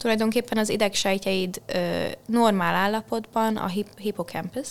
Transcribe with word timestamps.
Tulajdonképpen 0.00 0.58
az 0.58 0.68
idegsejtjeid 0.68 1.62
ö, 1.66 2.06
normál 2.26 2.74
állapotban 2.74 3.56
a 3.56 3.66
hip- 3.66 3.98
hippocampus, 3.98 4.68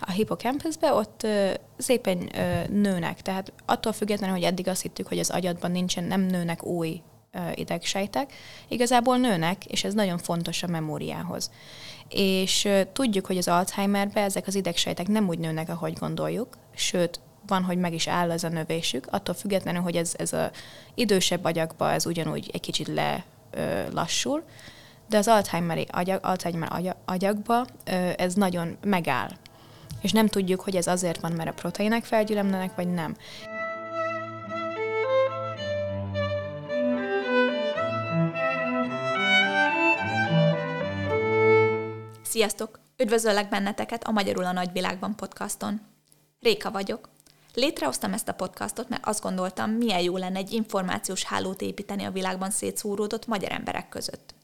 a 0.00 0.10
hippocampusbe 0.10 0.92
ott 0.92 1.22
ö, 1.22 1.50
szépen 1.76 2.30
ö, 2.36 2.60
nőnek, 2.68 3.22
tehát 3.22 3.52
attól 3.66 3.92
függetlenül, 3.92 4.34
hogy 4.34 4.44
eddig 4.44 4.68
azt 4.68 4.82
hittük, 4.82 5.06
hogy 5.08 5.18
az 5.18 5.30
agyadban 5.30 5.70
nincsen, 5.70 6.04
nem 6.04 6.20
nőnek 6.20 6.64
új 6.64 7.02
ö, 7.32 7.38
idegsejtek, 7.54 8.32
igazából 8.68 9.16
nőnek, 9.16 9.64
és 9.64 9.84
ez 9.84 9.94
nagyon 9.94 10.18
fontos 10.18 10.62
a 10.62 10.66
memóriához. 10.66 11.50
És 12.08 12.64
ö, 12.64 12.80
tudjuk, 12.92 13.26
hogy 13.26 13.38
az 13.38 13.48
Alzheimerbe 13.48 14.20
ezek 14.20 14.46
az 14.46 14.54
idegsejtek 14.54 15.08
nem 15.08 15.28
úgy 15.28 15.38
nőnek, 15.38 15.68
ahogy 15.68 15.92
gondoljuk, 15.92 16.56
sőt, 16.74 17.20
van, 17.46 17.62
hogy 17.62 17.78
meg 17.78 17.94
is 17.94 18.08
áll 18.08 18.30
ez 18.30 18.44
a 18.44 18.48
növésük, 18.48 19.06
attól 19.10 19.34
függetlenül, 19.34 19.82
hogy 19.82 19.96
ez, 19.96 20.14
ez 20.18 20.32
a 20.32 20.50
idősebb 20.94 21.44
agyakba 21.44 21.92
ez 21.92 22.06
ugyanúgy 22.06 22.50
egy 22.52 22.60
kicsit 22.60 22.86
le 22.86 23.24
ö, 23.50 23.90
lassul, 23.92 24.44
de 25.08 25.18
az 25.18 25.28
Alzheimer 25.28 25.86
agyag, 25.90 26.18
Alzheimer 26.22 26.72
agyag, 26.72 26.96
agyagba 27.04 27.66
ö, 27.84 28.10
ez 28.16 28.34
nagyon 28.34 28.76
megáll. 28.84 29.30
És 30.00 30.12
nem 30.12 30.26
tudjuk, 30.26 30.60
hogy 30.60 30.76
ez 30.76 30.86
azért 30.86 31.20
van, 31.20 31.32
mert 31.32 31.48
a 31.48 31.52
proteinek 31.52 32.04
felgyülemlenek, 32.04 32.74
vagy 32.74 32.88
nem. 32.88 33.16
Sziasztok! 42.22 42.80
Üdvözöllek 42.96 43.48
benneteket 43.48 44.04
a 44.04 44.10
Magyarul 44.10 44.44
a 44.44 44.52
Nagyvilágban 44.52 45.16
podcaston. 45.16 45.80
Réka 46.40 46.70
vagyok. 46.70 47.08
Létrehoztam 47.56 48.12
ezt 48.12 48.28
a 48.28 48.34
podcastot, 48.34 48.88
mert 48.88 49.06
azt 49.06 49.22
gondoltam, 49.22 49.70
milyen 49.70 50.00
jó 50.00 50.16
lenne 50.16 50.38
egy 50.38 50.52
információs 50.52 51.22
hálót 51.22 51.62
építeni 51.62 52.04
a 52.04 52.10
világban 52.10 52.50
szétszúródott 52.50 53.26
magyar 53.26 53.52
emberek 53.52 53.88
között. 53.88 54.34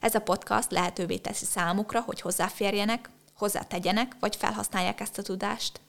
Ez 0.00 0.14
a 0.14 0.20
podcast 0.20 0.70
lehetővé 0.70 1.16
teszi 1.16 1.44
számukra, 1.44 2.00
hogy 2.00 2.20
hozzáférjenek, 2.20 3.10
hozzátegyenek, 3.34 4.16
vagy 4.20 4.36
felhasználják 4.36 5.00
ezt 5.00 5.18
a 5.18 5.22
tudást. 5.22 5.80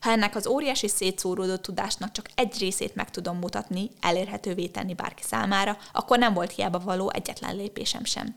Ha 0.00 0.10
ennek 0.10 0.36
az 0.36 0.46
óriási 0.46 0.88
szétszóródott 0.88 1.62
tudásnak 1.62 2.12
csak 2.12 2.28
egy 2.34 2.58
részét 2.58 2.94
meg 2.94 3.10
tudom 3.10 3.38
mutatni, 3.38 3.90
elérhetővé 4.00 4.66
tenni 4.66 4.94
bárki 4.94 5.22
számára, 5.22 5.76
akkor 5.92 6.18
nem 6.18 6.34
volt 6.34 6.52
hiába 6.52 6.78
való 6.78 7.10
egyetlen 7.10 7.56
lépésem 7.56 8.04
sem. 8.04 8.36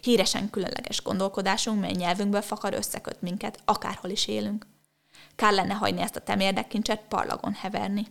Híresen 0.00 0.50
különleges 0.50 1.02
gondolkodásunk, 1.02 1.80
mely 1.80 1.92
nyelvünkből 1.92 2.42
fakar 2.42 2.74
összeköt 2.74 3.22
minket, 3.22 3.58
akárhol 3.64 4.10
is 4.10 4.26
élünk. 4.26 4.66
Kár 5.36 5.52
lenne 5.52 5.74
hagyni 5.74 6.00
ezt 6.00 6.16
a 6.16 6.20
temérdekincset 6.20 7.00
parlagon 7.08 7.52
heverni. 7.52 8.06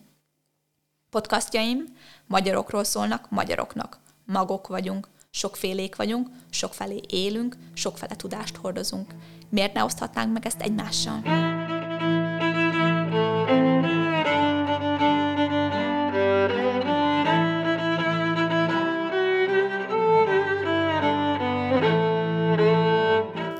Podcastjaim 1.09 1.86
magyarokról 2.28 2.83
szólnak 2.83 3.30
magyaroknak. 3.30 4.00
Magok 4.25 4.67
vagyunk, 4.67 5.08
sokfélék 5.30 5.95
vagyunk, 5.95 6.28
sokfelé 6.50 7.02
élünk, 7.08 7.55
sokfele 7.73 8.16
tudást 8.16 8.55
hordozunk. 8.55 9.13
Miért 9.50 9.73
ne 9.73 9.83
oszthatnánk 9.83 10.33
meg 10.33 10.45
ezt 10.45 10.61
egymással? 10.61 11.22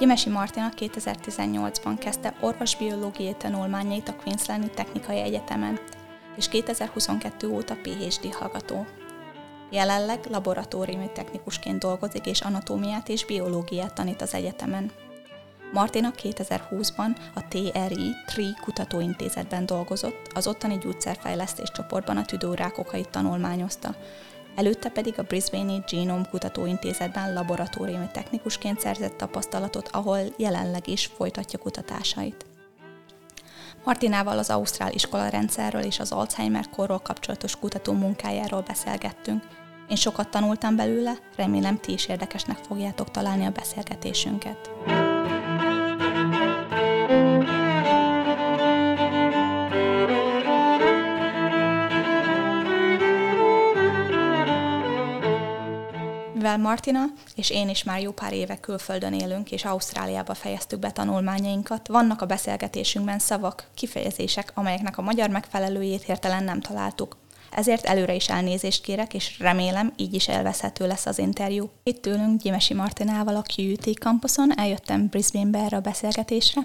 Gyimesi 0.02 0.30
Martina 0.30 0.70
2018-ban 0.78 1.96
kezdte 2.00 2.34
orvosbiológiai 2.40 3.36
tanulmányait 3.38 4.08
a 4.08 4.16
Queenslandi 4.16 4.70
Technikai 4.70 5.20
Egyetemen, 5.20 5.80
és 6.38 6.48
2022 6.48 7.48
óta 7.48 7.76
PhD 7.82 8.34
hallgató. 8.34 8.86
Jelenleg 9.70 10.20
laboratóriumi 10.30 11.10
technikusként 11.14 11.80
dolgozik 11.80 12.26
és 12.26 12.42
anatómiát 12.42 13.10
és 13.10 13.26
biológiát 13.26 13.94
tanít 13.94 14.22
az 14.22 14.34
egyetemen. 14.34 14.92
Martina 15.74 16.12
2020-ban 16.24 17.18
a 17.34 17.48
TRI 17.48 18.16
TRI 18.26 18.56
kutatóintézetben 18.62 19.66
dolgozott, 19.66 20.32
az 20.34 20.48
ottani 20.48 20.78
gyógyszerfejlesztés 20.78 21.72
csoportban 21.72 22.18
a 22.18 22.26
tüdőrákokait 22.26 23.10
tanulmányozta, 23.10 23.96
előtte 24.56 24.90
pedig 24.90 25.20
a 25.20 25.24
Brisbane-i 25.24 25.84
Genome 25.92 26.28
Kutatóintézetben 26.30 27.34
laboratóriumi 27.34 28.10
technikusként 28.14 28.80
szerzett 28.80 29.18
tapasztalatot, 29.18 29.90
ahol 29.92 30.20
jelenleg 30.38 30.88
is 30.88 31.06
folytatja 31.06 31.60
kutatásait. 31.60 32.46
Martinával 33.84 34.38
az 34.38 34.50
Ausztrál 34.50 34.92
iskola 34.92 35.28
rendszerről 35.28 35.82
és 35.82 36.00
az 36.00 36.12
Alzheimer 36.12 36.70
korról 36.70 37.00
kapcsolatos 37.00 37.56
kutató 37.56 37.94
munkájáról 37.94 38.62
beszélgettünk. 38.62 39.44
Én 39.90 39.96
sokat 39.96 40.30
tanultam 40.30 40.76
belőle, 40.76 41.14
remélem 41.36 41.80
ti 41.80 41.94
is 41.94 42.08
érdekesnek 42.08 42.58
fogjátok 42.58 43.12
találni 43.12 43.46
a 43.46 43.52
beszélgetésünket. 43.52 44.70
Mivel 56.42 56.58
Martina 56.58 57.04
és 57.36 57.50
én 57.50 57.70
is 57.70 57.84
már 57.84 58.02
jó 58.02 58.12
pár 58.12 58.34
éve 58.34 58.60
külföldön 58.60 59.14
élünk, 59.14 59.52
és 59.52 59.66
Ausztráliába 59.66 60.34
fejeztük 60.34 60.80
be 60.80 60.92
tanulmányainkat, 60.92 61.88
vannak 61.88 62.22
a 62.22 62.26
beszélgetésünkben 62.26 63.20
szavak, 63.20 63.68
kifejezések, 63.74 64.52
amelyeknek 64.56 64.98
a 64.98 65.02
magyar 65.02 65.30
megfelelőjét 65.30 66.04
hirtelen 66.04 66.44
nem 66.44 66.62
találtuk. 66.62 67.18
Ezért 67.52 67.86
előre 67.86 68.14
is 68.14 68.30
elnézést 68.30 68.84
kérek, 68.84 69.14
és 69.14 69.40
remélem 69.40 69.94
így 69.96 70.14
is 70.14 70.28
elveszhető 70.28 70.88
lesz 70.88 71.06
az 71.06 71.20
interjú. 71.20 71.70
Itt 71.84 72.06
ülünk 72.06 72.42
Gyimesi 72.42 72.74
Martinával 72.74 73.36
a 73.36 73.44
QUT 73.58 73.98
campuson, 74.00 74.60
eljöttem 74.60 75.08
Brisbane-be 75.08 75.60
erre 75.60 75.78
a 75.78 75.82
beszélgetésre. 75.82 76.62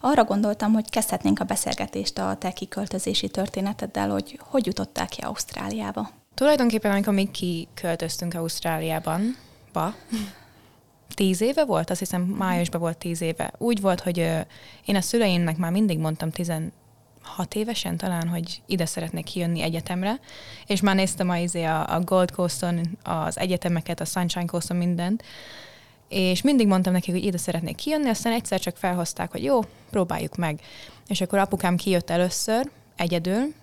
Arra 0.00 0.24
gondoltam, 0.24 0.72
hogy 0.72 0.90
kezdhetnénk 0.90 1.40
a 1.40 1.44
beszélgetést 1.44 2.18
a 2.18 2.36
te 2.38 2.52
kiköltözési 2.52 3.28
történeteddel, 3.28 4.10
hogy 4.10 4.40
hogy 4.42 4.66
jutottál 4.66 5.08
ki 5.08 5.20
Ausztráliába. 5.20 6.10
Tulajdonképpen, 6.38 6.90
amikor 6.90 7.14
mi 7.14 7.30
kiköltöztünk 7.30 8.34
Ausztráliában, 8.34 9.36
ba, 9.72 9.94
tíz 11.14 11.40
éve 11.40 11.64
volt, 11.64 11.90
azt 11.90 11.98
hiszem 11.98 12.22
májusban 12.22 12.80
volt 12.80 12.98
tíz 12.98 13.20
éve. 13.20 13.52
Úgy 13.56 13.80
volt, 13.80 14.00
hogy 14.00 14.18
ö, 14.18 14.38
én 14.84 14.96
a 14.96 15.00
szüleimnek 15.00 15.56
már 15.56 15.70
mindig 15.70 15.98
mondtam 15.98 16.30
16 16.30 16.72
évesen 17.54 17.96
talán, 17.96 18.28
hogy 18.28 18.62
ide 18.66 18.86
szeretnék 18.86 19.24
kijönni 19.24 19.62
egyetemre, 19.62 20.20
és 20.66 20.80
már 20.80 20.94
néztem 20.94 21.28
a, 21.28 21.36
izé 21.36 21.64
a, 21.64 21.94
a 21.94 22.00
Gold 22.00 22.30
Coast-on 22.30 22.98
az 23.02 23.38
egyetemeket, 23.38 24.00
a 24.00 24.04
Sunshine 24.04 24.46
Coast-on 24.46 24.76
mindent, 24.76 25.22
és 26.08 26.42
mindig 26.42 26.66
mondtam 26.66 26.92
nekik, 26.92 27.14
hogy 27.14 27.24
ide 27.24 27.38
szeretnék 27.38 27.76
kijönni, 27.76 28.08
aztán 28.08 28.32
egyszer 28.32 28.60
csak 28.60 28.76
felhozták, 28.76 29.30
hogy 29.30 29.42
jó, 29.42 29.60
próbáljuk 29.90 30.36
meg. 30.36 30.60
És 31.08 31.20
akkor 31.20 31.38
apukám 31.38 31.76
kijött 31.76 32.10
először, 32.10 32.70
egyedül, 32.96 33.54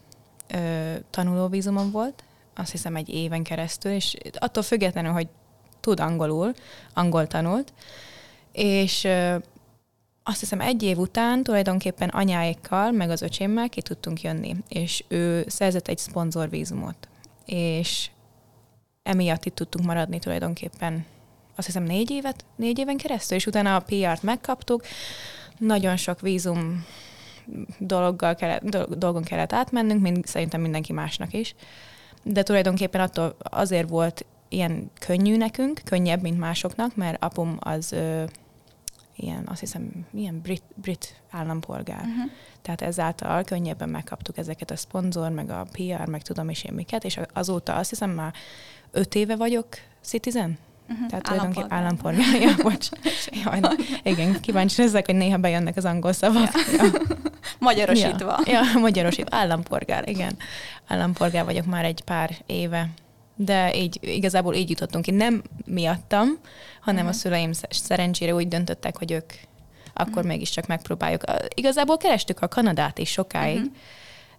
ö, 0.48 0.94
tanulóvízumon 1.10 1.92
volt, 1.92 2.24
azt 2.56 2.72
hiszem 2.72 2.96
egy 2.96 3.10
éven 3.10 3.44
keresztül, 3.44 3.92
és 3.92 4.16
attól 4.34 4.64
függetlenül, 4.64 5.12
hogy 5.12 5.28
tud 5.80 6.00
angolul, 6.00 6.54
angol 6.94 7.28
tanult, 7.28 7.74
és 8.52 9.08
azt 10.24 10.40
hiszem 10.40 10.62
egy 10.62 10.84
év 10.84 10.98
után 10.98 11.44
tulajdonképpen 11.44 12.10
anyáikkal, 12.10 12.92
meg 12.92 13.10
az 13.10 13.22
öcsémmel 13.22 13.70
ki 13.70 13.82
tudtunk 13.82 14.22
jönni, 14.22 14.56
és 14.68 15.04
ő 15.08 15.46
szerzett 15.48 15.88
egy 15.88 15.98
szponzorvízumot, 15.98 17.08
és 17.46 18.10
emiatt 19.04 19.46
itt 19.46 19.56
tudtunk 19.56 19.86
maradni 19.86 20.20
tulajdonképpen 20.20 21.06
azt 21.56 21.68
hiszem 21.68 21.84
négy 21.84 22.12
évet, 22.12 22.46
négy 22.56 22.80
éven 22.80 22.98
keresztül, 22.98 23.38
és 23.38 23.46
utána 23.46 23.76
a 23.76 23.80
PR-t 23.80 24.24
megkaptuk, 24.24 24.84
nagyon 25.58 25.98
sok 25.98 26.22
vízum 26.22 26.86
dologgal 27.78 28.36
kellett, 28.36 28.78
dolgon 28.98 29.24
kellett 29.24 29.54
átmennünk, 29.54 30.02
mint 30.02 30.26
szerintem 30.26 30.62
mindenki 30.62 30.94
másnak 30.94 31.34
is 31.34 31.56
de 32.28 32.44
tulajdonképpen 32.44 33.02
attól 33.02 33.36
azért 33.40 33.90
volt 33.90 34.26
ilyen 34.50 34.92
könnyű 35.00 35.38
nekünk, 35.38 35.82
könnyebb, 35.84 36.22
mint 36.22 36.40
másoknak, 36.40 36.96
mert 36.96 37.24
apum 37.24 37.58
az 37.60 37.92
ö, 37.92 38.24
ilyen, 39.16 39.44
azt 39.48 39.60
hiszem, 39.60 40.06
milyen 40.12 40.40
brit, 40.42 40.64
brit 40.76 41.22
állampolgár. 41.30 42.00
Uh-huh. 42.00 42.32
Tehát 42.62 42.82
ezáltal 42.82 43.44
könnyebben 43.44 43.90
megkaptuk 43.90 44.38
ezeket 44.38 44.72
a 44.72 44.76
szponzor, 44.76 45.32
meg 45.32 45.50
a 45.50 45.68
PR, 45.72 46.08
meg 46.08 46.22
tudom 46.22 46.50
is 46.50 46.64
én 46.64 46.74
miket, 46.74 47.04
és 47.04 47.20
azóta 47.34 47.76
azt 47.76 47.90
hiszem 47.90 48.10
már 48.10 48.34
öt 48.92 49.16
éve 49.16 49.36
vagyok 49.36 49.68
citizen. 50.02 50.58
Uh-huh. 50.90 51.08
Tehát 51.08 51.24
tulajdonképpen 51.24 51.72
állampolgár. 51.72 52.26
Ja, 52.42 52.56
bocs. 52.62 52.90
Jaj, 53.44 53.60
igen, 54.04 54.40
kíváncsi 54.42 54.82
leszek, 54.82 55.06
hogy 55.06 55.16
néha 55.16 55.38
bejönnek 55.38 55.78
az 55.78 55.86
angol 55.86 56.14
szavak. 56.14 56.52
Ja. 56.54 56.84
Ja. 56.84 56.92
Magyarosítva. 57.60 58.40
Ja, 58.46 58.62
ja, 58.74 58.80
magyarosítva. 58.80 59.38
Állampolgár, 59.38 60.10
igen. 60.10 60.38
Állampolgár 60.88 61.46
vagyok 61.46 61.66
már 61.66 61.86
egy 61.86 62.02
pár 62.02 62.36
éve. 62.46 62.90
De 63.36 63.76
így, 63.76 63.98
igazából 64.02 64.54
így 64.54 64.70
jutottunk 64.70 65.04
ki. 65.04 65.12
Nem 65.12 65.42
miattam, 65.66 66.28
hanem 66.80 67.06
uh-huh. 67.06 67.10
a 67.10 67.20
szüleim 67.20 67.52
szerencsére 67.70 68.34
úgy 68.34 68.48
döntöttek, 68.48 68.98
hogy 68.98 69.12
ők 69.12 69.34
akkor 69.94 70.16
uh-huh. 70.16 70.26
mégiscsak 70.26 70.68
megpróbáljuk. 70.68 71.24
Igazából 71.56 71.98
kerestük 71.98 72.42
a 72.42 72.48
Kanadát 72.48 72.98
is 72.98 73.10
sokáig, 73.10 73.58
uh-huh. 73.58 73.74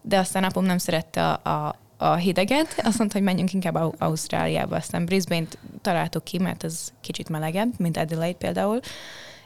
de 0.03 0.19
aztán 0.19 0.45
apom 0.45 0.65
nem 0.65 0.79
szerette 0.79 1.29
a, 1.29 1.51
a 1.51 1.75
a 1.97 2.15
hideget, 2.15 2.81
azt 2.85 2.99
mondta, 2.99 3.17
hogy 3.17 3.27
menjünk 3.27 3.53
inkább 3.53 3.75
Au- 3.75 3.95
Ausztráliába. 3.99 4.77
Aztán 4.77 5.05
Brisbane-t 5.05 5.59
találtuk 5.83 6.25
ki, 6.25 6.39
mert 6.39 6.65
ez 6.65 6.93
kicsit 7.01 7.29
melegebb, 7.29 7.73
mint 7.79 7.97
Adelaide 7.97 8.39
például, 8.39 8.81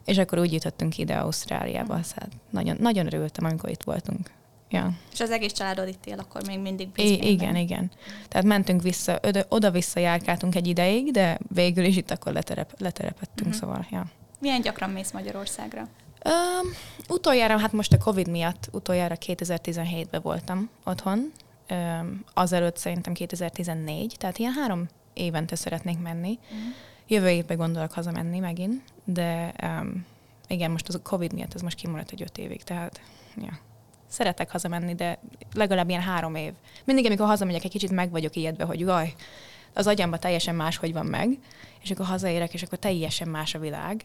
és 0.05 0.19
akkor 0.19 0.39
úgy 0.39 0.53
jutottunk 0.53 0.99
ide 0.99 1.15
Ausztráliába. 1.15 2.03
Szóval 2.03 2.29
nagyon, 2.51 2.77
nagyon 2.81 3.07
örültem, 3.07 3.45
amikor 3.45 3.71
itt 3.71 3.83
voltunk. 3.83 4.31
Ja. 4.71 4.91
És 5.13 5.21
az 5.21 5.31
egész 5.31 5.53
családod 5.53 5.89
itt 5.89 6.07
él, 6.07 6.19
akkor 6.19 6.47
még 6.47 6.59
mindig 6.59 6.89
Brisbane-ben. 6.89 7.29
igen, 7.29 7.57
igen. 7.57 7.91
Tehát 8.29 8.47
mentünk 8.47 8.83
vissza, 8.83 9.19
oda- 9.27 9.47
oda-vissza 9.49 10.01
járkáltunk 10.01 10.55
egy 10.55 10.67
ideig, 10.67 11.11
de 11.13 11.39
végül 11.55 11.85
is 11.85 11.97
itt 11.97 12.11
akkor 12.11 12.33
leterep, 12.33 12.75
leterepettünk, 12.79 13.49
Mhm. 13.49 13.59
szóval, 13.59 13.87
ja. 13.91 14.05
Milyen 14.41 14.61
gyakran 14.61 14.91
mész 14.91 15.11
Magyarországra? 15.13 15.81
Um, 16.25 16.71
utoljára, 17.09 17.59
hát 17.59 17.73
most 17.73 17.93
a 17.93 17.99
Covid 17.99 18.29
miatt, 18.29 18.69
utoljára 18.73 19.17
2017-ben 19.27 20.21
voltam 20.23 20.71
otthon, 20.85 21.33
azelőtt 22.35 22.77
szerintem 22.77 23.13
2014, 23.13 24.15
tehát 24.19 24.39
ilyen 24.39 24.53
három 24.53 24.89
évente 25.13 25.57
szeretnék 25.57 25.99
menni. 25.99 26.39
Jövő 27.07 27.29
évben 27.29 27.57
gondolok 27.57 27.93
hazamenni 27.93 28.39
megint, 28.39 28.83
de 29.05 29.55
um, 29.63 30.07
igen, 30.49 30.71
most 30.71 30.89
az 30.89 31.01
Covid 31.03 31.33
miatt 31.33 31.55
ez 31.55 31.61
most 31.61 31.77
kimaradt 31.77 32.11
egy 32.11 32.23
öt 32.23 32.39
évig, 32.39 32.63
tehát 32.63 33.01
ja. 33.37 33.59
Szeretek 34.07 34.51
hazamenni, 34.51 34.95
de 34.95 35.19
legalább 35.55 35.89
ilyen 35.89 36.01
három 36.01 36.35
év. 36.35 36.53
Mindig, 36.85 37.07
amikor 37.07 37.27
hazamegyek, 37.27 37.65
egy 37.65 37.71
kicsit 37.71 37.91
meg 37.91 38.11
vagyok 38.11 38.37
ijedve, 38.37 38.65
hogy 38.65 38.81
jaj, 38.81 39.15
az 39.75 39.87
agyamba 39.87 40.19
teljesen 40.19 40.55
máshogy 40.55 40.93
van 40.93 41.07
meg, 41.07 41.39
és 41.83 41.91
akkor 41.91 42.07
hazaérek, 42.07 42.55
és 42.55 42.63
akkor 42.63 42.79
teljesen 42.79 43.29
más 43.29 43.55
a 43.55 43.59
világ, 43.59 44.05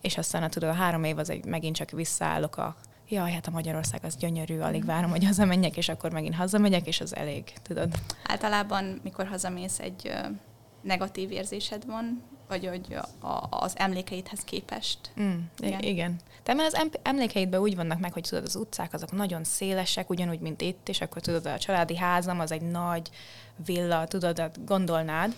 és 0.00 0.18
aztán 0.18 0.50
tudod, 0.50 0.68
a 0.68 0.72
három 0.72 1.04
év 1.04 1.18
az 1.18 1.30
egy, 1.30 1.44
megint 1.44 1.76
csak 1.76 1.90
visszaállok 1.90 2.56
a 2.56 2.76
jaj, 3.08 3.32
hát 3.32 3.46
a 3.46 3.50
Magyarország 3.50 4.04
az 4.04 4.16
gyönyörű, 4.16 4.58
alig 4.58 4.84
várom, 4.84 5.10
hogy 5.10 5.24
hazamenjek, 5.24 5.76
és 5.76 5.88
akkor 5.88 6.12
megint 6.12 6.34
hazamegyek, 6.34 6.86
és 6.86 7.00
az 7.00 7.16
elég, 7.16 7.52
tudod. 7.62 7.94
Általában, 8.26 9.00
mikor 9.02 9.26
hazamész, 9.26 9.78
egy 9.78 10.12
negatív 10.82 11.30
érzésed 11.30 11.86
van, 11.86 12.22
vagy 12.48 12.66
hogy 12.66 12.96
a, 13.20 13.46
az 13.50 13.72
emlékeidhez 13.76 14.40
képest. 14.40 14.98
Mm, 15.20 15.38
Igen. 15.58 15.80
igen. 15.80 16.16
Tehát 16.42 16.60
mert 16.60 16.74
az 16.74 16.80
em- 16.80 17.00
emlékeidben 17.02 17.60
úgy 17.60 17.76
vannak 17.76 18.00
meg, 18.00 18.12
hogy 18.12 18.22
tudod, 18.28 18.44
az 18.44 18.56
utcák 18.56 18.92
azok 18.92 19.12
nagyon 19.12 19.44
szélesek, 19.44 20.10
ugyanúgy, 20.10 20.40
mint 20.40 20.60
itt, 20.60 20.88
és 20.88 21.00
akkor 21.00 21.22
tudod, 21.22 21.46
a 21.46 21.58
családi 21.58 21.96
házam 21.96 22.40
az 22.40 22.52
egy 22.52 22.62
nagy 22.62 23.10
villa, 23.64 24.06
tudod, 24.06 24.38
hát 24.38 24.64
gondolnád, 24.64 25.34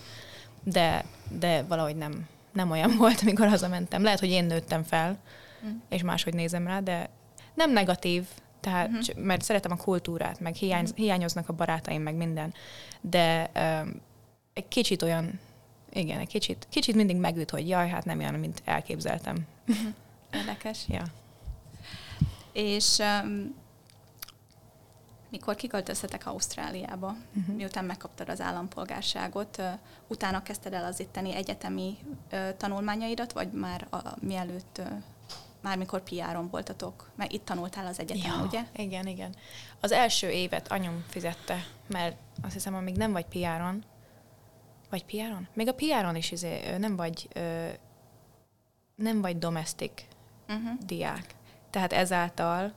de, 0.63 1.05
de 1.39 1.63
valahogy 1.63 1.95
nem, 1.95 2.27
nem 2.53 2.71
olyan 2.71 2.95
volt, 2.97 3.21
amikor 3.21 3.47
hazamentem. 3.47 4.03
Lehet, 4.03 4.19
hogy 4.19 4.29
én 4.29 4.45
nőttem 4.45 4.83
fel, 4.83 5.17
Mm. 5.65 5.77
és 5.89 6.03
máshogy 6.03 6.33
nézem 6.33 6.67
rá, 6.67 6.79
de 6.79 7.09
nem 7.53 7.71
negatív, 7.71 8.27
tehát, 8.59 8.89
Mhm. 8.89 8.97
uh-huh. 8.99 9.23
mert 9.23 9.41
szeretem 9.41 9.71
a 9.71 9.75
kultúrát, 9.75 10.39
meg 10.39 10.53
hiány, 10.55 10.83
uh-huh. 10.83 10.97
hiányoznak 10.97 11.49
a 11.49 11.53
barátaim, 11.53 12.01
meg 12.01 12.15
minden, 12.15 12.53
de 13.01 13.51
um, 13.55 14.01
egy 14.53 14.67
kicsit 14.67 15.01
olyan, 15.01 15.39
igen, 15.91 16.19
egy 16.19 16.27
kicsit, 16.27 16.67
kicsit 16.69 16.95
mindig 16.95 17.15
megüt, 17.15 17.49
hogy 17.49 17.67
jaj, 17.67 17.89
hát 17.89 18.05
nem 18.05 18.19
olyan, 18.19 18.33
mint 18.33 18.61
elképzeltem. 18.65 19.37
Érdekes. 20.33 20.85
Ja. 20.87 21.03
És 22.53 22.97
um, 23.23 23.55
mikor 25.29 25.55
kiköltöztetek 25.55 26.25
Ausztráliába, 26.27 27.15
Mhm. 27.33 27.51
miután 27.51 27.85
megkaptad 27.85 28.29
az 28.29 28.41
állampolgárságot, 28.41 29.57
ö, 29.57 29.69
utána 30.07 30.41
kezdted 30.43 30.73
el 30.73 30.85
az 30.85 30.99
itteni 30.99 31.35
egyetemi 31.35 31.97
ö, 32.29 32.49
tanulmányaidat, 32.57 33.31
vagy 33.31 33.51
már 33.51 33.87
a, 33.89 33.97
mielőtt, 34.19 34.77
ö, 34.77 34.83
már 35.61 35.77
mikor 35.77 36.03
PR-on 36.03 36.49
voltatok? 36.49 37.09
Mert 37.15 37.31
itt 37.31 37.45
tanultál 37.45 37.85
az 37.85 37.99
egyetemen, 37.99 38.41
ugye? 38.45 38.61
Igen, 38.75 39.07
igen. 39.07 39.35
Az 39.79 39.91
első 39.91 40.29
évet 40.29 40.71
anyum 40.71 41.03
fizette, 41.07 41.65
mert 41.87 42.15
azt 42.41 42.53
hiszem, 42.53 42.75
amíg 42.75 42.95
nem 42.95 43.11
vagy 43.11 43.25
PR-on, 43.25 43.83
vagy 44.89 45.05
PR-on? 45.05 45.47
Még 45.53 45.67
a 45.67 45.73
PR-on 45.73 46.15
is 46.15 46.31
izé, 46.31 46.77
nem 46.77 46.95
vagy, 46.95 47.27
nem 48.95 49.21
vagy 49.21 49.37
domestic 49.37 49.91
Uh-huh. 50.49 50.79
diák. 50.85 51.35
Tehát 51.69 51.93
ezáltal 51.93 52.73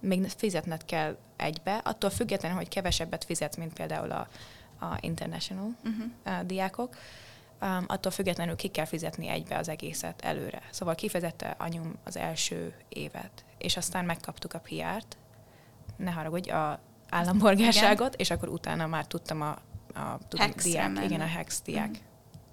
még 0.00 0.28
fizetned 0.28 0.84
kell 0.84 1.16
egybe, 1.36 1.76
attól 1.84 2.10
függetlenül, 2.10 2.56
hogy 2.56 2.68
kevesebbet 2.68 3.24
fizetsz, 3.24 3.56
mint 3.56 3.72
például 3.72 4.10
a, 4.10 4.28
a 4.84 4.98
international 5.00 5.76
Uh-huh. 5.84 6.04
uh, 6.26 6.46
diákok, 6.46 6.96
um, 7.60 7.84
attól 7.86 8.12
függetlenül 8.12 8.56
ki 8.56 8.68
kell 8.68 8.84
fizetni 8.84 9.28
egybe 9.28 9.56
az 9.58 9.68
egészet 9.68 10.20
előre. 10.24 10.62
Szóval 10.70 10.94
kifizette 10.94 11.54
anyum 11.58 11.94
az 12.04 12.16
első 12.16 12.74
évet, 12.88 13.44
és 13.58 13.76
aztán 13.76 14.04
megkaptuk 14.04 14.54
a 14.54 14.58
PR-t, 14.60 15.16
ne 15.96 16.10
haragudj, 16.10 16.50
a 16.50 16.80
állampolgárságot, 17.10 18.14
és 18.14 18.30
akkor 18.30 18.48
utána 18.48 18.86
már 18.86 19.06
tudtam 19.06 19.40
a, 19.42 19.48
a 19.94 20.18
tudom, 20.28 20.50
diák, 20.62 20.92
menni. 20.92 21.04
igen, 21.04 21.20
a 21.20 21.26
Hex 21.26 21.62
diák 21.62 21.88
Mhm. 21.90 21.98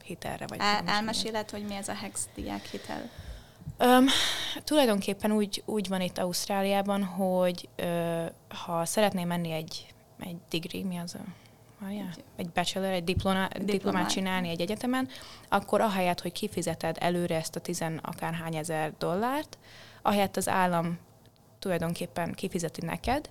hitelre. 0.04 0.46
Vagy 0.48 0.60
El, 0.62 0.82
elmeséled, 0.86 1.50
hogy 1.50 1.66
mi 1.66 1.76
ez 1.76 1.88
a 1.88 1.94
Hex 1.94 2.28
diák 2.36 2.66
hitel? 2.66 3.10
Öm, 3.78 4.06
tulajdonképpen 4.64 5.32
úgy, 5.32 5.64
úgy 5.66 5.88
van 5.88 6.02
itt 6.02 6.18
Ausztráliában, 6.18 7.04
hogy 7.04 7.70
ö, 7.76 8.26
ha 8.66 8.86
szeretném 8.86 9.28
menni 9.28 9.52
egy, 9.52 9.94
egy 10.20 10.38
degree, 10.50 10.84
mi 10.84 10.98
az 10.98 11.16
a 11.16 11.24
várjál? 11.80 12.14
Egy- 12.36 12.50
bachelor, 12.50 12.90
egy 12.90 13.04
diploma, 13.04 13.48
diplomát 13.62 14.10
csinálni 14.10 14.50
egy 14.50 14.62
egyetemen, 14.62 15.08
akkor 15.50 15.82
ahelyett, 15.82 16.22
hogy 16.22 16.32
kifizeted 16.32 16.98
előre 17.00 17.36
ezt 17.36 17.56
a 17.56 17.60
tizen 17.60 17.98
akárhány 17.98 18.56
ezer 18.56 18.94
dollárt, 18.98 19.58
ahelyett 20.02 20.38
az 20.38 20.50
állam 20.50 20.98
tulajdonképpen 21.60 22.34
kifizeti 22.34 22.86
neked, 22.86 23.30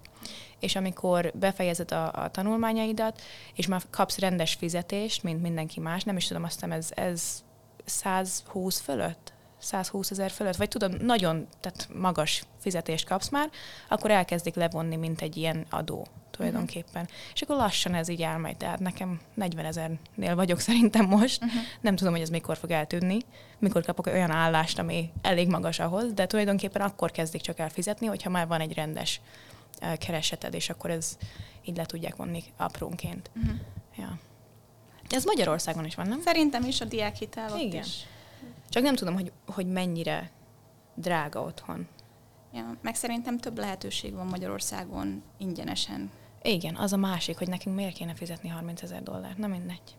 és 0.59 0.77
amikor 0.77 1.33
befejezed 1.35 1.93
a, 1.93 2.13
a 2.13 2.31
tanulmányaidat, 2.31 3.23
és 3.55 3.67
már 3.67 3.83
kapsz 3.91 4.19
rendes 4.19 4.55
fizetést, 4.55 5.23
mint 5.23 5.43
mindenki 5.43 5.81
más, 5.81 6.03
nem 6.03 6.17
is 6.17 6.27
tudom, 6.27 6.45
azt 6.45 6.55
hiszem 6.55 6.73
ez, 6.73 6.91
ez 6.95 7.45
120 7.85 8.81
fölött? 8.81 9.33
120 9.59 10.11
ezer 10.11 10.31
fölött, 10.31 10.57
vagy 10.57 10.69
tudom, 10.69 10.93
nagyon 11.01 11.47
tehát 11.61 11.89
magas 11.95 12.45
fizetést 12.61 13.07
kapsz 13.07 13.29
már, 13.29 13.51
akkor 13.89 14.11
elkezdik 14.11 14.55
levonni, 14.55 14.97
mint 14.97 15.21
egy 15.21 15.37
ilyen 15.37 15.67
adó 15.71 16.07
tulajdonképpen. 16.37 17.03
Uh-huh. 17.03 17.17
És 17.35 17.43
akkor 17.43 17.57
lassan 17.57 17.95
ez 17.95 18.09
így 18.09 18.23
elmegy, 18.23 18.57
tehát 18.57 18.79
nekem 18.79 19.21
40 19.35 19.65
ezernél 19.65 20.35
vagyok 20.35 20.61
szerintem 20.61 21.07
most, 21.07 21.43
Uh-huh. 21.45 21.61
nem 21.81 21.97
tudom, 21.97 22.13
hogy 22.13 22.23
ez 22.23 22.29
mikor 22.29 22.57
fog 22.57 22.71
eltűnni, 22.71 23.19
mikor 23.59 23.85
kapok 23.85 24.07
olyan 24.07 24.31
állást, 24.31 24.79
ami 24.79 25.11
elég 25.23 25.49
magas 25.49 25.79
ahhoz, 25.79 26.13
de 26.13 26.27
tulajdonképpen 26.27 26.83
akkor 26.83 27.11
kezdik 27.11 27.41
csak 27.41 27.59
el 27.59 27.69
fizetni, 27.69 28.07
hogyha 28.07 28.31
már 28.31 28.47
van 28.47 28.61
egy 28.61 28.75
rendes 28.75 29.21
eh, 29.79 29.97
kereseted, 29.97 30.55
és 30.55 30.71
akkor 30.71 30.91
ez 30.91 31.17
így 31.65 31.77
le 31.77 31.85
tudják 31.85 32.17
vonni 32.17 32.43
aprónként. 32.57 33.31
Uh-huh. 33.37 33.55
Ja. 33.97 34.19
Ez 35.11 35.25
Magyarországon 35.25 35.85
is 35.85 35.95
van, 35.95 36.09
nem? 36.09 36.21
Szerintem 36.21 36.65
is 36.65 36.81
a 36.81 36.85
diákhitel 36.85 37.53
ott 37.53 37.61
Igen. 37.61 37.83
is. 37.83 38.07
Csak 38.69 38.83
nem 38.83 38.95
tudom, 38.95 39.15
hogy, 39.15 39.33
hogy 39.47 39.67
mennyire 39.67 40.31
drága 40.95 41.41
otthon. 41.41 41.89
Ja, 42.53 42.77
meg 42.83 42.95
szerintem 42.95 43.39
több 43.39 43.59
lehetőség 43.59 44.15
van 44.15 44.27
Magyarországon 44.27 45.23
ingyenesen. 45.39 46.11
Igen, 46.47 46.77
az 46.77 46.93
a 46.93 46.97
másik, 46.97 47.39
hogy 47.39 47.49
nekünk 47.49 47.77
miért 47.77 47.95
kéne 47.95 48.15
fizetni 48.15 48.49
30 48.49 48.83
ezer 48.83 49.03
dollárt. 49.03 49.39
Na 49.39 49.47
mindegy. 49.47 49.97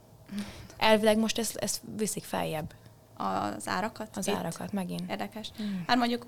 Elvileg 0.77 1.17
most 1.17 1.37
ezt, 1.37 1.55
ezt 1.55 1.81
viszik 1.97 2.23
feljebb, 2.23 2.73
Az 3.17 3.67
árakat? 3.67 4.17
az 4.17 4.27
itt. 4.27 4.35
árakat 4.35 4.71
megint. 4.71 5.09
Érdekes. 5.09 5.51
Mm. 5.61 5.81
Hát 5.87 5.97
mondjuk 5.97 6.25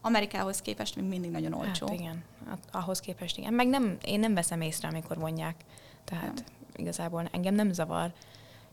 Amerikához 0.00 0.60
képest 0.62 0.96
még 0.96 1.04
mindig 1.04 1.30
nagyon 1.30 1.52
olcsó. 1.52 1.86
Hát 1.86 1.98
igen, 1.98 2.24
hát 2.48 2.58
ahhoz 2.72 3.00
képest 3.00 3.38
igen. 3.38 3.52
Meg 3.54 3.66
nem, 3.66 3.96
én 4.04 4.20
nem 4.20 4.34
veszem 4.34 4.60
észre, 4.60 4.88
amikor 4.88 5.18
vonják. 5.18 5.56
Tehát 6.04 6.34
Nem. 6.34 6.44
igazából 6.76 7.28
engem 7.32 7.54
nem 7.54 7.72
zavar. 7.72 8.12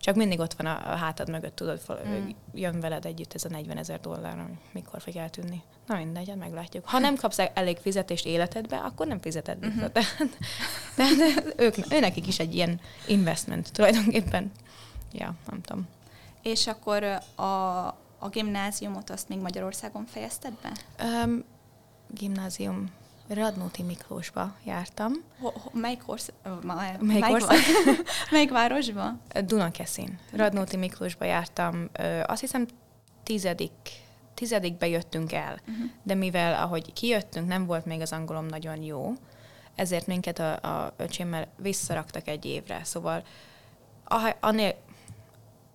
Csak 0.02 0.16
mindig 0.16 0.40
ott 0.40 0.54
van 0.54 0.66
a, 0.66 0.92
a 0.92 0.96
hátad 0.96 1.30
mögött, 1.30 1.56
tudod, 1.56 1.82
Mm. 2.08 2.30
jön 2.54 2.80
veled 2.80 3.06
együtt 3.06 3.34
ez 3.34 3.46
a 3.46 3.50
40 3.50 3.78
ezer 3.78 4.00
dollár, 4.00 4.40
ami 4.40 4.58
mikor 4.72 5.02
fog 5.02 5.16
eltűnni. 5.16 5.62
Na 5.86 5.96
mindegy, 5.98 6.28
hát 6.30 6.38
meglátjuk. 6.38 6.86
Ha 6.86 7.00
nem 7.00 7.16
kapsz 7.16 7.40
elég 7.54 7.78
fizetést 7.78 8.26
életedbe, 8.26 8.78
akkor 8.78 9.08
nem 9.08 9.20
fizeted 9.22 9.60
vissza. 9.60 9.76
Mhm. 9.76 9.86
Tehát, 9.94 10.16
tehát 10.96 11.54
ők, 11.58 11.76
őnekik 11.94 12.28
is 12.28 12.40
egy 12.40 12.56
ilyen 12.56 12.80
investment 13.08 13.72
tulajdonképpen. 13.72 14.52
Ja, 15.12 15.34
nem 15.50 15.62
tudom. 15.62 15.88
És 16.42 16.68
akkor 16.68 17.04
a, 17.36 17.44
a 18.20 18.30
gimnáziumot 18.32 19.10
azt 19.10 19.30
még 19.30 19.40
Magyarországon 19.40 20.06
fejezted 20.06 20.54
be? 20.62 20.72
Um, 21.24 21.44
gimnázium 22.08 22.92
Radnóti 23.28 23.84
Miklósba 23.84 24.56
jártam. 24.64 25.14
Ho, 25.40 25.50
ho, 25.50 25.70
melyik, 25.74 26.02
orsz, 26.06 26.32
ma, 26.64 26.82
Melyik 27.00 27.30
ország? 27.30 27.58
melyik 28.32 28.52
városba? 28.52 29.18
Dunakeszin. 29.46 30.20
Radnóti 30.32 30.78
Miklósba 30.78 31.26
jártam, 31.26 31.90
azt 32.26 32.42
hiszem 32.42 32.66
tizedik, 33.24 33.72
tizedikbe 34.34 34.88
jöttünk 34.88 35.32
el, 35.34 35.60
Uh-huh. 35.62 35.90
de 36.04 36.14
mivel 36.14 36.64
ahogy 36.64 36.94
kijöttünk, 36.94 37.48
nem 37.48 37.66
volt 37.66 37.86
még 37.86 38.02
az 38.02 38.12
angolom 38.12 38.46
nagyon 38.46 38.84
jó, 38.84 39.14
ezért 39.76 40.08
minket 40.08 40.40
a, 40.40 40.54
a 40.54 40.94
öcsémmel 40.98 41.48
visszaraktak 41.58 42.28
egy 42.28 42.46
évre. 42.46 42.82
Szóval 42.84 43.24
ah, 44.04 44.34
annél, 44.40 44.76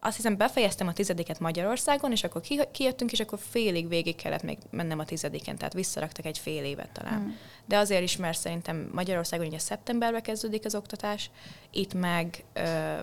azt 0.00 0.17
hiszem 0.17 0.37
befejeztem 0.37 0.87
a 0.87 0.93
tizediket 0.93 1.41
Magyarországon, 1.41 2.12
és 2.12 2.25
akkor 2.25 2.41
kijöttünk, 2.73 3.12
és 3.12 3.21
akkor 3.21 3.38
félig 3.50 3.88
végig 3.88 4.17
kellett 4.17 4.43
még 4.43 4.59
mennem 4.71 4.99
a 4.99 5.05
tizediken, 5.05 5.57
tehát 5.57 5.73
visszaraktak 5.73 6.25
egy 6.25 6.38
fél 6.38 6.65
évet 6.65 6.91
talán. 6.93 7.21
Mm. 7.21 7.31
De 7.65 7.76
azért 7.76 8.03
is, 8.03 8.17
mert 8.17 8.38
szerintem 8.38 8.91
Magyarországon 8.93 9.47
ugye 9.47 9.59
szeptemberben 9.59 10.23
kezdődik 10.23 10.65
az 10.65 10.75
oktatás, 10.75 11.31
itt 11.71 11.95
meg 11.95 12.45
ö, 12.53 12.99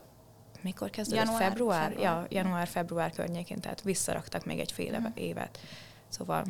mikor 0.62 0.90
kezdődött? 0.90 1.26
Január, 1.26 1.42
február? 1.42 1.90
február? 1.90 2.04
Ja, 2.04 2.26
január-február 2.30 3.12
környékén, 3.12 3.60
tehát 3.60 3.82
visszaraktak 3.82 4.46
még 4.46 4.60
egy 4.60 4.72
fél 4.72 5.00
mm. 5.00 5.06
évet. 5.14 5.60
Szóval, 6.10 6.46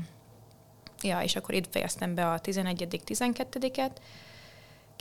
ja, 1.02 1.22
és 1.22 1.36
akkor 1.36 1.54
itt 1.56 1.72
fejeztem 1.72 2.16
be 2.16 2.32
a 2.32 2.42
11.-12-et, 2.42 3.92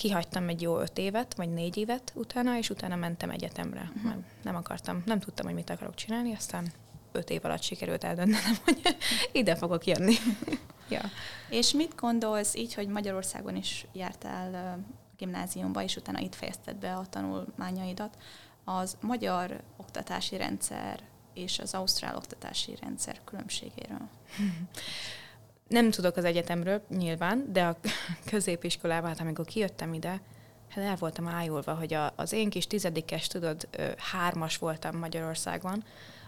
kihagytam 0.02 0.48
egy 0.48 0.62
jó 0.62 0.78
öt 0.78 0.98
évet, 0.98 1.34
vagy 1.34 1.52
négy 1.52 1.76
évet 1.76 2.12
utána, 2.14 2.56
és 2.56 2.70
utána 2.70 2.96
mentem 2.96 3.30
egyetemre. 3.30 3.80
Uh-huh. 3.80 4.02
Mert 4.02 4.18
nem 4.42 4.56
akartam, 4.56 5.02
nem 5.06 5.20
tudtam, 5.20 5.46
hogy 5.46 5.54
mit 5.54 5.70
akarok 5.70 5.94
csinálni, 5.94 6.34
aztán 6.34 6.72
öt 7.12 7.30
év 7.30 7.44
alatt 7.44 7.62
sikerült 7.62 8.04
eldöntenem, 8.04 8.54
hogy 8.64 8.96
ide 9.32 9.56
fogok 9.56 9.86
jönni. 9.86 10.14
ja. 10.88 11.00
És 11.48 11.72
mit 11.72 11.94
gondolsz 11.94 12.54
így, 12.54 12.74
hogy 12.74 12.88
Magyarországon 12.88 13.56
is 13.56 13.86
jártál 13.92 14.78
gimnáziumba, 15.16 15.82
és 15.82 15.96
utána 15.96 16.18
itt 16.18 16.34
fejezted 16.34 16.76
be 16.76 16.94
a 16.94 17.06
tanulmányaidat, 17.10 18.16
az 18.64 18.96
magyar 19.00 19.60
oktatási 19.76 20.36
rendszer 20.36 21.00
és 21.34 21.58
az 21.58 21.74
ausztrál 21.74 22.16
oktatási 22.16 22.76
rendszer 22.80 23.20
különbségéről? 23.24 24.08
nem 25.72 25.90
tudok 25.90 26.16
az 26.16 26.24
egyetemről 26.24 26.82
nyilván, 26.88 27.52
de 27.52 27.62
a 27.62 27.76
középiskolában, 28.30 29.08
hát 29.08 29.20
amikor 29.20 29.44
kijöttem 29.44 29.94
ide, 29.94 30.20
hát 30.68 30.84
el 30.84 30.96
voltam 30.96 31.28
ájulva, 31.28 31.74
hogy 31.74 31.94
a, 31.94 32.12
az 32.16 32.32
én 32.32 32.50
kis 32.50 32.66
tizedikes, 32.66 33.26
tudod, 33.26 33.68
hármas 34.12 34.56
voltam 34.56 34.96
Magyarországon, 34.96 35.84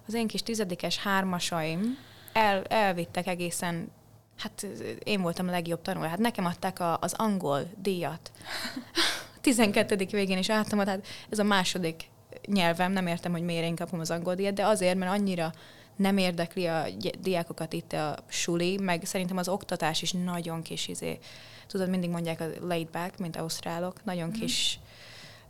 az 0.06 0.14
én 0.14 0.26
kis 0.26 0.42
tizedikes 0.42 0.98
hármasaim 0.98 1.98
el, 2.32 2.62
elvittek 2.64 3.26
egészen, 3.26 3.90
hát 4.38 4.66
én 5.04 5.22
voltam 5.22 5.48
a 5.48 5.50
legjobb 5.50 5.82
tanuló, 5.82 6.06
hát 6.06 6.18
nekem 6.18 6.44
adták 6.44 6.80
a, 6.80 6.98
az 7.00 7.12
angol 7.12 7.70
díjat. 7.82 8.30
12. 9.40 10.06
végén 10.10 10.38
is 10.38 10.50
álltam, 10.50 10.78
tehát 10.78 11.06
ez 11.28 11.38
a 11.38 11.44
második 11.44 12.08
nyelvem, 12.46 12.92
nem 12.92 13.06
értem, 13.06 13.32
hogy 13.32 13.42
miért 13.42 13.64
én 13.64 13.76
kapom 13.76 14.00
az 14.00 14.10
angol 14.10 14.34
díjat, 14.34 14.54
de 14.54 14.66
azért, 14.66 14.98
mert 14.98 15.12
annyira 15.12 15.52
nem 15.96 16.18
érdekli 16.18 16.66
a 16.66 16.84
diákokat 17.18 17.72
itt 17.72 17.92
a 17.92 18.16
suli, 18.26 18.76
meg 18.76 19.04
szerintem 19.04 19.36
az 19.36 19.48
oktatás 19.48 20.02
is 20.02 20.12
nagyon 20.12 20.62
kis 20.62 20.88
izé. 20.88 21.18
Tudod, 21.66 21.88
mindig 21.88 22.10
mondják 22.10 22.40
a 22.40 22.46
laid 22.60 22.88
back, 22.90 23.18
mint 23.18 23.36
ausztrálok, 23.36 24.04
nagyon 24.04 24.28
mm. 24.28 24.32
kis 24.32 24.78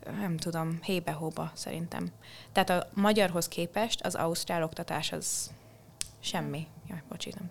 nem 0.04 0.36
tudom, 0.36 0.78
hébe-hóba 0.82 1.50
szerintem. 1.54 2.12
Tehát 2.52 2.70
a 2.70 2.88
magyarhoz 2.94 3.48
képest 3.48 4.00
az 4.02 4.14
ausztrál 4.14 4.62
oktatás 4.62 5.12
az 5.12 5.50
semmi. 6.20 6.66
Jaj, 6.88 7.02
bocsi, 7.08 7.32
nem. 7.38 7.50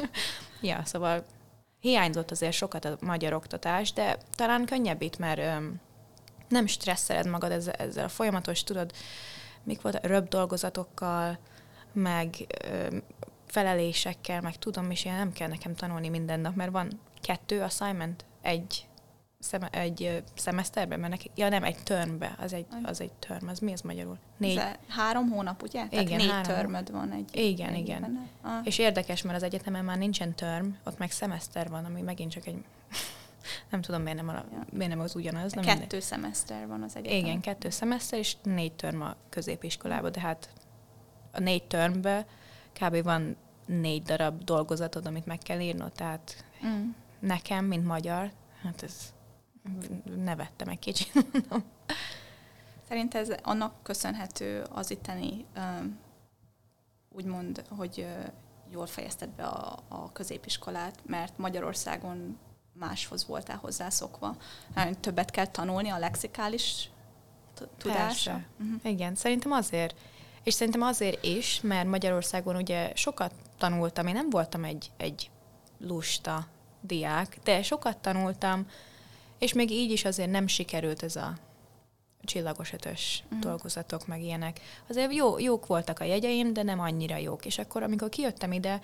ja, 0.70 0.82
szóval 0.84 1.24
hiányzott 1.80 2.30
azért 2.30 2.52
sokat 2.52 2.84
a 2.84 2.96
magyar 3.00 3.32
oktatás, 3.32 3.92
de 3.92 4.18
talán 4.30 4.64
könnyebb 4.64 5.02
itt, 5.02 5.18
mert 5.18 5.38
öm, 5.38 5.80
nem 6.48 6.66
stresszeled 6.66 7.26
magad 7.26 7.50
ezzel, 7.50 7.74
ezzel 7.74 8.04
a 8.04 8.08
folyamatos, 8.08 8.64
tudod, 8.64 8.92
mik 9.62 9.80
volt 9.80 10.06
röbb 10.06 10.28
dolgozatokkal, 10.28 11.38
meg 11.92 12.34
ö, 12.64 12.96
felelésekkel, 13.46 14.40
meg 14.40 14.56
tudom 14.56 14.90
is, 14.90 15.04
ilyen 15.04 15.16
nem 15.16 15.32
kell 15.32 15.48
nekem 15.48 15.74
tanulni 15.74 16.08
minden 16.08 16.40
nap, 16.40 16.54
mert 16.54 16.70
van 16.70 17.00
kettő 17.20 17.62
assignment 17.62 18.24
egy 18.42 18.88
szeme, 19.38 19.68
egy 19.68 20.22
szemeszterben, 20.34 21.00
mert 21.00 21.12
neki, 21.12 21.30
ja 21.34 21.48
nem, 21.48 21.64
egy 21.64 21.82
törmbe, 21.82 22.34
az 22.38 22.52
egy, 22.52 22.66
az 22.82 23.00
egy 23.00 23.12
törm, 23.12 23.48
az 23.48 23.58
mi 23.58 23.72
az 23.72 23.80
magyarul? 23.80 24.18
Négy. 24.36 24.56
Ez 24.56 24.64
három 24.88 25.30
hónap, 25.30 25.62
ugye? 25.62 25.86
Igen, 25.90 26.04
Tehát 26.04 26.20
négy 26.20 26.30
három. 26.30 26.56
törmöd 26.56 26.90
van 26.90 27.12
egy 27.12 27.36
Igen, 27.36 27.72
egy 27.72 27.78
igen. 27.78 28.28
Ah. 28.42 28.52
És 28.64 28.78
érdekes, 28.78 29.22
mert 29.22 29.36
az 29.36 29.42
egyetemen 29.42 29.84
már 29.84 29.98
nincsen 29.98 30.34
törm, 30.34 30.68
ott 30.84 30.98
meg 30.98 31.10
szemeszter 31.10 31.68
van, 31.68 31.84
ami 31.84 32.00
megint 32.00 32.30
csak 32.30 32.46
egy 32.46 32.64
nem 33.70 33.80
tudom, 33.80 34.02
miért 34.02 34.16
nem, 34.16 34.28
a, 34.28 34.32
ja. 34.32 34.66
miért 34.72 34.90
nem 34.90 35.00
az 35.00 35.14
ugyanaz. 35.14 35.52
Nem 35.52 35.64
kettő 35.64 35.78
minden. 35.78 36.00
szemeszter 36.00 36.66
van 36.66 36.82
az 36.82 36.96
egyetemen. 36.96 37.24
Igen, 37.24 37.40
kettő 37.40 37.70
szemeszter, 37.70 38.18
és 38.18 38.36
négy 38.42 38.72
törm 38.72 39.02
a 39.02 39.16
középiskolában, 39.28 40.12
de 40.12 40.20
hát 40.20 40.48
a 41.38 41.40
négy 41.40 41.64
termbe 41.64 42.26
kb. 42.72 43.02
van 43.02 43.36
négy 43.66 44.02
darab 44.02 44.44
dolgozatod, 44.44 45.06
amit 45.06 45.26
meg 45.26 45.38
kell 45.38 45.60
írnod, 45.60 45.92
tehát 45.92 46.44
mm. 46.66 46.88
nekem, 47.18 47.64
mint 47.64 47.84
magyar, 47.84 48.30
hát 48.62 48.82
ez 48.82 49.12
nevettem 50.16 50.68
egy 50.68 50.78
kicsit, 50.78 51.14
mondom. 51.32 51.64
Szerint 52.88 53.14
ez 53.14 53.28
annak 53.42 53.82
köszönhető 53.82 54.62
az 54.70 54.90
itteni, 54.90 55.44
úgymond, 57.08 57.64
hogy 57.76 58.06
jól 58.70 58.86
fejezted 58.86 59.28
be 59.28 59.44
a, 59.44 59.78
a 59.88 60.12
középiskolát, 60.12 60.98
mert 61.06 61.38
Magyarországon 61.38 62.38
máshoz 62.72 63.26
voltál 63.26 63.56
hozzászokva. 63.56 64.36
Többet 65.00 65.30
kell 65.30 65.46
tanulni 65.46 65.88
a 65.88 65.98
lexikális 65.98 66.90
tudásra. 67.78 68.44
Uh-huh. 68.60 68.80
Igen, 68.82 69.14
szerintem 69.14 69.52
azért. 69.52 69.94
És 70.42 70.54
szerintem 70.54 70.82
azért 70.82 71.24
is, 71.24 71.60
mert 71.62 71.88
Magyarországon 71.88 72.56
ugye 72.56 72.92
sokat 72.94 73.32
tanultam, 73.58 74.06
én 74.06 74.14
nem 74.14 74.30
voltam 74.30 74.64
egy, 74.64 74.90
egy 74.96 75.30
lusta 75.80 76.46
diák, 76.80 77.38
de 77.44 77.62
sokat 77.62 77.98
tanultam, 77.98 78.66
és 79.38 79.52
még 79.52 79.70
így 79.70 79.90
is 79.90 80.04
azért 80.04 80.30
nem 80.30 80.46
sikerült 80.46 81.02
ez 81.02 81.16
a 81.16 81.32
csillagos 82.22 82.72
ötös 82.72 83.22
uh-huh. 83.24 83.40
dolgozatok, 83.40 84.06
meg 84.06 84.22
ilyenek. 84.22 84.60
Azért 84.88 85.14
jó, 85.14 85.38
jók 85.38 85.66
voltak 85.66 86.00
a 86.00 86.04
jegyeim, 86.04 86.52
de 86.52 86.62
nem 86.62 86.80
annyira 86.80 87.16
jók. 87.16 87.46
És 87.46 87.58
akkor, 87.58 87.82
amikor 87.82 88.08
kijöttem 88.08 88.52
ide, 88.52 88.80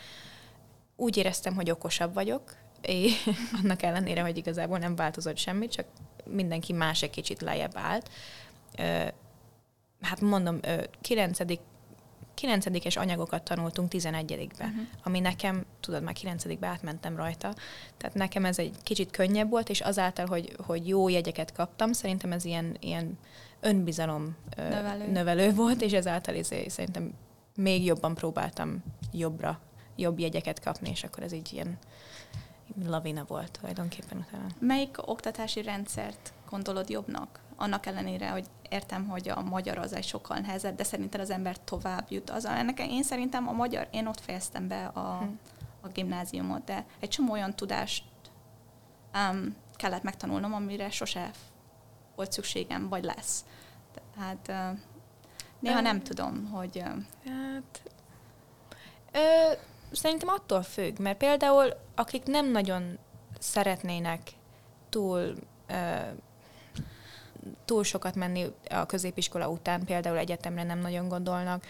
úgy 0.96 1.16
éreztem, 1.16 1.54
hogy 1.54 1.70
okosabb 1.70 2.14
vagyok, 2.14 2.54
és 2.80 3.28
annak 3.62 3.82
ellenére, 3.82 4.22
hogy 4.22 4.36
igazából 4.36 4.78
nem 4.78 4.96
változott 4.96 5.36
semmi, 5.36 5.68
csak 5.68 5.86
mindenki 6.24 6.72
más 6.72 7.02
egy 7.02 7.10
kicsit 7.10 7.40
lejjebb 7.40 7.76
állt 7.76 8.10
hát 10.04 10.20
mondom, 10.20 10.60
9 11.00 11.38
9 12.34 12.96
anyagokat 12.96 13.42
tanultunk 13.42 13.92
11-be, 13.92 14.64
uh-huh. 14.64 14.82
ami 15.02 15.20
nekem, 15.20 15.64
tudod, 15.80 16.02
már 16.02 16.14
9 16.14 16.44
átmentem 16.60 17.16
rajta, 17.16 17.54
tehát 17.96 18.14
nekem 18.14 18.44
ez 18.44 18.58
egy 18.58 18.74
kicsit 18.82 19.10
könnyebb 19.10 19.50
volt, 19.50 19.68
és 19.68 19.80
azáltal, 19.80 20.26
hogy, 20.26 20.56
hogy 20.66 20.88
jó 20.88 21.08
jegyeket 21.08 21.52
kaptam, 21.52 21.92
szerintem 21.92 22.32
ez 22.32 22.44
ilyen, 22.44 22.76
ilyen 22.80 23.18
önbizalom 23.60 24.36
növelő. 24.56 25.10
növelő 25.10 25.54
volt, 25.54 25.82
és 25.82 25.92
ezáltal 25.92 26.34
ezért 26.34 26.70
szerintem 26.70 27.12
még 27.56 27.84
jobban 27.84 28.14
próbáltam 28.14 28.82
jobbra, 29.12 29.60
jobb 29.96 30.18
jegyeket 30.18 30.60
kapni, 30.60 30.90
és 30.90 31.04
akkor 31.04 31.22
ez 31.22 31.32
így 31.32 31.52
ilyen 31.52 31.78
lavina 32.86 33.24
volt 33.28 33.50
tulajdonképpen 33.50 34.26
utána. 34.28 34.46
Melyik 34.58 35.08
oktatási 35.08 35.62
rendszert 35.62 36.32
gondolod 36.50 36.88
jobbnak? 36.88 37.40
Annak 37.56 37.86
ellenére, 37.86 38.28
hogy 38.28 38.46
értem, 38.68 39.08
hogy 39.08 39.28
a 39.28 39.42
magyar 39.42 39.78
az 39.78 39.92
egy 39.92 40.04
sokkal 40.04 40.38
nehezebb, 40.38 40.76
de 40.76 40.84
szerintem 40.84 41.20
az 41.20 41.30
ember 41.30 41.58
tovább 41.58 42.06
jut. 42.08 42.30
Az, 42.30 42.44
ennek 42.44 42.80
én 42.80 43.02
szerintem 43.02 43.48
a 43.48 43.52
magyar, 43.52 43.88
én 43.90 44.06
ott 44.06 44.20
fejeztem 44.20 44.68
be 44.68 44.84
a, 44.84 45.18
hm. 45.18 45.26
a 45.80 45.88
gimnáziumot, 45.88 46.64
de 46.64 46.84
egy 47.00 47.08
csomó 47.08 47.32
olyan 47.32 47.54
tudást 47.54 48.04
um, 49.14 49.56
kellett 49.76 50.02
megtanulnom, 50.02 50.54
amire 50.54 50.90
sose 50.90 51.30
volt 52.14 52.32
szükségem, 52.32 52.88
vagy 52.88 53.04
lesz. 53.04 53.44
Tehát 54.14 54.72
uh, 54.72 54.78
néha 55.58 55.80
nem 55.80 56.02
tudom, 56.02 56.50
hogy... 56.50 56.76
Uh, 56.76 56.84
hát, 56.84 57.82
ö, 59.12 59.52
szerintem 59.92 60.28
attól 60.28 60.62
függ, 60.62 60.98
mert 60.98 61.18
például 61.18 61.72
akik 61.94 62.24
nem 62.24 62.50
nagyon 62.50 62.98
szeretnének 63.38 64.20
túl 64.88 65.34
ö, 65.66 65.74
túl 67.64 67.84
sokat 67.84 68.14
menni 68.14 68.46
a 68.70 68.86
középiskola 68.86 69.48
után, 69.48 69.84
például 69.84 70.18
egyetemre 70.18 70.62
nem 70.62 70.78
nagyon 70.78 71.08
gondolnak, 71.08 71.64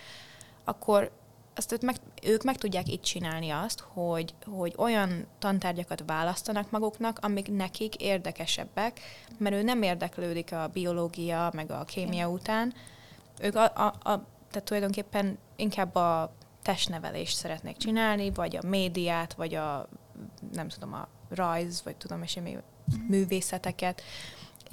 akkor 0.65 1.11
azt 1.55 1.73
ők 1.73 1.83
meg, 1.83 1.97
ők 2.23 2.43
meg 2.43 2.57
tudják 2.57 2.89
itt 2.89 3.03
csinálni 3.03 3.51
azt, 3.51 3.81
hogy, 3.81 4.35
hogy 4.45 4.75
olyan 4.77 5.27
tantárgyakat 5.39 6.03
választanak 6.07 6.71
maguknak, 6.71 7.19
amik 7.23 7.49
nekik 7.49 7.95
érdekesebbek, 7.95 9.01
mert 9.39 9.55
ő 9.55 9.63
nem 9.63 9.83
érdeklődik 9.83 10.53
a 10.53 10.71
biológia, 10.73 11.51
meg 11.55 11.71
a 11.71 11.85
kémia 11.85 12.29
után. 12.29 12.75
Ők 13.41 13.55
a, 13.55 13.65
a, 13.65 13.87
a, 13.87 14.27
tehát 14.51 14.65
tulajdonképpen 14.65 15.39
inkább 15.57 15.95
a 15.95 16.33
testnevelést 16.63 17.37
szeretnék 17.37 17.77
csinálni, 17.77 18.31
vagy 18.31 18.57
a 18.57 18.67
médiát, 18.67 19.35
vagy 19.35 19.55
a 19.55 19.89
nem 20.53 20.69
tudom, 20.69 20.93
a 20.93 21.09
rajz, 21.29 21.83
vagy 21.85 21.97
tudom 21.97 22.23
és 22.23 22.35
még 22.35 22.59
művészeteket 23.09 24.03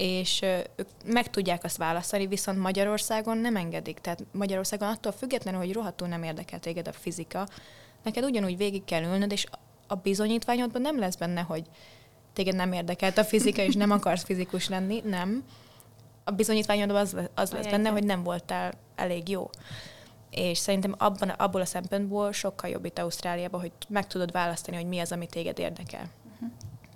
és 0.02 0.42
ők 0.76 0.88
meg 1.06 1.30
tudják 1.30 1.64
azt 1.64 1.78
választani, 1.78 2.28
viszont 2.28 2.58
Magyarországon 2.58 3.38
nem 3.38 3.56
engedik. 3.56 4.00
Tehát 4.00 4.24
Magyarországon 4.32 4.88
attól 4.88 5.12
függetlenül, 5.12 5.60
hogy 5.60 5.74
rohadtul 5.74 6.08
nem 6.08 6.24
érdekel 6.24 6.60
téged 6.60 6.88
a 6.88 6.92
fizika, 6.92 7.48
neked 8.04 8.24
ugyanúgy 8.24 8.58
végig 8.58 8.84
kell 8.84 9.04
ülnöd, 9.04 9.32
és 9.32 9.46
a 9.88 9.96
bizonyítványodban 9.96 10.82
nem 10.82 11.00
lesz 11.00 11.16
benne, 11.16 11.42
hogy 11.42 11.64
téged 12.34 12.56
nem 12.56 12.74
érdekelt 12.74 13.18
a 13.18 13.24
fizika, 13.24 13.62
és 13.62 13.76
nem 13.76 13.92
akarsz 13.92 14.24
fizikus 14.24 14.70
lenni, 14.70 15.02
nem. 15.06 15.44
A 16.24 16.32
bizonyítványodban 16.32 16.96
az, 16.96 17.16
az 17.36 17.52
lesz 17.52 17.68
benne, 17.68 17.90
hogy 17.90 18.04
nem 18.04 18.24
voltál 18.24 18.74
elég 18.96 19.30
jó. 19.30 19.50
És 20.30 20.58
szerintem 20.58 20.96
abban, 20.98 21.30
abból 21.30 21.62
a 21.62 21.66
szempontból 21.66 22.32
sokkal 22.32 22.70
jobb 22.70 22.86
itt 22.86 23.00
Ausztráliában, 23.00 23.60
hogy 23.60 23.72
meg 23.88 24.08
tudod 24.08 24.32
választani, 24.32 24.78
hogy 24.78 24.88
mi 24.88 25.00
az, 25.00 25.12
ami 25.12 25.26
téged 25.26 25.60
érdekel. 25.60 26.10
Uh-huh. 26.34 26.50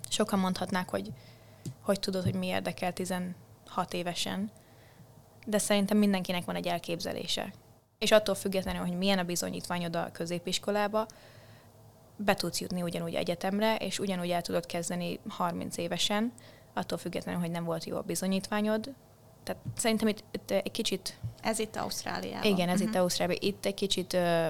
Sokan 0.08 0.38
mondhatnák, 0.38 0.88
hogy 0.88 1.12
hogy 1.86 2.00
tudod, 2.00 2.22
hogy 2.22 2.34
mi 2.34 2.46
érdekel 2.46 2.92
16 2.92 3.34
évesen, 3.90 4.50
de 5.46 5.58
szerintem 5.58 5.98
mindenkinek 5.98 6.44
van 6.44 6.56
egy 6.56 6.66
elképzelése. 6.66 7.52
És 7.98 8.12
attól 8.12 8.34
függetlenül, 8.34 8.80
hogy 8.80 8.96
milyen 8.96 9.18
a 9.18 9.24
bizonyítványod 9.24 9.96
a 9.96 10.08
középiskolába, 10.12 11.06
be 12.16 12.34
tudsz 12.34 12.60
jutni 12.60 12.82
ugyanúgy 12.82 13.14
egyetemre, 13.14 13.76
és 13.76 13.98
ugyanúgy 13.98 14.30
el 14.30 14.42
tudod 14.42 14.66
kezdeni 14.66 15.18
30 15.28 15.76
évesen, 15.76 16.32
attól 16.72 16.98
függetlenül, 16.98 17.40
hogy 17.40 17.50
nem 17.50 17.64
volt 17.64 17.84
jó 17.84 17.96
a 17.96 18.02
bizonyítványod. 18.02 18.92
Tehát 19.42 19.62
szerintem 19.76 20.08
itt, 20.08 20.24
itt 20.30 20.50
egy 20.50 20.70
kicsit... 20.70 21.18
Ez 21.40 21.58
itt 21.58 21.76
Ausztráliában. 21.76 22.50
Igen, 22.52 22.68
ez 22.68 22.74
uh-huh. 22.74 22.86
itt 22.86 22.94
mhm. 22.94 23.02
Ausztráliában. 23.02 23.48
Itt 23.48 23.66
egy 23.66 23.74
kicsit 23.74 24.12
ö, 24.12 24.48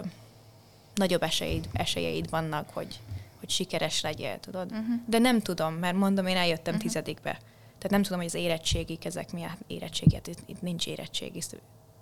nagyobb 0.94 1.22
esélyeid, 1.22 1.68
esélyeid 1.72 2.30
vannak, 2.30 2.68
hogy, 2.72 3.00
hogy 3.38 3.50
sikeres 3.50 4.00
legyél, 4.00 4.40
tudod? 4.40 4.72
Uh-huh. 4.72 5.00
De 5.06 5.18
nem 5.18 5.40
tudom, 5.40 5.74
mert 5.74 5.96
mondom, 5.96 6.26
én 6.26 6.36
eljöttem 6.36 6.74
uh-huh. 6.74 6.88
tizedikbe. 6.88 7.30
Tehát 7.78 7.90
nem 7.90 8.02
tudom, 8.02 8.18
hogy 8.18 8.26
az 8.26 8.34
érettségik, 8.34 9.04
ezek 9.04 9.32
mi 9.32 9.44
érettséget, 9.66 10.26
itt, 10.26 10.38
itt 10.46 10.62
nincs 10.62 10.86
érettségi 10.86 11.40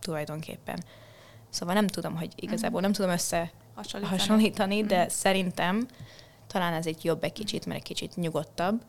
tulajdonképpen. 0.01 0.85
Szóval 1.51 1.75
nem 1.75 1.87
tudom, 1.87 2.17
hogy 2.17 2.33
igazából 2.37 2.81
nem 2.81 2.93
tudom 2.93 3.11
össze 3.11 3.53
hasonlítani, 3.75 4.19
hasonlítani 4.19 4.83
de 4.83 5.05
mm. 5.05 5.09
szerintem 5.09 5.87
talán 6.47 6.73
ez 6.73 6.87
egy 6.87 7.05
jobb 7.05 7.25
egy 7.25 7.33
kicsit, 7.33 7.67
mert 7.67 7.79
egy 7.79 7.87
kicsit 7.87 8.17
nyugodtabb, 8.17 8.83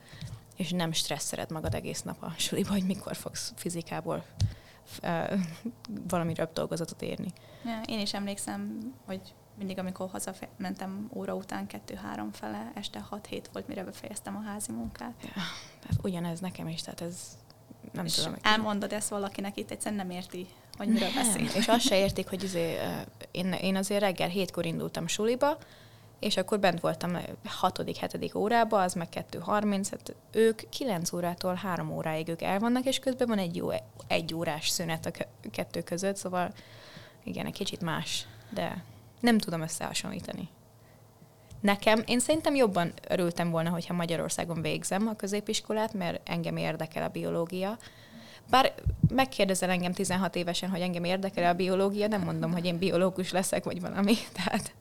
és 0.55 0.71
nem 0.71 0.91
stresszeled 0.91 1.51
magad 1.51 1.73
egész 1.73 2.01
nap 2.01 2.23
a 2.23 2.33
suliba, 2.37 2.71
hogy 2.71 2.85
mikor 2.85 3.15
fogsz 3.15 3.53
fizikából 3.55 4.23
uh, 5.03 5.39
valami 6.07 6.33
röbb 6.33 6.53
dolgozatot 6.53 7.01
érni. 7.01 7.33
Ja, 7.65 7.81
én 7.85 7.99
is 7.99 8.13
emlékszem, 8.13 8.93
hogy 9.05 9.21
mindig, 9.57 9.79
amikor 9.79 10.09
hazamentem 10.09 11.09
óra 11.13 11.35
után 11.35 11.67
kettő-három 11.67 12.31
fele, 12.31 12.71
este 12.73 13.07
6-7 13.11 13.43
volt, 13.53 13.67
mire 13.67 13.83
befejeztem 13.83 14.35
a 14.35 14.41
házi 14.49 14.71
munkát. 14.71 15.13
Ja, 15.21 15.41
hát 15.87 15.99
ugyanez 16.01 16.39
nekem 16.39 16.67
is, 16.67 16.81
tehát 16.81 17.01
ez 17.01 17.37
nem 17.91 18.05
és 18.05 18.15
tudom. 18.15 18.35
Elmondod 18.41 18.93
ezt 18.93 19.09
valakinek 19.09 19.57
itt, 19.57 19.71
egyszerűen 19.71 20.07
nem 20.07 20.17
érti, 20.17 20.47
hogy 20.77 20.87
miről 20.87 21.13
beszél. 21.15 21.45
És 21.55 21.67
azt 21.67 21.85
se 21.85 21.97
értik, 21.97 22.29
hogy 22.29 22.43
izé, 22.43 22.77
én, 23.31 23.53
én 23.53 23.75
azért 23.75 24.01
reggel 24.01 24.29
hétkor 24.29 24.65
indultam 24.65 25.07
suliba, 25.07 25.57
és 26.19 26.37
akkor 26.37 26.59
bent 26.59 26.79
voltam 26.79 27.17
6.-7. 27.61 28.35
órába, 28.35 28.81
az 28.81 28.93
meg 28.93 29.07
2.30, 29.11 29.87
hát 29.91 30.15
ők 30.31 30.69
9 30.69 31.13
órától 31.13 31.53
3 31.53 31.91
óráig 31.91 32.27
ők 32.27 32.41
el 32.41 32.59
vannak, 32.59 32.85
és 32.85 32.99
közben 32.99 33.27
van 33.27 33.37
egy 33.37 33.55
jó 33.55 33.69
egy 34.07 34.33
órás 34.33 34.69
szünet 34.69 35.05
a 35.05 35.11
kettő 35.51 35.81
között, 35.81 36.15
szóval 36.15 36.53
igen, 37.23 37.45
egy 37.45 37.53
kicsit 37.53 37.81
más, 37.81 38.27
de 38.49 38.83
nem 39.19 39.37
tudom 39.37 39.61
összehasonlítani. 39.61 40.49
Nekem, 41.61 42.03
én 42.05 42.19
szerintem 42.19 42.55
jobban 42.55 42.93
örültem 43.09 43.49
volna, 43.49 43.69
hogyha 43.69 43.93
Magyarországon 43.93 44.61
végzem 44.61 45.07
a 45.07 45.15
középiskolát, 45.15 45.93
mert 45.93 46.29
engem 46.29 46.57
érdekel 46.57 47.03
a 47.03 47.09
biológia. 47.09 47.77
Bár 48.49 48.73
megkérdezel 49.09 49.69
engem 49.69 49.93
16 49.93 50.35
évesen, 50.35 50.69
hogy 50.69 50.81
engem 50.81 51.03
érdekel 51.03 51.49
a 51.49 51.53
biológia, 51.53 52.07
nem 52.07 52.21
mondom, 52.21 52.51
hogy 52.51 52.65
én 52.65 52.77
biológus 52.77 53.31
leszek, 53.31 53.63
vagy 53.63 53.81
valami, 53.81 54.13
tehát 54.43 54.73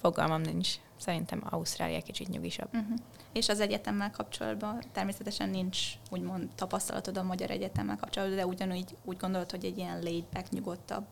fogalmam 0.00 0.40
nincs. 0.40 0.68
Szerintem 0.96 1.42
Ausztrália 1.50 2.02
kicsit 2.02 2.28
nyugisabb. 2.28 2.68
Uh-huh. 2.72 2.96
És 3.32 3.48
az 3.48 3.60
egyetemmel 3.60 4.10
kapcsolatban 4.10 4.82
természetesen 4.92 5.48
nincs 5.48 5.78
úgymond 6.10 6.48
tapasztalatod 6.54 7.16
a 7.16 7.22
magyar 7.22 7.50
egyetemmel 7.50 7.96
kapcsolatban, 7.96 8.36
de 8.36 8.46
ugyanúgy 8.46 8.96
úgy 9.04 9.16
gondolod, 9.16 9.50
hogy 9.50 9.64
egy 9.64 9.78
ilyen 9.78 10.02
laid 10.02 10.24
back, 10.32 10.50
nyugodtabb 10.50 11.04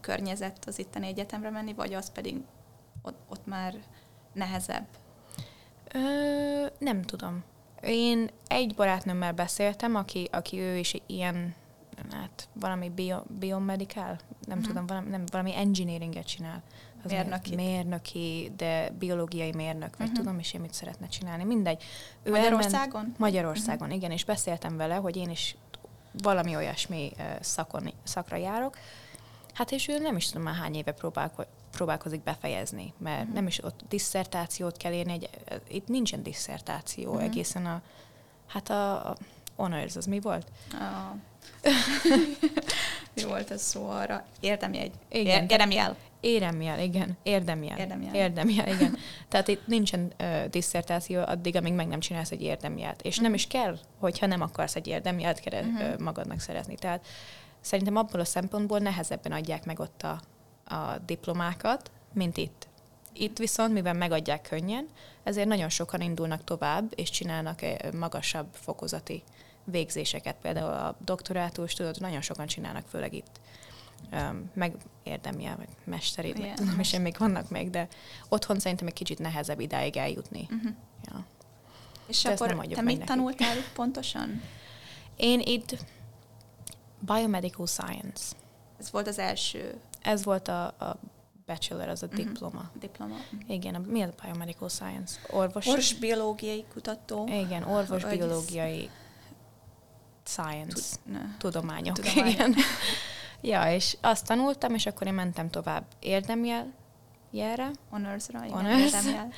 környezet 0.00 0.64
az 0.66 0.78
itteni 0.78 1.06
egyetemre 1.06 1.50
menni, 1.50 1.72
vagy 1.72 1.94
az 1.94 2.12
pedig 2.12 2.36
ott, 3.02 3.18
ott 3.28 3.46
már 3.46 3.74
nehezebb? 4.32 4.86
Ö, 5.92 6.66
nem 6.78 7.02
tudom. 7.02 7.42
Én 7.82 8.30
egy 8.46 8.74
barátnőmmel 8.74 9.32
beszéltem, 9.32 9.94
aki, 9.94 10.28
aki 10.32 10.58
ő 10.58 10.76
is 10.76 10.96
ilyen, 11.06 11.54
hát 12.10 12.48
valami 12.52 12.88
bio, 12.88 13.18
biomedical, 13.38 14.18
nem 14.46 14.58
uh-huh. 14.58 14.62
tudom, 14.66 14.86
valami, 14.86 15.08
nem, 15.08 15.24
valami 15.30 15.56
engineeringet 15.56 16.26
csinál. 16.26 16.62
Az 17.04 17.10
mérnöki. 17.10 17.54
Mérnöki, 17.54 18.52
de 18.56 18.90
biológiai 18.98 19.52
mérnök, 19.52 19.96
vagy 19.96 20.08
uh-huh. 20.08 20.24
tudom 20.24 20.38
is 20.38 20.52
én 20.52 20.60
mit 20.60 20.74
szeretne 20.74 21.08
csinálni. 21.08 21.44
Mindegy. 21.44 21.82
Ő 22.22 22.30
Magyarországon? 22.30 23.00
Elment, 23.00 23.18
Magyarországon, 23.18 23.86
uh-huh. 23.86 23.96
igen, 23.96 24.10
és 24.10 24.24
beszéltem 24.24 24.76
vele, 24.76 24.94
hogy 24.94 25.16
én 25.16 25.30
is 25.30 25.56
valami 26.22 26.56
olyasmi 26.56 27.12
szakon, 27.40 27.92
szakra 28.02 28.36
járok, 28.36 28.76
Hát 29.60 29.70
és 29.70 29.88
ő 29.88 29.98
nem 29.98 30.16
is 30.16 30.26
tudom 30.26 30.42
már 30.42 30.54
hány 30.54 30.74
éve 30.74 30.92
próbálko- 30.92 31.48
próbálkozik 31.70 32.22
befejezni, 32.22 32.92
mert 32.98 33.20
uh-huh. 33.20 33.34
nem 33.34 33.46
is 33.46 33.64
ott 33.64 33.80
disszertációt 33.88 34.76
kell 34.76 34.92
érni, 34.92 35.12
egy, 35.12 35.28
itt 35.68 35.88
nincsen 35.88 36.22
disszertáció 36.22 37.10
uh-huh. 37.10 37.24
egészen 37.24 37.66
a, 37.66 37.82
hát 38.46 38.70
a, 38.70 39.10
a 39.10 39.16
honors, 39.56 39.96
az 39.96 40.06
mi 40.06 40.20
volt? 40.20 40.46
A... 40.72 41.16
mi 43.14 43.22
volt 43.22 43.50
ez 43.50 43.62
szó 43.62 43.88
arra? 43.88 44.24
Érdemjegy. 44.40 44.92
Igen. 45.08 45.48
Érdemjel. 45.48 45.96
Éremjel, 46.20 46.80
igen. 46.80 47.16
Érdemjel. 47.22 47.78
Érdemjel. 47.78 48.14
Érdemjel, 48.14 48.68
igen. 48.68 48.96
Tehát 49.28 49.48
itt 49.48 49.66
nincsen 49.66 50.12
uh, 50.20 50.44
disszertáció 50.44 51.20
addig, 51.20 51.56
amíg 51.56 51.72
meg 51.72 51.88
nem 51.88 52.00
csinálsz 52.00 52.30
egy 52.30 52.42
érdemjelt. 52.42 53.02
És 53.02 53.10
uh-huh. 53.10 53.24
nem 53.24 53.34
is 53.34 53.46
kell, 53.46 53.78
hogyha 53.98 54.26
nem 54.26 54.40
akarsz 54.40 54.76
egy 54.76 54.86
érdemjelt 54.86 55.40
kell 55.40 55.64
uh-huh. 55.64 55.98
magadnak 55.98 56.40
szerezni. 56.40 56.74
Tehát 56.74 57.06
szerintem 57.60 57.96
abból 57.96 58.20
a 58.20 58.24
szempontból 58.24 58.78
nehezebben 58.78 59.32
adják 59.32 59.64
meg 59.64 59.80
ott 59.80 60.02
a, 60.02 60.20
a 60.74 60.98
diplomákat, 61.06 61.90
mint 62.12 62.36
itt. 62.36 62.68
Itt 63.12 63.38
viszont, 63.38 63.72
mivel 63.72 63.94
megadják 63.94 64.42
könnyen, 64.42 64.88
ezért 65.22 65.48
nagyon 65.48 65.68
sokan 65.68 66.00
indulnak 66.00 66.44
tovább, 66.44 66.92
és 66.94 67.10
csinálnak 67.10 67.60
magasabb 67.92 68.46
fokozati 68.52 69.22
végzéseket. 69.64 70.36
Például 70.42 70.72
a 70.72 70.96
doktorátus, 71.04 71.74
tudod, 71.74 72.00
nagyon 72.00 72.20
sokan 72.20 72.46
csinálnak, 72.46 72.88
főleg 72.88 73.14
itt. 73.14 73.40
meg 74.54 74.74
érdemje, 75.02 75.54
vagy 75.56 75.68
mesteri, 75.84 76.32
yeah, 76.36 76.54
tudom 76.54 76.80
is, 76.80 76.98
még 76.98 77.16
vannak 77.18 77.50
még, 77.50 77.70
de 77.70 77.88
otthon 78.28 78.58
szerintem 78.58 78.86
egy 78.86 78.92
kicsit 78.92 79.18
nehezebb 79.18 79.60
idáig 79.60 79.96
eljutni. 79.96 80.48
Uh-huh. 80.50 80.72
Ja. 81.04 81.26
És 82.06 82.22
de 82.22 82.30
akkor 82.30 82.66
te 82.66 82.82
mit 82.82 83.04
tanultál 83.04 83.56
itt 83.56 83.72
pontosan? 83.72 84.42
Én 85.16 85.40
itt 85.40 85.84
Biomedical 87.00 87.66
Science. 87.66 88.36
Ez 88.78 88.90
volt 88.90 89.06
az 89.06 89.18
első. 89.18 89.80
Ez 90.02 90.24
volt 90.24 90.48
a, 90.48 90.64
a 90.66 90.96
bachelor, 91.46 91.88
az 91.88 92.02
a 92.02 92.06
uh-huh. 92.06 92.24
diploma. 92.24 92.70
Diploma. 92.80 93.16
Igen, 93.46 93.74
a, 93.74 93.78
mi 93.86 94.02
a 94.02 94.08
Biomedical 94.22 94.68
Science? 94.68 95.20
Orvos. 95.30 95.66
Orvosbiológiai 95.66 96.64
kutató. 96.72 97.26
Igen, 97.26 97.62
orvosbiológiai 97.62 98.90
science. 100.24 100.96
Tud, 101.04 101.36
tudományok. 101.38 101.98
Tudomány. 101.98 102.30
Igen. 102.30 102.54
ja, 103.52 103.72
és 103.74 103.96
azt 104.00 104.26
tanultam, 104.26 104.74
és 104.74 104.86
akkor 104.86 105.06
én 105.06 105.14
mentem 105.14 105.50
tovább 105.50 105.84
érdemjel, 105.98 106.72
jelre. 107.30 107.70
Honorsra, 107.90 108.44
igen, 108.44 108.56
Honors. 108.56 108.80
érdemjel. 108.80 109.32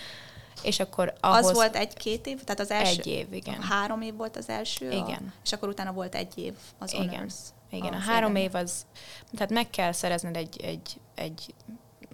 És 0.63 0.81
akkor 0.81 1.15
ahhoz... 1.21 1.47
Az 1.47 1.53
volt 1.53 1.77
egy-két 1.77 2.27
év? 2.27 2.45
Tehát 2.45 2.61
az 2.61 2.71
első... 2.71 3.01
Egy 3.01 3.07
év, 3.07 3.33
igen. 3.33 3.63
Három 3.63 4.01
év 4.01 4.17
volt 4.17 4.37
az 4.37 4.49
első? 4.49 4.91
Igen. 4.91 5.33
A, 5.33 5.33
és 5.45 5.53
akkor 5.53 5.69
utána 5.69 5.93
volt 5.93 6.15
egy 6.15 6.39
év 6.39 6.55
az 6.79 6.93
igen. 6.93 7.09
honors. 7.09 7.35
Igen, 7.71 7.93
a, 7.93 7.97
a 7.97 8.01
három 8.01 8.37
év 8.37 8.55
az... 8.55 8.87
Tehát 9.33 9.51
meg 9.51 9.71
kell 9.71 9.93
szerezned 9.93 10.37
egy, 10.37 10.61
egy, 10.63 11.01
egy 11.15 11.55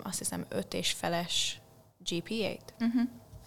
azt 0.02 0.18
hiszem, 0.18 0.46
öt 0.48 0.74
és 0.74 0.92
feles 0.92 1.60
GPA-t. 1.98 2.74
Uh-huh. 2.80 3.02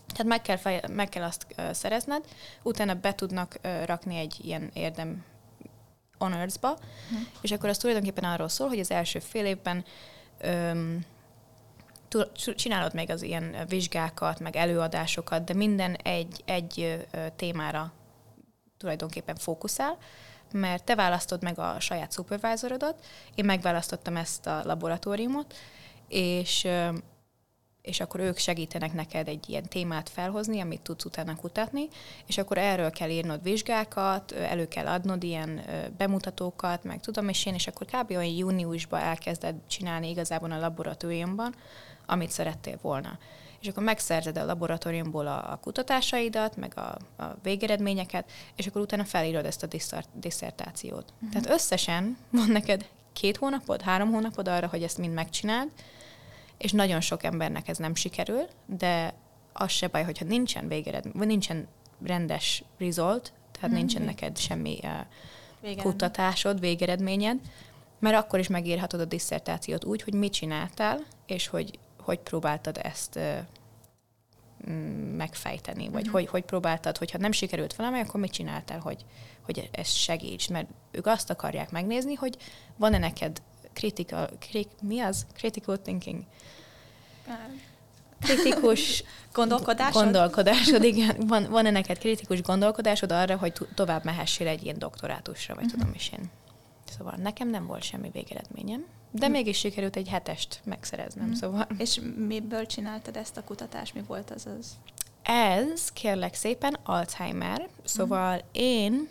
Tehát 0.07 0.27
meg 0.27 0.41
kell, 0.41 0.57
fej, 0.57 0.81
meg 0.87 1.09
kell 1.09 1.23
azt 1.23 1.45
uh, 1.57 1.71
szerezned, 1.71 2.25
utána 2.63 2.93
be 2.93 3.15
tudnak 3.15 3.59
uh, 3.63 3.85
rakni 3.85 4.17
egy 4.17 4.39
ilyen 4.43 4.69
érdem 4.73 5.23
honorsba, 6.17 6.69
uh-huh. 6.69 7.27
és 7.41 7.51
akkor 7.51 7.69
az 7.69 7.77
tulajdonképpen 7.77 8.23
arról 8.23 8.49
szól, 8.49 8.67
hogy 8.67 8.79
az 8.79 8.91
első 8.91 9.19
fél 9.19 9.45
évben 9.45 9.85
um, 10.43 10.99
csinálod 12.55 12.93
még 12.93 13.09
az 13.09 13.21
ilyen 13.21 13.55
vizsgákat, 13.67 14.39
meg 14.39 14.55
előadásokat, 14.55 15.43
de 15.43 15.53
minden 15.53 15.95
egy, 15.95 16.43
egy 16.45 17.05
témára 17.35 17.93
tulajdonképpen 18.77 19.35
fókuszál, 19.35 19.97
mert 20.51 20.83
te 20.83 20.95
választod 20.95 21.43
meg 21.43 21.59
a 21.59 21.79
saját 21.79 22.13
supervisorodat, 22.13 23.05
én 23.35 23.45
megválasztottam 23.45 24.15
ezt 24.17 24.47
a 24.47 24.61
laboratóriumot, 24.63 25.55
és 26.07 26.67
és 27.81 27.99
akkor 27.99 28.19
ők 28.19 28.37
segítenek 28.37 28.93
neked 28.93 29.27
egy 29.27 29.49
ilyen 29.49 29.67
témát 29.67 30.09
felhozni, 30.09 30.59
amit 30.59 30.81
tudsz 30.81 31.05
utána 31.05 31.35
kutatni, 31.35 31.87
és 32.25 32.37
akkor 32.37 32.57
erről 32.57 32.91
kell 32.91 33.09
írnod 33.09 33.43
vizsgákat, 33.43 34.31
elő 34.31 34.67
kell 34.67 34.87
adnod 34.87 35.23
ilyen 35.23 35.61
bemutatókat, 35.97 36.83
meg 36.83 36.99
tudom, 36.99 37.29
és 37.29 37.45
én, 37.45 37.53
és 37.53 37.67
akkor 37.67 37.87
kb. 37.87 38.09
olyan 38.09 38.35
júniusban 38.35 38.99
elkezded 38.99 39.55
csinálni 39.67 40.09
igazából 40.09 40.51
a 40.51 40.59
laboratóriumban, 40.59 41.55
amit 42.11 42.29
szerettél 42.29 42.79
volna. 42.81 43.17
És 43.59 43.67
akkor 43.67 43.83
megszerzed 43.83 44.37
a 44.37 44.45
laboratóriumból 44.45 45.27
a, 45.27 45.51
a 45.51 45.59
kutatásaidat, 45.61 46.55
meg 46.55 46.73
a, 46.75 46.97
a 47.23 47.35
végeredményeket, 47.43 48.31
és 48.55 48.67
akkor 48.67 48.81
utána 48.81 49.03
felírod 49.03 49.45
ezt 49.45 49.63
a 49.63 49.67
diszertációt. 50.13 51.13
Uh-huh. 51.13 51.29
Tehát 51.29 51.59
összesen 51.59 52.17
van 52.29 52.49
neked 52.49 52.85
két 53.13 53.37
hónapod, 53.37 53.81
három 53.81 54.11
hónapod 54.11 54.47
arra, 54.47 54.67
hogy 54.67 54.83
ezt 54.83 54.97
mind 54.97 55.13
megcsináld, 55.13 55.69
és 56.57 56.71
nagyon 56.71 57.01
sok 57.01 57.23
embernek 57.23 57.67
ez 57.67 57.77
nem 57.77 57.95
sikerül, 57.95 58.47
de 58.65 59.13
az 59.53 59.71
se 59.71 59.87
baj, 59.87 60.03
hogyha 60.03 60.25
nincsen 60.25 60.67
végeredmény, 60.67 61.13
vagy 61.15 61.27
nincsen 61.27 61.67
rendes 62.05 62.63
result, 62.77 63.33
tehát 63.51 63.69
mm-hmm. 63.69 63.77
nincsen 63.77 64.01
neked 64.01 64.37
semmi 64.37 64.79
uh, 64.83 65.75
kutatásod, 65.75 66.59
végeredményed, 66.59 67.39
mert 67.99 68.15
akkor 68.15 68.39
is 68.39 68.47
megírhatod 68.47 68.99
a 68.99 69.05
diszertációt 69.05 69.85
úgy, 69.85 70.01
hogy 70.01 70.13
mit 70.13 70.33
csináltál, 70.33 70.99
és 71.25 71.47
hogy 71.47 71.79
hogy 72.03 72.19
próbáltad 72.19 72.79
ezt 72.83 73.15
uh, 73.15 73.37
megfejteni, 75.15 75.89
vagy 75.89 76.03
mm-hmm. 76.03 76.11
hogy, 76.11 76.27
hogy 76.27 76.43
próbáltad, 76.43 76.97
hogyha 76.97 77.17
nem 77.17 77.31
sikerült 77.31 77.75
valami, 77.75 77.99
akkor 77.99 78.19
mit 78.19 78.31
csináltál, 78.31 78.79
hogy, 78.79 79.05
hogy 79.41 79.69
ezt 79.71 79.95
segíts, 79.95 80.49
mert 80.49 80.67
ők 80.91 81.05
azt 81.05 81.29
akarják 81.29 81.71
megnézni, 81.71 82.13
hogy 82.13 82.37
van-e 82.75 82.97
neked 82.97 83.41
critical, 83.73 84.29
kri, 84.39 84.67
mi 84.81 84.99
az? 84.99 85.25
Critical 85.33 85.81
thinking? 85.81 86.23
Kritikus 88.19 89.03
gondolkodásod? 89.33 90.03
Gondolkodásod, 90.03 90.83
igen. 90.93 91.15
Van, 91.27 91.49
van-e 91.49 91.71
neked 91.71 91.97
kritikus 91.97 92.41
gondolkodásod 92.41 93.11
arra, 93.11 93.37
hogy 93.37 93.53
tovább 93.75 94.03
mehessél 94.03 94.47
egy 94.47 94.63
ilyen 94.63 94.79
doktorátusra, 94.79 95.55
vagy 95.55 95.63
uh-huh. 95.63 95.79
tudom 95.79 95.95
is 95.95 96.11
én. 96.19 96.29
Szóval 96.97 97.15
nekem 97.15 97.49
nem 97.49 97.65
volt 97.65 97.83
semmi 97.83 98.09
végeredményem, 98.13 98.85
de 99.11 99.27
mégis 99.27 99.57
sikerült 99.57 99.95
egy 99.95 100.07
hetest 100.07 100.61
megszereznem, 100.63 101.27
hm. 101.27 101.33
szóval. 101.33 101.67
És 101.77 102.01
miből 102.15 102.65
csináltad 102.65 103.17
ezt 103.17 103.37
a 103.37 103.43
kutatást? 103.43 103.93
Mi 103.93 104.01
volt 104.07 104.31
az 104.31 104.45
az? 104.59 104.77
Ez, 105.23 105.91
kérlek 105.91 106.33
szépen, 106.33 106.77
Alzheimer. 106.83 107.69
Szóval 107.83 108.37
hm. 108.37 108.43
én 108.51 109.07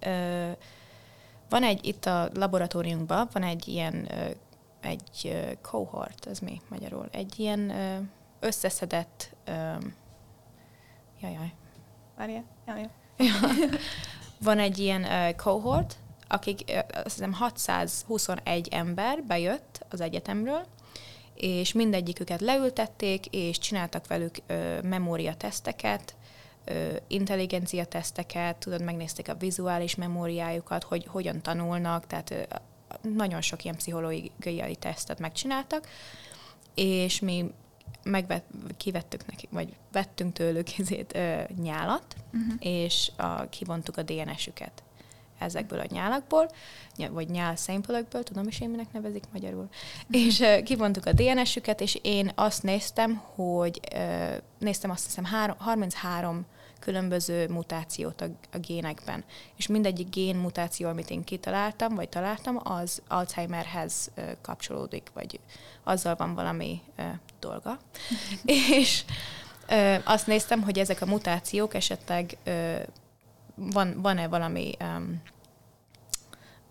ö, 0.00 0.50
van 1.48 1.62
egy, 1.62 1.86
itt 1.86 2.06
a 2.06 2.30
laboratóriumban 2.34 3.28
van 3.32 3.42
egy 3.42 3.68
ilyen, 3.68 4.08
ö, 4.10 4.30
egy 4.80 5.20
ö, 5.24 5.52
cohort, 5.62 6.26
ez 6.26 6.38
mi 6.38 6.60
magyarul? 6.68 7.08
Egy 7.10 7.38
ilyen 7.40 7.70
ö, 7.70 7.96
összeszedett, 8.40 9.34
ö, 9.44 9.72
jajjaj. 11.20 11.52
Várjál, 12.16 12.44
jaj. 12.66 12.88
van 14.38 14.58
egy 14.58 14.78
ilyen 14.78 15.02
uh, 15.02 15.36
cohort, 15.36 15.96
akik 16.32 16.72
azt 16.92 17.14
hiszem 17.14 17.32
621 17.32 18.68
ember 18.70 19.22
bejött 19.22 19.84
az 19.88 20.00
egyetemről, 20.00 20.66
és 21.34 21.72
mindegyiküket 21.72 22.40
leültették, 22.40 23.26
és 23.26 23.58
csináltak 23.58 24.06
velük 24.06 24.36
ö, 24.46 24.80
memóriateszteket, 24.82 26.14
intelligencia 27.06 27.84
teszteket, 27.84 28.56
tudod, 28.56 28.82
megnézték 28.82 29.28
a 29.28 29.34
vizuális 29.34 29.94
memóriájukat, 29.94 30.82
hogy 30.82 31.06
hogyan 31.06 31.40
tanulnak, 31.40 32.06
tehát 32.06 32.30
ö, 32.30 32.42
nagyon 33.08 33.40
sok 33.40 33.64
ilyen 33.64 33.76
pszichológiai 33.76 34.76
tesztet 34.76 35.18
megcsináltak, 35.18 35.88
és 36.74 37.20
mi 37.20 37.50
megvet, 38.02 38.44
kivettük 38.76 39.26
nekik, 39.26 39.50
vagy 39.50 39.76
vettünk 39.92 40.32
tőlük 40.32 40.68
ezért 40.78 41.16
ö, 41.16 41.42
nyálat, 41.62 42.16
uh-huh. 42.32 42.54
és 42.58 43.10
a, 43.16 43.48
kivontuk 43.48 43.96
a 43.96 44.02
DNS-üket 44.02 44.82
ezekből 45.42 45.80
a 45.80 45.86
nyálakból, 45.90 46.50
vagy 47.10 47.28
nyál 47.28 47.56
szempölökből, 47.56 48.22
tudom 48.22 48.46
is 48.48 48.60
én 48.60 48.70
minek 48.70 48.92
nevezik 48.92 49.24
magyarul, 49.32 49.68
és 50.10 50.44
kivontuk 50.64 51.06
a 51.06 51.12
DNS-üket, 51.12 51.80
és 51.80 51.98
én 52.02 52.32
azt 52.34 52.62
néztem, 52.62 53.22
hogy 53.34 53.80
néztem 54.58 54.90
azt 54.90 55.04
hiszem 55.04 55.24
három, 55.24 55.56
33 55.58 56.46
különböző 56.82 57.48
mutációt 57.48 58.20
a, 58.20 58.26
a 58.52 58.58
génekben. 58.58 59.24
És 59.56 59.66
mindegyik 59.66 60.08
gén 60.08 60.36
mutáció, 60.36 60.88
amit 60.88 61.10
én 61.10 61.24
kitaláltam, 61.24 61.94
vagy 61.94 62.08
találtam, 62.08 62.60
az 62.62 63.02
Alzheimerhez 63.08 64.10
kapcsolódik, 64.40 65.10
vagy 65.14 65.40
azzal 65.84 66.14
van 66.14 66.34
valami 66.34 66.80
dolga. 67.40 67.78
és 68.44 69.04
uh, 69.68 69.96
azt 70.04 70.26
néztem, 70.26 70.62
hogy 70.62 70.78
ezek 70.78 71.00
a 71.00 71.06
mutációk 71.06 71.74
esetleg 71.74 72.36
uh, 72.46 72.82
van, 73.54 74.00
van-e 74.00 74.28
valami, 74.28 74.72
um, 74.80 75.22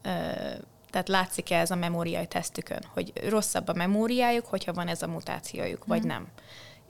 uh, 0.06 0.60
tehát 0.90 1.08
látszik-e 1.08 1.60
ez 1.60 1.72
a 1.72 1.76
memóriai 1.76 2.28
tesztükön, 2.28 2.84
hogy 2.94 3.14
rosszabb 3.30 3.68
a 3.68 3.74
memóriájuk, 3.74 4.46
hogyha 4.46 4.74
van 4.74 4.88
ez 4.88 5.02
a 5.02 5.08
mutációjuk, 5.08 5.86
vagy 5.86 6.04
mm. 6.04 6.08
nem. 6.08 6.28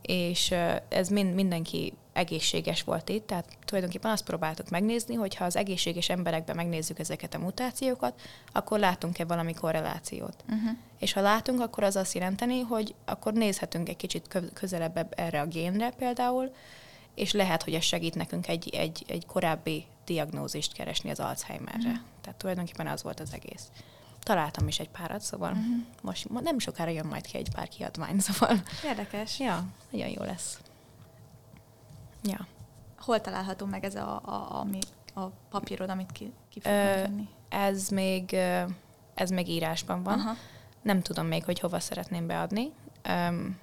És 0.02 0.52
uh, 0.52 0.76
ez 0.90 1.08
mind, 1.08 1.34
mindenki 1.34 1.94
egészséges 2.14 2.84
volt 2.84 3.10
itt, 3.10 3.28
tehát 3.28 3.58
tulajdonképpen 3.66 4.12
azt 4.12 4.24
próbáltuk 4.24 4.70
megnézni, 4.70 5.16
hogy 5.16 5.36
ha 5.36 5.46
az 5.46 5.56
egészséges 5.56 6.10
emberekben 6.10 6.56
megnézzük 6.56 7.00
ezeket 7.00 7.34
a 7.34 7.40
mutációkat, 7.40 8.22
akkor 8.52 8.80
látunk-e 8.80 9.26
valami 9.26 9.54
korrelációt. 9.54 10.44
Uh-huh. 10.44 10.78
És 11.00 11.14
ha 11.14 11.22
látunk, 11.22 11.62
akkor 11.62 11.84
az 11.84 11.96
azt 11.96 12.14
jelenteni, 12.14 12.60
hogy 12.60 12.96
akkor 13.06 13.34
nézhetünk 13.34 13.90
egy 13.90 13.96
kicsit 13.96 14.40
közelebb 14.54 15.14
erre 15.16 15.42
a 15.42 15.46
génre 15.46 15.90
például, 15.90 16.52
és 17.16 17.32
lehet, 17.32 17.64
hogy 17.64 17.74
ez 17.74 17.84
segít 17.84 18.16
nekünk 18.16 18.48
egy, 18.48 18.70
egy, 18.76 19.06
egy 19.08 19.26
korábbi 19.26 19.86
diagnózist 20.06 20.74
keresni 20.74 21.10
az 21.10 21.20
Alzheimerre. 21.20 21.90
Mm. 21.90 22.04
Tehát 22.22 22.40
tulajdonképpen 22.40 22.88
az 22.88 23.04
volt 23.04 23.20
az 23.20 23.34
egész. 23.34 23.68
Találtam 24.24 24.68
is 24.68 24.80
egy 24.80 24.90
párat, 24.90 25.22
szóval 25.22 25.54
mm-hmm. 25.54 25.80
most 26.02 26.30
nem 26.30 26.60
sokára 26.60 26.92
jön 26.92 27.06
majd 27.06 27.26
ki 27.26 27.38
egy 27.38 27.52
pár 27.54 27.68
kiadvány, 27.68 28.20
szóval... 28.30 28.64
Érdekes. 28.84 29.40
Ja, 29.40 29.66
nagyon 29.90 30.10
jó 30.10 30.24
lesz. 30.24 30.60
Ja. 32.24 32.48
Hol 33.00 33.22
található 33.22 33.66
meg 33.66 33.84
ez 33.84 33.96
a, 33.96 34.22
a, 34.26 34.66
a, 35.14 35.20
a 35.20 35.32
papírod, 35.50 35.90
amit 35.90 36.12
ki, 36.12 36.34
ki 36.50 36.60
fognak 36.60 37.28
Ez 37.50 37.90
még, 37.90 38.34
ez 39.14 39.30
még 39.30 39.48
írásban 39.48 40.04
van. 40.04 40.20
Aha. 40.20 40.36
Nem 40.82 41.02
tudom 41.02 41.26
még, 41.26 41.44
hogy 41.44 41.60
hova 41.60 41.80
szeretném 41.80 42.28
beadni. 42.28 42.72
Um, 43.10 43.60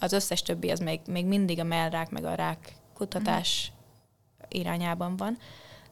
az 0.00 0.12
összes 0.12 0.42
többi 0.42 0.70
az 0.70 0.78
még, 0.78 1.00
még 1.06 1.26
mindig 1.26 1.60
a 1.60 1.64
mellrák 1.64 2.10
meg 2.10 2.24
a 2.24 2.34
rák 2.34 2.74
kutatás 2.98 3.72
uh-huh. 4.38 4.60
irányában 4.60 5.16
van, 5.16 5.38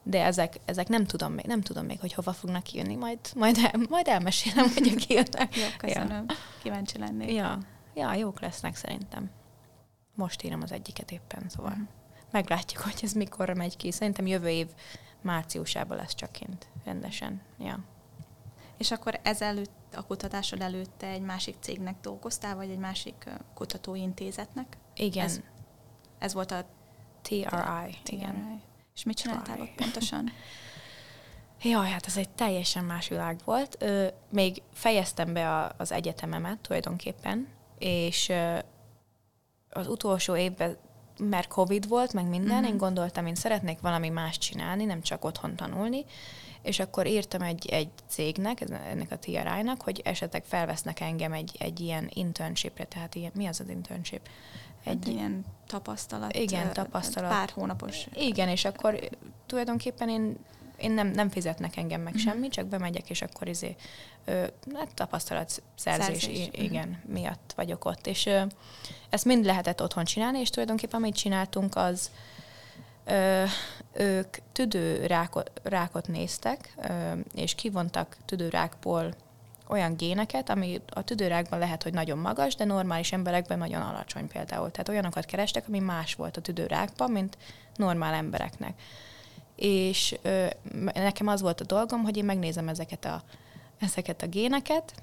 de 0.03 0.23
ezek, 0.23 0.59
ezek 0.65 0.87
nem 0.87 1.05
tudom 1.05 1.33
még, 1.33 1.45
nem 1.45 1.61
tudom 1.61 1.85
még, 1.85 1.99
hogy 1.99 2.13
hova 2.13 2.33
fognak 2.33 2.63
kijönni, 2.63 2.95
majd, 2.95 3.19
majd, 3.35 3.57
el, 3.57 3.81
majd 3.89 4.07
elmesélem, 4.07 4.69
hogy 4.73 4.95
kijönnek. 4.95 5.55
Jó, 5.55 5.63
köszönöm. 5.77 6.25
Ja. 6.27 6.35
Kíváncsi 6.61 6.97
lennék. 6.97 7.31
Ja. 7.31 7.57
ja, 7.93 8.13
jók 8.13 8.39
lesznek 8.39 8.75
szerintem. 8.75 9.29
Most 10.15 10.43
írom 10.43 10.61
az 10.61 10.71
egyiket 10.71 11.11
éppen, 11.11 11.49
szóval 11.49 11.71
uh-huh. 11.71 11.87
meglátjuk, 12.31 12.81
hogy 12.81 12.99
ez 13.03 13.11
mikor 13.11 13.49
megy 13.49 13.77
ki. 13.77 13.91
Szerintem 13.91 14.27
jövő 14.27 14.49
év 14.49 14.67
márciusában 15.21 15.97
lesz 15.97 16.15
csak 16.15 16.31
kint 16.31 16.67
rendesen. 16.85 17.41
Ja. 17.59 17.79
És 18.77 18.91
akkor 18.91 19.19
ezelőtt, 19.23 19.95
a 19.95 20.05
kutatásod 20.05 20.61
előtte 20.61 21.07
egy 21.07 21.21
másik 21.21 21.55
cégnek 21.59 21.95
dolgoztál, 22.01 22.55
vagy 22.55 22.69
egy 22.69 22.77
másik 22.77 23.29
kutatóintézetnek? 23.53 24.77
Igen. 24.95 25.25
Ez, 25.25 25.39
ez 26.19 26.33
volt 26.33 26.51
a 26.51 26.65
TRI, 27.27 27.45
TRI. 28.03 28.15
igen. 28.15 28.61
És 28.95 29.03
mit 29.03 29.17
csináltál 29.17 29.61
ott 29.61 29.75
pontosan? 29.75 30.31
Jaj, 31.63 31.89
hát 31.89 32.05
ez 32.05 32.17
egy 32.17 32.29
teljesen 32.29 32.83
más 32.83 33.07
világ 33.07 33.39
volt. 33.45 33.75
Ö, 33.79 34.07
még 34.29 34.61
fejeztem 34.73 35.33
be 35.33 35.49
a, 35.55 35.71
az 35.77 35.91
egyetememet 35.91 36.59
tulajdonképpen, 36.59 37.47
és 37.77 38.29
ö, 38.29 38.57
az 39.69 39.87
utolsó 39.87 40.35
évben, 40.35 40.77
mert 41.19 41.47
Covid 41.47 41.87
volt, 41.87 42.13
meg 42.13 42.25
minden, 42.25 42.55
uh-huh. 42.55 42.69
én 42.69 42.77
gondoltam, 42.77 43.25
én 43.25 43.35
szeretnék 43.35 43.79
valami 43.79 44.09
más 44.09 44.37
csinálni, 44.37 44.85
nem 44.85 45.01
csak 45.01 45.25
otthon 45.25 45.55
tanulni, 45.55 46.05
és 46.61 46.79
akkor 46.79 47.07
írtam 47.07 47.41
egy, 47.41 47.69
egy 47.69 47.89
cégnek, 48.07 48.61
ennek 48.61 49.11
a 49.11 49.19
TRI-nak, 49.19 49.81
hogy 49.81 50.01
esetleg 50.03 50.43
felvesznek 50.45 50.99
engem 50.99 51.33
egy, 51.33 51.55
egy 51.59 51.79
ilyen 51.79 52.09
internshipre, 52.13 52.85
tehát 52.85 53.15
ilyen, 53.15 53.31
mi 53.35 53.45
az 53.45 53.59
az 53.59 53.69
internship? 53.69 54.29
Egy 54.87 55.07
ilyen 55.07 55.45
tapasztalat. 55.67 56.35
Igen, 56.35 56.73
tapasztalat. 56.73 57.29
Pár 57.29 57.49
hónapos. 57.49 58.07
Igen, 58.13 58.49
és 58.49 58.65
akkor 58.65 58.99
tulajdonképpen 59.45 60.09
én 60.09 60.37
én 60.77 60.91
nem, 60.91 61.07
nem 61.07 61.29
fizetnek 61.29 61.77
engem 61.77 62.01
meg 62.01 62.13
uh-huh. 62.13 62.31
semmi, 62.31 62.47
csak 62.47 62.65
bemegyek, 62.65 63.09
és 63.09 63.21
akkor 63.21 63.47
izé, 63.47 63.75
ö, 64.25 64.45
hát 64.73 64.93
tapasztalat 64.93 65.63
szerzés, 65.75 66.21
Szerzés. 66.23 66.49
igen, 66.51 66.89
uh-huh. 66.89 67.13
miatt 67.13 67.53
vagyok 67.55 67.85
ott. 67.85 68.07
És 68.07 68.25
ö, 68.25 68.41
ezt 69.09 69.25
mind 69.25 69.45
lehetett 69.45 69.81
otthon 69.81 70.03
csinálni, 70.03 70.39
és 70.39 70.49
tulajdonképpen 70.49 70.99
amit 70.99 71.15
csináltunk, 71.15 71.75
az 71.75 72.11
ö, 73.05 73.43
ők 73.93 74.37
tüdőrákot 74.51 75.51
rákot 75.63 76.07
néztek, 76.07 76.73
ö, 76.81 77.13
és 77.33 77.55
kivontak 77.55 78.17
tüdőrákból 78.25 79.13
olyan 79.67 79.95
géneket, 79.95 80.49
ami 80.49 80.81
a 80.89 81.01
tüdőrákban 81.01 81.59
lehet, 81.59 81.83
hogy 81.83 81.93
nagyon 81.93 82.17
magas, 82.17 82.55
de 82.55 82.65
normális 82.65 83.11
emberekben 83.11 83.57
nagyon 83.57 83.81
alacsony 83.81 84.27
például. 84.27 84.71
Tehát 84.71 84.89
olyanokat 84.89 85.25
kerestek, 85.25 85.67
ami 85.67 85.79
más 85.79 86.15
volt 86.15 86.37
a 86.37 86.41
tüdőrákban, 86.41 87.11
mint 87.11 87.37
normál 87.75 88.13
embereknek. 88.13 88.81
És 89.55 90.17
ö, 90.21 90.47
nekem 90.93 91.27
az 91.27 91.41
volt 91.41 91.61
a 91.61 91.65
dolgom, 91.65 92.03
hogy 92.03 92.17
én 92.17 92.25
megnézem 92.25 92.67
ezeket 92.67 93.05
a, 93.05 93.21
ezeket 93.79 94.21
a 94.21 94.27
géneket, 94.27 94.93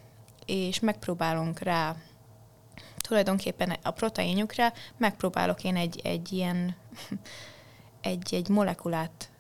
és 0.47 0.81
megpróbálunk 0.81 1.59
rá 1.59 1.97
tulajdonképpen 2.97 3.77
a 3.83 3.91
proteinjukra 3.91 4.73
megpróbálok 4.97 5.65
én 5.65 5.77
egy, 5.77 6.01
egy 6.05 6.33
ilyen 6.33 6.77
egy, 8.01 8.35
egy 8.35 8.49
molekulát 8.49 9.31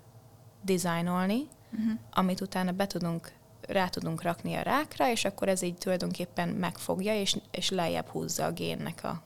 dizájnolni, 0.62 1.48
uh-huh. 1.72 1.98
amit 2.12 2.40
utána 2.40 2.72
be 2.72 2.86
tudunk 2.86 3.32
rá 3.68 3.88
tudunk 3.88 4.22
rakni 4.22 4.54
a 4.54 4.62
rákra, 4.62 5.10
és 5.10 5.24
akkor 5.24 5.48
ez 5.48 5.62
így 5.62 5.74
tulajdonképpen 5.74 6.48
megfogja, 6.48 7.20
és, 7.20 7.36
és 7.50 7.70
lejjebb 7.70 8.08
húzza 8.08 8.44
a 8.44 8.52
génnek 8.52 9.04
a, 9.04 9.22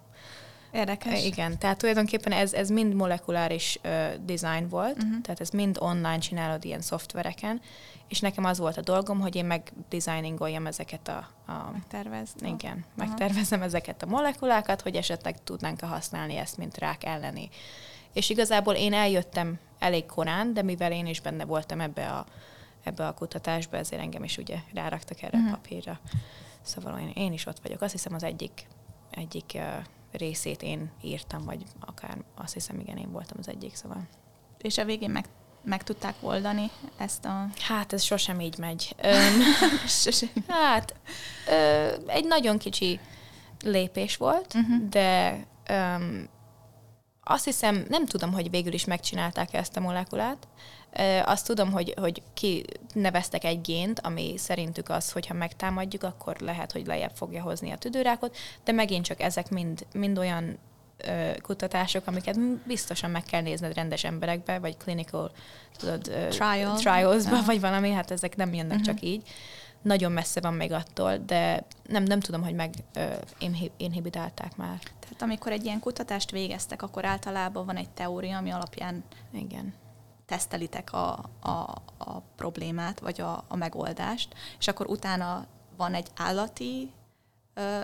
Érdekes. 0.73 1.25
igen, 1.25 1.59
tehát 1.59 1.79
tulajdonképpen 1.79 2.33
ez, 2.33 2.53
ez 2.53 2.69
mind 2.69 2.95
molekuláris 2.95 3.79
uh, 3.85 4.15
design 4.25 4.69
volt, 4.69 4.97
uh-huh. 4.97 5.21
tehát 5.23 5.41
ez 5.41 5.51
mind 5.51 5.77
online 5.81 6.19
csinálod 6.19 6.65
ilyen 6.65 6.81
szoftvereken, 6.81 7.61
és 8.09 8.21
nekem 8.21 8.45
az 8.45 8.59
volt 8.59 8.77
a 8.77 8.81
dolgom, 8.81 9.21
hogy 9.21 9.37
én 9.37 9.45
megdesigningoljam 9.45 10.67
ezeket 10.67 11.09
a... 11.09 11.29
a 11.53 11.71
Megtervez. 11.73 12.29
Igen, 12.41 12.85
Aha. 12.97 13.09
megtervezem 13.09 13.63
ezeket 13.63 14.03
a 14.03 14.07
molekulákat, 14.07 14.81
hogy 14.81 14.97
esetleg 14.97 15.43
tudnánk 15.45 15.81
használni 15.81 16.37
ezt, 16.37 16.57
mint 16.57 16.79
rák 16.79 17.05
elleni. 17.05 17.49
És 18.13 18.31
igazából 18.31 18.75
én 18.75 18.93
eljöttem 18.93 19.59
elég 19.79 20.07
korán, 20.07 20.55
de 20.55 20.63
mivel 20.63 20.93
én 20.93 21.07
is 21.07 21.21
benne 21.21 21.45
voltam 21.45 21.81
ebbe 21.81 22.09
a, 22.09 22.27
ebbe 22.83 23.07
a 23.07 23.15
kutatásba, 23.15 23.77
ezért 23.77 24.03
engem 24.03 24.25
is 24.25 24.37
ugye 24.37 24.59
ráraktak 24.75 25.23
erre 25.23 25.39
uh-huh. 25.39 25.53
a 25.53 25.57
papírra. 25.57 26.01
Szóval 26.63 26.99
én, 26.99 27.11
én 27.15 27.33
is 27.33 27.47
ott 27.47 27.59
vagyok. 27.63 27.81
Azt 27.81 27.93
hiszem 27.93 28.15
az 28.15 28.23
egyik, 28.23 28.67
egyik 29.11 29.53
uh, 29.55 29.63
részét 30.13 30.63
én 30.63 30.91
írtam, 31.03 31.45
vagy 31.45 31.63
akár 31.81 32.19
azt 32.35 32.53
hiszem, 32.53 32.81
igen, 32.81 32.97
én 32.97 33.11
voltam 33.11 33.37
az 33.41 33.49
egyik, 33.49 33.75
szóval. 33.75 34.09
És 34.59 34.79
a 34.79 34.85
végén 34.85 35.11
meg, 35.11 35.25
meg 35.65 35.83
tudták 35.83 36.15
oldani 36.21 36.71
ezt 36.97 37.25
a... 37.25 37.47
Hát 37.59 37.93
ez 37.93 38.03
sosem 38.03 38.41
így 38.41 38.59
megy. 38.59 38.95
Öm, 39.03 39.41
sosem. 39.87 40.29
Hát 40.49 40.95
ö, 41.49 41.89
egy 42.07 42.25
nagyon 42.25 42.59
kicsi 42.59 43.01
lépés 43.63 44.17
volt, 44.17 44.55
uh-huh. 44.55 44.89
de 44.89 45.45
öm, 45.67 46.29
azt 47.29 47.45
hiszem, 47.45 47.85
nem 47.89 48.07
tudom, 48.07 48.33
hogy 48.33 48.51
végül 48.51 48.73
is 48.73 48.85
megcsinálták 48.85 49.55
ezt 49.55 49.77
a 49.77 49.81
molekulát. 49.81 50.49
Azt 51.25 51.47
tudom, 51.47 51.73
hogy, 51.73 51.95
hogy 52.01 52.23
ki 52.35 52.65
neveztek 52.93 53.45
egy 53.45 53.61
gént, 53.61 54.01
ami 54.01 54.35
szerintük 54.37 54.89
az, 54.89 55.13
hogyha 55.13 55.35
megtámadjuk, 55.35 56.03
akkor 56.03 56.37
lehet, 56.41 56.73
hogy 56.73 56.87
lejjebb 56.87 57.13
fogja 57.15 57.43
hozni 57.43 57.71
a 57.71 57.77
tüdőrákot, 57.77 58.37
de 58.65 58.73
megint 58.73 59.05
csak 59.05 59.21
ezek 59.21 59.51
mind, 59.51 59.87
mind 59.93 60.19
olyan 60.19 60.59
kutatások, 61.43 62.07
amiket 62.07 62.41
biztosan 62.67 63.11
meg 63.11 63.23
kell 63.23 63.43
nézned 63.43 63.75
rendes 63.75 64.05
emberekbe, 64.05 64.59
vagy 64.59 64.77
clinical 64.77 65.31
tudod, 65.77 66.03
Trial. 66.29 66.77
trials-ba, 66.77 67.35
yeah. 67.35 67.47
vagy 67.47 67.61
valami, 67.61 67.91
hát 67.91 68.11
ezek 68.11 68.37
nem 68.37 68.55
jönnek 68.55 68.79
uh-huh. 68.79 68.87
csak 68.87 69.03
így. 69.03 69.23
Nagyon 69.83 70.13
messze 70.13 70.41
van 70.41 70.55
még 70.55 70.73
attól, 70.73 71.17
de 71.17 71.65
nem, 71.87 72.03
nem 72.03 72.21
tudom, 72.21 72.43
hogy 72.43 72.55
meg 72.55 72.75
uh, 72.97 73.69
inhibitálták 73.77 74.57
már. 74.57 74.79
Tehát 75.01 75.23
amikor 75.23 75.53
egy 75.53 75.65
ilyen 75.65 75.81
kutatást 75.81 76.31
végeztek, 76.31 76.83
akkor 76.83 77.05
általában 77.05 77.67
van 77.67 77.77
egy 77.77 77.91
teória, 77.91 78.37
ami 78.37 78.51
alapján 78.51 79.05
Igen 79.33 79.75
tesztelitek 80.29 80.93
a, 80.93 81.13
a, 81.41 81.83
a 81.99 82.21
problémát, 82.37 83.01
vagy 83.01 83.21
a, 83.21 83.45
a 83.49 83.57
megoldást, 83.57 84.35
és 84.59 84.69
akkor 84.69 84.87
utána 84.87 85.47
van 85.77 85.95
egy 85.95 86.09
állati 86.17 86.91
ö, 87.55 87.81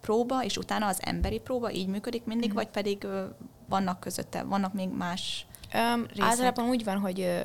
próba, 0.00 0.44
és 0.44 0.56
utána 0.56 0.86
az 0.86 0.98
emberi 1.02 1.38
próba, 1.38 1.70
így 1.70 1.86
működik 1.86 2.24
mindig, 2.24 2.50
mm. 2.50 2.54
vagy 2.54 2.68
pedig 2.68 3.04
ö, 3.04 3.24
vannak 3.68 4.00
közötte, 4.00 4.42
vannak 4.42 4.72
még 4.72 4.88
más 4.88 5.46
um, 5.74 6.06
Általában 6.18 6.68
úgy 6.68 6.84
van, 6.84 6.98
hogy 6.98 7.20
ö, 7.20 7.40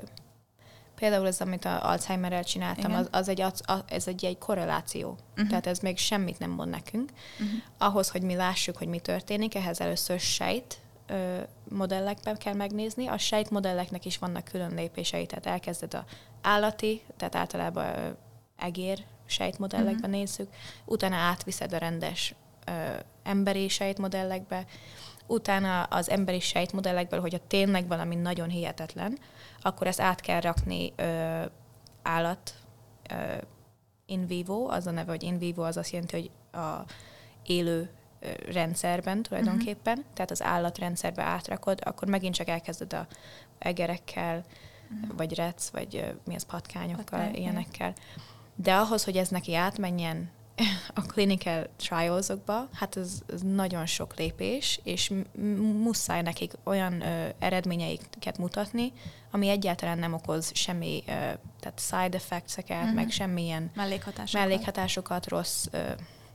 például 0.96 1.28
ez, 1.28 1.42
amit 1.42 1.66
az 1.66 1.80
Alzheimerrel 1.82 2.44
csináltam, 2.44 2.94
az, 2.94 3.08
az 3.12 3.28
egy, 3.28 3.42
az, 3.42 3.64
ez 3.86 4.08
egy, 4.08 4.26
egy 4.26 4.38
korreláció. 4.38 5.18
Uh-huh. 5.32 5.48
Tehát 5.48 5.68
ez 5.68 5.80
még 5.80 5.98
semmit 5.98 6.40
nem 6.40 6.50
mond 6.50 6.70
nekünk. 6.70 7.12
Uh-huh. 7.40 7.60
Ahhoz, 7.78 8.10
hogy 8.10 8.22
mi 8.22 8.36
lássuk, 8.36 8.78
hogy 8.78 8.88
mi 8.88 9.00
történik, 9.00 9.56
ehhez 9.56 9.82
először 9.82 10.20
sejt 10.20 10.78
ö, 11.08 11.38
modellekben 11.70 12.38
kell 12.38 12.54
megnézni. 12.54 13.08
A 13.08 13.18
sejtmodelleknek 13.18 14.06
is 14.06 14.18
vannak 14.18 14.44
külön 14.44 14.74
lépései, 14.76 15.26
tehát 15.26 15.46
elkezded 15.46 15.94
a 15.94 16.06
állati, 16.42 17.02
tehát 17.18 17.36
általában 17.36 17.86
ö, 17.86 18.10
egér 18.58 19.04
sejtmodellekben 19.26 19.96
uh-huh. 19.96 20.16
nézzük, 20.16 20.50
utána 20.86 21.16
átviszed 21.16 21.74
a 21.74 21.78
rendes 21.78 22.36
ö, 22.66 22.72
emberi 23.24 23.68
sejtmodellekbe, 23.68 24.66
utána 25.28 25.84
az 25.84 26.10
emberi 26.10 26.40
sejtmodellekből, 26.40 27.20
hogyha 27.20 27.48
tényleg 27.48 27.88
valami 27.88 28.16
nagyon 28.16 28.50
hihetetlen, 28.50 29.18
akkor 29.66 29.88
ezt 29.88 30.02
át 30.02 30.22
kell 30.22 30.40
rakni 30.40 30.94
ö, 30.96 31.46
állat 32.02 32.54
ö, 33.10 33.38
in 34.06 34.28
vivo, 34.28 34.68
az 34.68 34.88
a 34.88 34.92
neve, 34.92 35.12
hogy 35.12 35.24
in 35.24 35.38
vivo, 35.38 35.64
az 35.64 35.78
azt 35.78 35.92
jelenti, 35.92 36.16
hogy 36.16 36.62
a 36.62 36.86
élő 37.44 37.90
rendszerben 38.52 39.22
tulajdonképpen, 39.22 39.98
uh-huh. 39.98 40.14
tehát 40.14 40.32
az 40.32 40.44
állatrendszerbe 40.44 41.24
átrakod, 41.24 41.80
akkor 41.84 42.08
megint 42.08 42.36
csak 42.36 42.48
elkezded 42.48 42.94
a 42.94 43.08
egerekkel, 43.60 44.44
uh-huh. 44.94 45.18
vagy 45.18 45.36
rec, 45.36 45.70
vagy 45.70 46.16
mi 46.26 46.36
az 46.36 46.44
patkányokkal, 46.44 47.20
Patkány, 47.20 47.36
ilyenekkel. 47.36 47.94
De 48.56 48.76
ahhoz, 48.76 49.04
hogy 49.04 49.18
ez 49.18 49.30
neki 49.30 49.56
átmenjen 49.56 50.30
a 50.94 51.02
clinical 51.02 51.68
trialsokba, 51.76 52.70
hát 52.74 52.98
ez, 52.98 53.22
ez 53.34 53.42
nagyon 53.42 53.86
sok 53.86 54.18
lépés, 54.18 54.80
és 54.84 55.14
muszáj 55.84 56.22
nekik 56.22 56.54
olyan 56.64 57.02
ö, 57.02 57.28
eredményeiket 57.40 58.38
mutatni, 58.38 58.94
ami 59.32 59.50
egyáltalán 59.50 59.98
nem 59.98 60.14
okoz 60.14 60.52
semmi, 60.54 61.04
ö, 61.08 61.12
tehát 61.60 61.80
side 61.80 62.18
effects-eket, 62.18 62.82
uh-huh. 62.82 62.96
meg 62.96 63.10
semmilyen 63.10 63.72
mellékhatásokat, 63.76 64.48
mellékhatásokat 64.48 65.28
rossz 65.28 65.66
ö, 65.72 65.78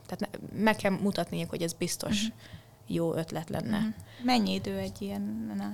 tehát 0.06 0.38
meg 0.52 0.76
kell 0.76 0.90
mutatniuk, 0.90 1.50
hogy 1.50 1.62
ez 1.62 1.72
biztos 1.72 2.22
uh-huh. 2.22 2.36
jó 2.86 3.14
ötlet 3.14 3.48
lenne. 3.48 3.76
Uh-huh. 3.76 3.94
Mennyi 4.22 4.52
idő 4.52 4.78
egy 4.78 5.02
ilyen 5.02 5.72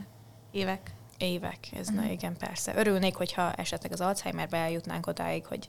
évek? 0.50 0.90
Évek, 1.18 1.68
ez 1.72 1.88
uh-huh. 1.88 2.04
na 2.04 2.10
igen, 2.10 2.36
persze. 2.36 2.76
Örülnék, 2.76 3.14
hogyha 3.14 3.52
esetleg 3.52 3.92
az 3.92 4.00
Alzheimerbe 4.00 4.56
eljutnánk 4.56 5.06
odáig, 5.06 5.46
hogy 5.46 5.68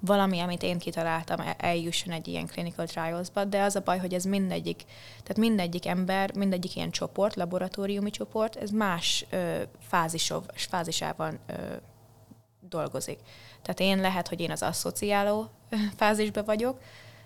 valami, 0.00 0.40
amit 0.40 0.62
én 0.62 0.78
kitaláltam, 0.78 1.40
eljusson 1.56 2.12
egy 2.12 2.28
ilyen 2.28 2.46
clinical 2.46 2.86
trials-ba, 2.86 3.44
de 3.44 3.62
az 3.62 3.76
a 3.76 3.80
baj, 3.80 3.98
hogy 3.98 4.14
ez 4.14 4.24
mindegyik, 4.24 4.82
tehát 5.22 5.36
mindegyik 5.38 5.86
ember, 5.86 6.34
mindegyik 6.34 6.76
ilyen 6.76 6.90
csoport, 6.90 7.34
laboratóriumi 7.34 8.10
csoport, 8.10 8.56
ez 8.56 8.70
más 8.70 9.26
ö, 9.30 9.62
fázisov, 9.80 10.42
fázisában 10.54 11.38
ö, 11.46 11.52
dolgozik. 12.60 13.18
Tehát 13.62 13.80
én 13.80 14.00
lehet, 14.00 14.28
hogy 14.28 14.40
én 14.40 14.50
az 14.50 14.62
asszociáló 14.62 15.50
fázisban 15.96 16.44
vagyok, 16.44 16.80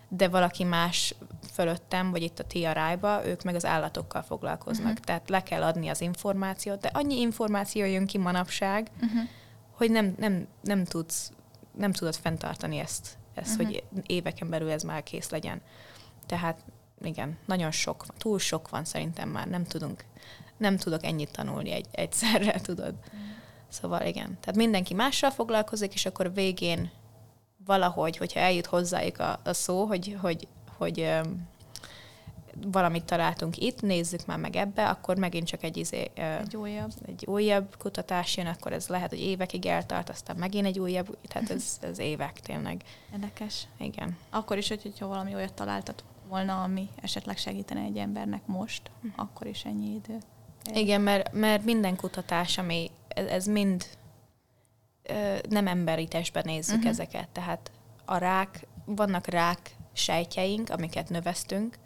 de 0.08 0.28
valaki 0.28 0.64
más 0.64 1.14
fölöttem, 1.52 2.11
vagy 2.11 2.22
itt 2.22 2.38
a 2.38 2.44
TRI-ba, 2.44 3.26
ők 3.26 3.42
meg 3.42 3.54
az 3.54 3.64
állatokkal 3.64 4.22
foglalkoznak. 4.22 4.90
Uh-huh. 4.90 5.04
Tehát 5.04 5.28
le 5.28 5.42
kell 5.42 5.62
adni 5.62 5.88
az 5.88 6.00
információt, 6.00 6.80
de 6.80 6.90
annyi 6.92 7.20
információ 7.20 7.85
jön 7.85 8.06
ki 8.06 8.18
manapság, 8.18 8.90
uh-huh. 8.94 9.20
hogy 9.70 9.90
nem, 9.90 10.14
nem, 10.18 10.46
nem, 10.62 10.85
tudsz, 10.85 11.32
nem 11.76 11.92
tudod 11.92 12.14
fenntartani 12.14 12.78
ezt, 12.78 13.16
ezt 13.35 13.61
uh-huh. 13.61 13.66
hogy 13.66 13.85
éveken 14.06 14.48
belül 14.48 14.70
ez 14.70 14.82
már 14.82 15.02
kész 15.02 15.30
legyen. 15.30 15.61
Tehát 16.26 16.61
igen, 17.02 17.38
nagyon 17.46 17.70
sok, 17.70 18.04
túl 18.18 18.38
sok 18.38 18.68
van 18.68 18.85
szerintem 18.85 19.28
már, 19.28 19.48
nem 19.48 19.64
tudunk, 19.64 20.04
nem 20.56 20.76
tudok 20.76 21.04
ennyit 21.04 21.32
tanulni 21.32 21.70
egy, 21.70 21.87
egyszerre, 21.90 22.52
tudod. 22.61 22.94
Uh-huh. 22.94 23.20
Szóval 23.68 24.06
igen, 24.06 24.38
tehát 24.40 24.56
mindenki 24.56 24.94
mással 24.94 25.30
foglalkozik, 25.30 25.94
és 25.94 26.06
akkor 26.06 26.35
végén 26.35 26.90
valahogy, 27.64 28.16
hogyha 28.16 28.40
eljut 28.40 28.66
hozzájuk 28.66 29.18
a, 29.18 29.40
a 29.44 29.52
szó, 29.52 29.85
hogy, 29.85 30.16
hogy, 30.20 30.48
hogy 30.76 31.00
um, 31.00 31.48
valamit 32.66 33.04
találtunk 33.04 33.58
itt, 33.58 33.80
nézzük 33.80 34.26
már 34.26 34.38
meg 34.38 34.56
ebbe, 34.56 34.88
akkor 34.88 35.16
megint 35.16 35.46
csak 35.46 35.62
egy, 35.62 35.76
izé, 35.76 36.10
egy, 36.14 36.56
újabb. 36.56 36.92
egy 37.06 37.24
újabb 37.26 37.76
kutatás 37.78 38.36
jön, 38.36 38.46
akkor 38.46 38.72
ez 38.72 38.88
lehet, 38.88 39.08
hogy 39.08 39.20
évekig 39.20 39.66
eltart, 39.66 40.08
aztán 40.08 40.36
megint 40.36 40.66
egy 40.66 40.78
újabb, 40.78 41.16
tehát 41.28 41.50
ez, 41.50 41.78
ez 41.80 41.98
évek 41.98 42.40
tényleg. 42.40 42.82
Érdekes. 43.12 43.66
Igen. 43.78 44.16
Akkor 44.30 44.58
is, 44.58 44.68
hogyha 44.68 45.06
valami 45.06 45.34
olyat 45.34 45.54
találtat 45.54 46.04
volna, 46.28 46.62
ami 46.62 46.88
esetleg 47.02 47.36
segítene 47.36 47.80
egy 47.80 47.96
embernek 47.96 48.46
most, 48.46 48.90
hm. 49.02 49.08
akkor 49.16 49.46
is 49.46 49.64
ennyi 49.64 49.94
idő. 49.94 50.18
Igen, 50.74 51.00
mert, 51.00 51.32
mert 51.32 51.64
minden 51.64 51.96
kutatás, 51.96 52.58
ami 52.58 52.90
ez, 53.08 53.26
ez 53.26 53.46
mind 53.46 53.84
nem 55.48 55.66
emberi 55.66 56.08
testben 56.08 56.42
nézzük 56.46 56.76
uh-huh. 56.76 56.90
ezeket. 56.90 57.28
Tehát 57.28 57.70
a 58.04 58.16
rák, 58.16 58.66
vannak 58.84 59.26
rák 59.26 59.76
sejtjeink, 59.92 60.70
amiket 60.70 61.08
növesztünk 61.08 61.78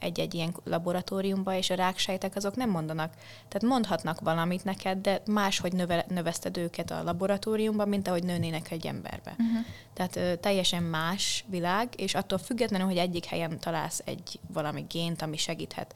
egy-egy 0.00 0.34
ilyen 0.34 0.54
laboratóriumban, 0.64 1.54
és 1.54 1.70
a 1.70 1.74
ráksejtek 1.74 2.36
azok 2.36 2.56
nem 2.56 2.70
mondanak. 2.70 3.12
Tehát 3.48 3.62
mondhatnak 3.62 4.20
valamit 4.20 4.64
neked, 4.64 4.98
de 4.98 5.22
máshogy 5.26 5.72
növe, 5.72 6.04
növeszted 6.08 6.56
őket 6.56 6.90
a 6.90 7.02
laboratóriumban, 7.02 7.88
mint 7.88 8.08
ahogy 8.08 8.24
nőnének 8.24 8.70
egy 8.70 8.86
emberbe. 8.86 9.30
Uh-huh. 9.30 9.66
Tehát 9.94 10.16
ö, 10.16 10.36
teljesen 10.36 10.82
más 10.82 11.44
világ, 11.48 11.88
és 11.96 12.14
attól 12.14 12.38
függetlenül, 12.38 12.86
hogy 12.86 12.96
egyik 12.96 13.24
helyen 13.24 13.58
találsz 13.58 14.02
egy 14.04 14.40
valami 14.52 14.84
gént, 14.88 15.22
ami 15.22 15.36
segíthet, 15.36 15.94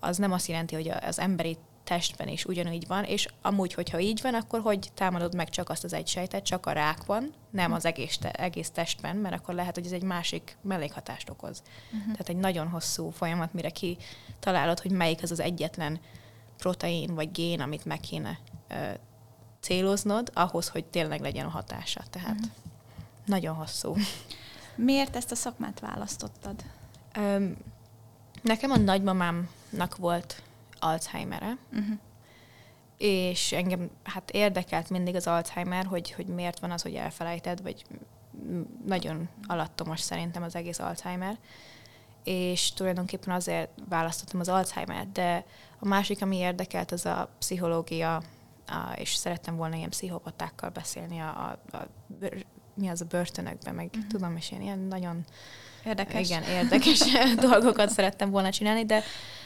az 0.00 0.16
nem 0.16 0.32
azt 0.32 0.46
jelenti, 0.46 0.74
hogy 0.74 0.88
az 0.88 1.18
emberi 1.18 1.56
testben 1.84 2.28
is 2.28 2.44
ugyanúgy 2.44 2.86
van, 2.86 3.04
és 3.04 3.28
amúgy, 3.42 3.74
hogyha 3.74 4.00
így 4.00 4.20
van, 4.22 4.34
akkor 4.34 4.60
hogy 4.60 4.90
támadod 4.94 5.34
meg 5.34 5.48
csak 5.48 5.68
azt 5.68 5.84
az 5.84 5.92
egy 5.92 6.06
sejtet, 6.06 6.44
csak 6.44 6.66
a 6.66 6.72
rák 6.72 7.04
van, 7.04 7.32
nem 7.50 7.72
az 7.72 7.84
egész, 7.84 8.18
te, 8.18 8.30
egész 8.30 8.70
testben, 8.70 9.16
mert 9.16 9.34
akkor 9.34 9.54
lehet, 9.54 9.74
hogy 9.74 9.86
ez 9.86 9.92
egy 9.92 10.02
másik 10.02 10.56
mellékhatást 10.60 11.30
okoz. 11.30 11.62
Uh-huh. 11.86 12.02
Tehát 12.02 12.28
egy 12.28 12.36
nagyon 12.36 12.68
hosszú 12.68 13.10
folyamat, 13.10 13.52
mire 13.52 13.70
ki 13.70 13.96
találod, 14.40 14.80
hogy 14.80 14.90
melyik 14.90 15.22
az 15.22 15.30
az 15.30 15.40
egyetlen 15.40 16.00
protein 16.56 17.14
vagy 17.14 17.30
gén, 17.30 17.60
amit 17.60 17.84
meg 17.84 18.00
kéne 18.00 18.38
ö, 18.68 18.74
céloznod, 19.60 20.30
ahhoz, 20.34 20.68
hogy 20.68 20.84
tényleg 20.84 21.20
legyen 21.20 21.46
a 21.46 21.50
hatása. 21.50 22.02
Tehát, 22.10 22.34
uh-huh. 22.34 22.50
nagyon 23.24 23.54
hosszú. 23.54 23.96
Miért 24.76 25.16
ezt 25.16 25.30
a 25.30 25.34
szakmát 25.34 25.80
választottad? 25.80 26.64
Öm, 27.14 27.56
nekem 28.42 28.70
a 28.70 28.76
nagymamámnak 28.76 29.96
volt 29.96 30.42
Alzheimer-e, 30.84 31.58
uh-huh. 31.72 31.98
és 32.96 33.52
engem 33.52 33.90
hát 34.02 34.30
érdekelt 34.30 34.90
mindig 34.90 35.14
az 35.14 35.26
Alzheimer, 35.26 35.84
hogy, 35.84 36.12
hogy 36.12 36.26
miért 36.26 36.58
van 36.58 36.70
az, 36.70 36.82
hogy 36.82 36.94
elfelejted, 36.94 37.62
vagy 37.62 37.84
nagyon 38.86 39.28
alattomos 39.46 40.00
szerintem 40.00 40.42
az 40.42 40.54
egész 40.54 40.78
Alzheimer, 40.78 41.38
és 42.24 42.72
tulajdonképpen 42.72 43.34
azért 43.34 43.70
választottam 43.88 44.40
az 44.40 44.48
Alzheimer-t, 44.48 45.12
de 45.12 45.44
a 45.78 45.86
másik, 45.86 46.22
ami 46.22 46.36
érdekelt, 46.36 46.92
az 46.92 47.06
a 47.06 47.28
pszichológia, 47.38 48.22
és 48.94 49.14
szerettem 49.14 49.56
volna 49.56 49.76
ilyen 49.76 49.90
pszichopatákkal 49.90 50.70
beszélni 50.70 51.18
a, 51.18 51.58
a, 51.70 51.76
a 51.76 51.88
mi 52.74 52.88
az 52.88 53.00
a 53.00 53.04
börtönökben, 53.04 53.74
meg 53.74 53.86
uh-huh. 53.86 54.06
tudom, 54.06 54.36
és 54.36 54.52
én 54.52 54.62
ilyen 54.62 54.78
nagyon 54.78 55.24
érdekes, 55.84 56.28
igen, 56.28 56.42
érdekes 56.42 57.00
dolgokat 57.50 57.90
szerettem 57.90 58.30
volna 58.30 58.50
csinálni, 58.50 58.84
de, 58.84 59.02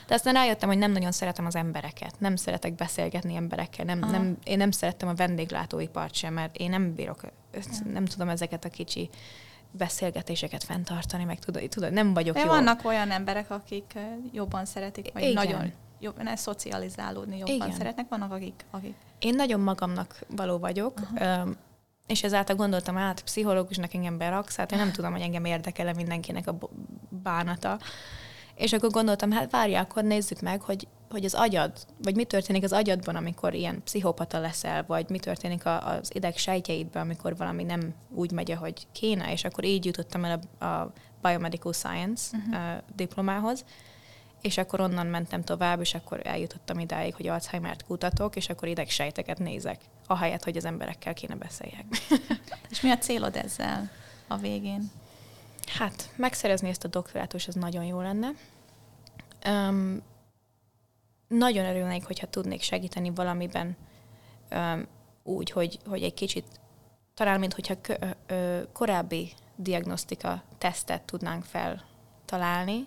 de 0.07 0.14
aztán 0.14 0.35
rájöttem, 0.35 0.68
hogy 0.68 0.79
nem 0.79 0.92
nagyon 0.92 1.12
szeretem 1.12 1.46
az 1.46 1.57
embereket, 1.57 2.14
nem 2.18 2.37
szeretek 2.37 2.74
beszélgetni 2.74 3.35
emberekkel, 3.35 3.85
nem, 3.85 3.98
nem, 3.98 4.37
én 4.44 4.57
nem 4.57 4.70
szerettem 4.70 5.09
a 5.09 5.14
vendéglátóipart 5.14 6.14
sem, 6.14 6.35
mert 6.35 6.57
én 6.57 6.70
nem 6.70 6.94
bírok, 6.94 7.20
nem 7.92 8.05
tudom 8.05 8.29
ezeket 8.29 8.64
a 8.64 8.68
kicsi 8.68 9.11
beszélgetéseket 9.70 10.64
fenntartani, 10.64 11.24
meg 11.24 11.38
tudod, 11.38 11.68
tudod 11.68 11.92
nem 11.92 12.14
vagyok 12.14 12.35
De 12.35 12.40
jó. 12.40 12.46
vannak 12.46 12.85
olyan 12.85 13.11
emberek, 13.11 13.51
akik 13.51 13.98
jobban 14.33 14.64
szeretik, 14.64 15.12
vagy 15.12 15.22
Igen. 15.22 15.35
nagyon 15.35 15.72
jobban 16.01 16.24
ne 16.24 16.37
szocializálódni 16.37 17.38
jobban 17.38 17.55
Igen. 17.55 17.72
szeretnek, 17.72 18.09
vannak 18.09 18.33
akik, 18.33 18.64
akik 18.70 18.94
Én 19.18 19.35
nagyon 19.35 19.61
magamnak 19.61 20.18
való 20.29 20.59
vagyok, 20.59 21.01
uh-huh. 21.01 21.48
És 22.09 22.23
ezáltal 22.23 22.57
gondoltam, 22.57 22.97
hát 22.97 23.23
pszichológusnak 23.23 23.94
engem 23.94 24.18
beraksz, 24.18 24.57
hát 24.57 24.73
én 24.73 24.79
nem 24.79 24.92
tudom, 24.92 25.12
hogy 25.12 25.21
engem 25.21 25.44
érdekel-e 25.44 25.92
mindenkinek 25.94 26.47
a 26.49 26.59
bánata. 27.09 27.79
És 28.55 28.73
akkor 28.73 28.90
gondoltam, 28.90 29.31
hát 29.31 29.51
várja, 29.51 29.81
akkor 29.81 30.03
nézzük 30.03 30.40
meg, 30.40 30.61
hogy, 30.61 30.88
hogy 31.11 31.25
az 31.25 31.35
agyad, 31.35 31.73
vagy 32.03 32.14
mi 32.16 32.25
történik 32.25 32.64
az 32.64 32.73
agyadban, 32.73 33.16
amikor 33.16 33.55
ilyen 33.55 33.83
pszichopata 33.83 34.38
leszel, 34.38 34.85
vagy 34.87 35.11
mi 35.11 35.18
történik 35.18 35.66
a, 35.66 35.88
az 35.88 36.11
ideg 36.14 36.37
sejtjeidben, 36.37 37.03
amikor 37.03 37.37
valami 37.37 37.62
nem 37.62 37.94
úgy 38.14 38.31
megy, 38.31 38.51
ahogy 38.51 38.87
kéne, 38.92 39.33
és 39.33 39.44
akkor 39.44 39.64
így 39.64 39.85
jutottam 39.85 40.25
el 40.25 40.40
a, 40.59 40.64
a 40.64 40.92
Biomedical 41.23 41.73
Science 41.73 42.37
uh-huh. 42.37 42.55
uh, 42.55 42.83
diplomához, 42.97 43.64
és 44.40 44.59
akkor 44.59 44.81
onnan 44.81 45.07
mentem 45.07 45.42
tovább, 45.42 45.81
és 45.81 45.94
akkor 45.94 46.20
eljutottam 46.24 46.79
idáig, 46.79 47.14
hogy 47.14 47.27
Alzheimer-t 47.27 47.85
kutatok, 47.85 48.37
és 48.37 48.48
akkor 48.48 48.68
idegsejteket 48.68 49.38
nézek, 49.38 49.81
ahelyett, 50.07 50.44
hogy 50.44 50.57
az 50.57 50.64
emberekkel 50.64 51.14
kéne 51.14 51.35
beszéljek. 51.35 51.85
És 52.70 52.81
mi 52.81 52.90
a 52.90 52.98
célod 52.98 53.37
ezzel 53.37 53.90
a 54.27 54.37
végén? 54.37 54.90
Hát, 55.66 56.11
megszerezni 56.16 56.68
ezt 56.68 56.85
a 56.85 56.88
doktorátus, 56.88 57.48
az 57.48 57.55
nagyon 57.55 57.85
jó 57.85 58.01
lenne. 58.01 58.31
Um, 59.48 60.03
nagyon 61.29 61.64
örülnék, 61.64 62.05
hogyha 62.05 62.27
tudnék 62.27 62.62
segíteni 62.62 63.11
valamiben 63.11 63.77
um, 64.51 64.87
úgy, 65.22 65.51
hogy, 65.51 65.79
hogy 65.87 66.03
egy 66.03 66.14
kicsit, 66.14 66.46
talán 67.14 67.38
mint 67.38 67.55
hogyha 67.55 67.81
kö, 67.81 67.94
ö, 68.27 68.61
korábbi 68.72 69.33
diagnosztika 69.57 70.42
tesztet 70.59 71.03
tudnánk 71.03 71.44
feltalálni, 71.44 72.87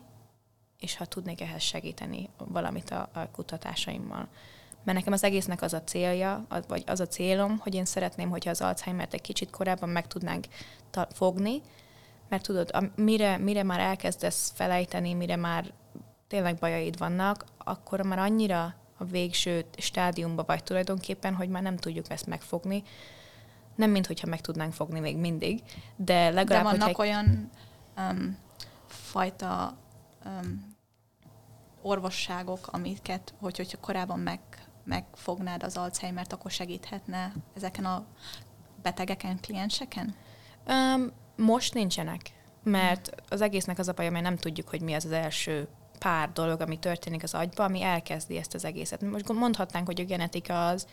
és 0.82 0.98
ha 0.98 1.06
tudnék 1.06 1.42
ehhez 1.42 1.62
segíteni 1.62 2.30
valamit 2.38 2.90
a, 2.90 3.10
a 3.14 3.32
kutatásaimmal. 3.32 4.28
Mert 4.84 4.98
nekem 4.98 5.14
az 5.14 5.24
egésznek 5.24 5.62
az 5.62 5.74
a 5.74 5.84
célja, 5.84 6.46
az, 6.50 6.64
vagy 6.68 6.84
az 6.86 7.00
a 7.00 7.08
célom, 7.08 7.58
hogy 7.58 7.76
én 7.76 7.86
szeretném, 7.86 8.30
hogyha 8.30 8.50
az 8.50 8.62
Alzheimer-t 8.62 9.14
egy 9.14 9.22
kicsit 9.22 9.50
korábban 9.50 9.90
meg 9.90 10.08
tudnánk 10.08 10.46
ta- 10.90 11.14
fogni, 11.14 11.62
mert 12.30 12.44
tudod, 12.44 12.70
a, 12.74 12.84
mire, 12.96 13.38
mire 13.38 13.64
már 13.64 13.80
elkezdesz 13.80 14.52
felejteni, 14.56 15.14
mire 15.14 15.36
már 15.36 15.74
tényleg 16.28 16.56
bajaid 16.56 16.98
vannak, 16.98 17.46
akkor 17.58 18.02
már 18.02 18.20
annyira 18.20 18.76
a 18.98 19.06
végső 19.06 19.66
stádiumba 19.78 20.44
vagy 20.44 20.64
tulajdonképpen, 20.64 21.34
hogy 21.34 21.50
már 21.50 21.62
nem 21.62 21.78
tudjuk 21.78 22.10
ezt 22.10 22.26
megfogni. 22.26 22.84
Nem, 23.76 23.92
mint 23.92 24.08
hogyha 24.08 24.28
meg 24.28 24.42
tudnánk 24.42 24.74
fogni 24.74 25.00
még 25.00 25.18
mindig, 25.18 25.62
de 25.96 26.30
legalább, 26.30 26.64
De 26.64 26.70
vannak 26.70 26.96
hogyha... 26.96 27.04
olyan 27.04 27.50
um, 27.98 28.38
fajta 28.88 29.78
um, 30.26 30.71
orvosságok, 31.82 32.68
amiket, 32.72 33.34
hogy, 33.40 33.58
hogyha 33.58 33.78
korábban 33.78 34.20
meg, 34.20 34.40
megfognád 34.84 35.64
az 35.64 35.78
Alzheimer-t, 35.78 36.34
akkor 36.34 36.52
segíthetne 36.52 37.34
ezeken 37.56 37.86
a 37.86 38.06
betegeken, 38.82 39.40
klienseken? 39.42 40.16
Um, 40.68 41.12
most 41.36 41.74
nincsenek, 41.74 42.22
mert 42.64 43.10
az 43.30 43.42
egésznek 43.42 43.80
az 43.80 43.88
a 43.88 43.94
baj, 43.94 44.10
mert 44.10 44.24
nem 44.24 44.38
tudjuk, 44.38 44.70
hogy 44.70 44.82
mi 44.82 44.94
az 44.94 45.06
az 45.06 45.12
első 45.12 45.68
pár 46.00 46.32
dolog, 46.32 46.62
ami 46.62 46.80
történik 46.80 47.24
az 47.24 47.34
agyba, 47.34 47.64
ami 47.64 47.82
elkezdi 47.82 48.38
ezt 48.38 48.54
az 48.54 48.66
egészet. 48.66 49.02
Most 49.02 49.34
mondhatnánk, 49.34 49.86
hogy 49.86 50.02
a 50.02 50.06
genetika 50.06 50.68
az, 50.68 50.88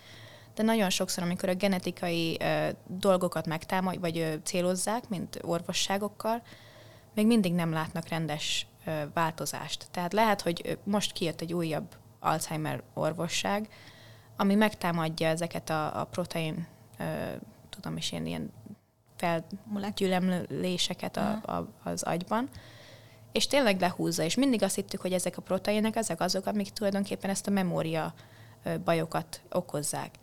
de 0.54 0.62
nagyon 0.62 0.90
sokszor, 0.90 1.22
amikor 1.22 1.48
a 1.48 1.54
genetikai 1.54 2.38
uh, 2.40 2.68
dolgokat 2.86 3.46
megtámad, 3.46 4.00
vagy 4.00 4.18
uh, 4.18 4.34
célozzák, 4.42 5.08
mint 5.08 5.38
orvosságokkal, 5.42 6.42
még 7.14 7.26
mindig 7.26 7.52
nem 7.52 7.72
látnak 7.72 8.08
rendes 8.08 8.66
változást. 9.14 9.86
Tehát 9.90 10.12
lehet, 10.12 10.40
hogy 10.40 10.78
most 10.84 11.12
kijött 11.12 11.40
egy 11.40 11.52
újabb 11.52 11.96
Alzheimer 12.20 12.82
orvosság, 12.94 13.68
ami 14.36 14.54
megtámadja 14.54 15.28
ezeket 15.28 15.70
a, 15.70 16.00
a 16.00 16.04
protein, 16.04 16.66
uh, 16.98 17.06
tudom 17.70 17.96
is 17.96 18.12
én 18.12 18.26
ilyen 18.26 18.52
felgyülemléseket 19.16 21.16
a, 21.16 21.30
a, 21.30 21.68
az 21.84 22.02
agyban, 22.02 22.48
és 23.32 23.46
tényleg 23.46 23.80
lehúzza, 23.80 24.22
és 24.22 24.34
mindig 24.34 24.62
azt 24.62 24.74
hittük, 24.74 25.00
hogy 25.00 25.12
ezek 25.12 25.36
a 25.36 25.42
proteinek, 25.42 25.96
ezek 25.96 26.20
azok, 26.20 26.46
amik 26.46 26.70
tulajdonképpen 26.70 27.30
ezt 27.30 27.46
a 27.46 27.50
memória 27.50 28.14
bajokat 28.84 29.40
okozzák. 29.50 30.14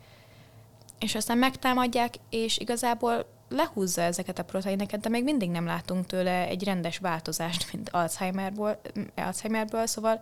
És 0.98 1.14
aztán 1.14 1.38
megtámadják, 1.38 2.14
és 2.30 2.58
igazából 2.58 3.26
lehúzza 3.48 4.02
ezeket 4.02 4.38
a 4.38 4.44
proteineket, 4.44 5.00
de 5.00 5.08
még 5.08 5.24
mindig 5.24 5.50
nem 5.50 5.66
látunk 5.66 6.06
tőle 6.06 6.46
egy 6.46 6.64
rendes 6.64 6.98
változást, 6.98 7.66
mint 7.72 7.88
Alzheimerből, 7.88 8.80
Alzheimerből 9.14 9.86
szóval 9.86 10.20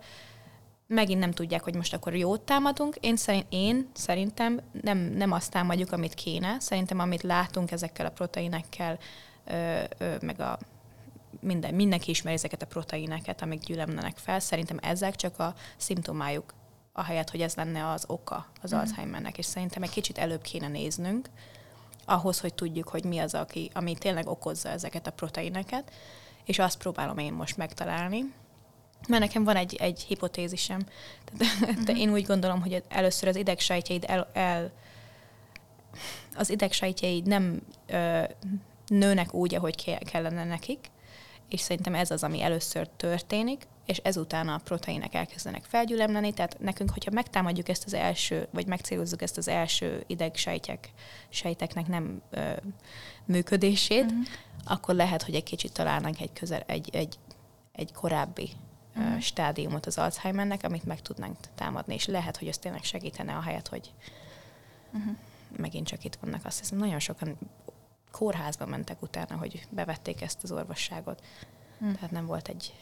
megint 0.87 1.19
nem 1.19 1.31
tudják, 1.31 1.63
hogy 1.63 1.75
most 1.75 1.93
akkor 1.93 2.15
jót 2.15 2.41
támadunk. 2.41 2.95
Én, 2.95 3.15
szerint, 3.15 3.45
én 3.49 3.89
szerintem 3.93 4.61
nem, 4.81 4.97
nem 4.97 5.31
azt 5.31 5.51
támadjuk, 5.51 5.91
amit 5.91 6.13
kéne. 6.13 6.55
Szerintem, 6.59 6.99
amit 6.99 7.23
látunk 7.23 7.71
ezekkel 7.71 8.05
a 8.05 8.09
proteinekkel, 8.09 8.97
ö, 9.45 9.81
ö, 9.97 10.15
meg 10.21 10.39
a 10.39 10.59
minden, 11.39 11.73
mindenki 11.73 12.09
ismeri 12.09 12.35
ezeket 12.35 12.61
a 12.61 12.65
proteineket, 12.65 13.41
amik 13.41 13.59
gyűlemlenek 13.59 14.17
fel. 14.17 14.39
Szerintem 14.39 14.77
ezek 14.81 15.15
csak 15.15 15.39
a 15.39 15.55
szimptomájuk, 15.77 16.53
ahelyett, 16.93 17.29
hogy 17.29 17.41
ez 17.41 17.55
lenne 17.55 17.89
az 17.89 18.03
oka 18.07 18.45
az 18.61 18.73
mm. 18.73 18.77
Alzheimernek. 18.77 19.37
És 19.37 19.45
szerintem 19.45 19.83
egy 19.83 19.89
kicsit 19.89 20.17
előbb 20.17 20.41
kéne 20.41 20.67
néznünk, 20.67 21.29
ahhoz, 22.05 22.39
hogy 22.39 22.53
tudjuk, 22.53 22.87
hogy 22.87 23.03
mi 23.03 23.19
az, 23.19 23.33
aki, 23.33 23.69
ami 23.73 23.95
tényleg 23.95 24.27
okozza 24.27 24.69
ezeket 24.69 25.07
a 25.07 25.11
proteineket, 25.11 25.91
és 26.45 26.59
azt 26.59 26.77
próbálom 26.77 27.17
én 27.17 27.33
most 27.33 27.57
megtalálni. 27.57 28.33
Mert 29.07 29.21
nekem 29.21 29.43
van 29.43 29.55
egy, 29.55 29.75
egy 29.75 30.01
hipotézisem. 30.01 30.85
Tehát, 31.25 31.83
de 31.85 31.93
én 31.93 32.11
úgy 32.11 32.25
gondolom, 32.25 32.61
hogy 32.61 32.83
először 32.87 33.27
az 33.27 33.35
idegsejtjeid 33.35 34.03
el, 34.07 34.29
el 34.33 34.71
az 36.35 36.49
idegsejtjeid 36.49 37.27
nem 37.27 37.61
ö, 37.87 38.23
nőnek 38.87 39.33
úgy, 39.33 39.55
ahogy 39.55 39.97
kellene 40.05 40.43
nekik, 40.43 40.91
és 41.49 41.59
szerintem 41.59 41.95
ez 41.95 42.11
az, 42.11 42.23
ami 42.23 42.41
először 42.41 42.87
történik, 42.87 43.67
és 43.85 43.97
ezután 43.97 44.47
a 44.47 44.57
proteinek 44.57 45.13
elkezdenek 45.13 45.63
felgyülemleni, 45.63 46.33
tehát 46.33 46.59
nekünk, 46.59 46.89
hogyha 46.89 47.11
megtámadjuk 47.11 47.69
ezt 47.69 47.85
az 47.85 47.93
első, 47.93 48.47
vagy 48.51 48.65
megcélozzuk 48.67 49.21
ezt 49.21 49.37
az 49.37 49.47
első 49.47 50.03
idegsejtek, 50.07 50.91
sejteknek 51.29 51.87
nem 51.87 52.21
ö, 52.29 52.51
működését, 53.25 54.03
uh-huh. 54.03 54.25
akkor 54.63 54.95
lehet, 54.95 55.23
hogy 55.23 55.35
egy 55.35 55.43
kicsit 55.43 55.73
találnánk 55.73 56.21
egy, 56.21 56.33
közel, 56.33 56.63
egy, 56.65 56.89
egy, 56.95 57.17
egy 57.71 57.93
korábbi 57.93 58.49
uh-huh. 58.95 59.19
stádiumot 59.19 59.85
az 59.85 59.97
Alzheimernek, 59.97 60.63
amit 60.63 60.83
meg 60.85 61.01
tudnánk 61.01 61.37
támadni, 61.55 61.93
és 61.93 62.05
lehet, 62.05 62.37
hogy 62.37 62.47
ez 62.47 62.57
tényleg 62.57 62.83
segítene 62.83 63.35
a 63.35 63.41
helyet, 63.41 63.67
hogy 63.67 63.91
uh-huh. 64.93 65.15
megint 65.57 65.87
csak 65.87 66.03
itt 66.03 66.17
vannak. 66.21 66.45
Azt 66.45 66.59
hiszem, 66.59 66.77
nagyon 66.77 66.99
sokan 66.99 67.37
kórházba 68.11 68.65
mentek 68.65 69.01
utána, 69.01 69.37
hogy 69.37 69.67
bevették 69.69 70.21
ezt 70.21 70.43
az 70.43 70.51
orvosságot. 70.51 71.23
Uh-huh. 71.79 71.95
Tehát 71.95 72.11
nem 72.11 72.25
volt 72.25 72.47
egy... 72.47 72.73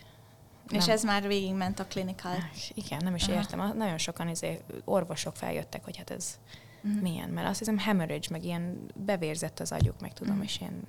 Nem. 0.69 0.79
És 0.79 0.87
ez 0.87 1.03
már 1.03 1.27
végigment 1.27 1.79
a 1.79 1.85
klinikál. 1.85 2.37
Igen, 2.73 2.99
nem 3.03 3.15
is 3.15 3.23
Aha. 3.27 3.33
értem. 3.33 3.77
Nagyon 3.77 3.97
sokan 3.97 4.27
izé, 4.27 4.59
orvosok 4.83 5.35
feljöttek, 5.35 5.83
hogy 5.83 5.97
hát 5.97 6.09
ez 6.09 6.39
uh-huh. 6.83 7.01
milyen. 7.01 7.29
Mert 7.29 7.47
azt 7.47 7.59
hiszem 7.59 7.77
hemorrhage, 7.77 8.27
meg 8.29 8.43
ilyen 8.43 8.77
bevérzett 8.95 9.59
az 9.59 9.71
agyuk, 9.71 9.99
meg 10.01 10.13
tudom, 10.13 10.33
uh-huh. 10.33 10.49
és 10.49 10.59
ilyen 10.59 10.81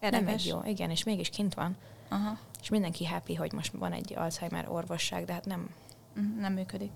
Érdekes. 0.00 0.24
nem 0.24 0.34
egy 0.34 0.46
jó. 0.46 0.60
Igen, 0.64 0.90
és 0.90 1.04
mégis 1.04 1.28
kint 1.28 1.54
van. 1.54 1.76
Aha. 2.08 2.38
És 2.60 2.68
mindenki 2.68 3.06
happy, 3.06 3.34
hogy 3.34 3.52
most 3.52 3.72
van 3.72 3.92
egy 3.92 4.14
Alzheimer 4.16 4.68
orvosság, 4.68 5.24
de 5.24 5.32
hát 5.32 5.44
nem... 5.44 5.68
Uh-huh. 6.16 6.40
Nem 6.40 6.52
működik. 6.52 6.90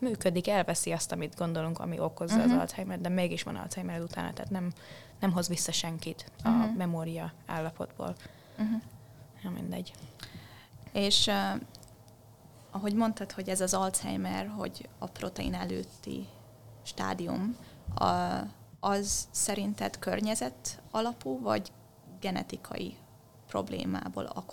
működik, 0.00 0.48
elveszi 0.48 0.92
azt, 0.92 1.12
amit 1.12 1.36
gondolunk, 1.36 1.78
ami 1.78 1.98
okozza 1.98 2.36
uh-huh. 2.36 2.52
az 2.52 2.58
Alzheimer, 2.58 3.00
de 3.00 3.08
mégis 3.08 3.42
van 3.42 3.56
Alzheimer 3.56 4.00
utána, 4.00 4.32
tehát 4.32 4.50
nem, 4.50 4.72
nem 5.20 5.32
hoz 5.32 5.48
vissza 5.48 5.72
senkit 5.72 6.30
a 6.42 6.48
uh-huh. 6.48 6.76
memória 6.76 7.32
állapotból. 7.46 8.14
Uh-huh. 8.58 8.82
Ja, 9.42 9.50
mindegy. 9.50 9.92
És 10.94 11.26
uh, 11.26 11.60
ahogy 12.70 12.94
mondtad, 12.94 13.32
hogy 13.32 13.48
ez 13.48 13.60
az 13.60 13.74
Alzheimer, 13.74 14.48
hogy 14.56 14.88
a 14.98 15.06
protein 15.06 15.54
előtti 15.54 16.26
stádium, 16.82 17.56
a, 17.94 18.04
az 18.80 19.28
szerinted 19.30 19.98
környezet 19.98 20.82
alapú, 20.90 21.40
vagy 21.40 21.72
genetikai 22.20 22.96
problémából 23.46 24.44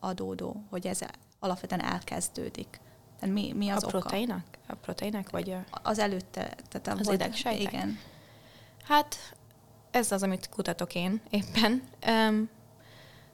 adódó, 0.00 0.62
hogy 0.70 0.86
ez 0.86 1.00
alapvetően 1.38 1.82
elkezdődik? 1.82 2.80
Tehát 3.18 3.34
mi, 3.34 3.52
mi 3.52 3.68
az 3.68 3.82
a 3.82 3.86
oka? 3.86 3.98
proteinak? 3.98 4.44
A 4.66 4.74
proteinek, 4.74 5.30
vagy 5.30 5.50
a... 5.50 5.64
Az 5.82 5.98
előtte, 5.98 6.54
tehát 6.68 7.00
az 7.00 7.12
idegsejtek? 7.12 7.72
Igen. 7.72 7.98
Hát 8.84 9.16
ez 9.90 10.12
az, 10.12 10.22
amit 10.22 10.48
kutatok 10.48 10.94
én 10.94 11.20
éppen. 11.30 11.82
Um, 12.06 12.48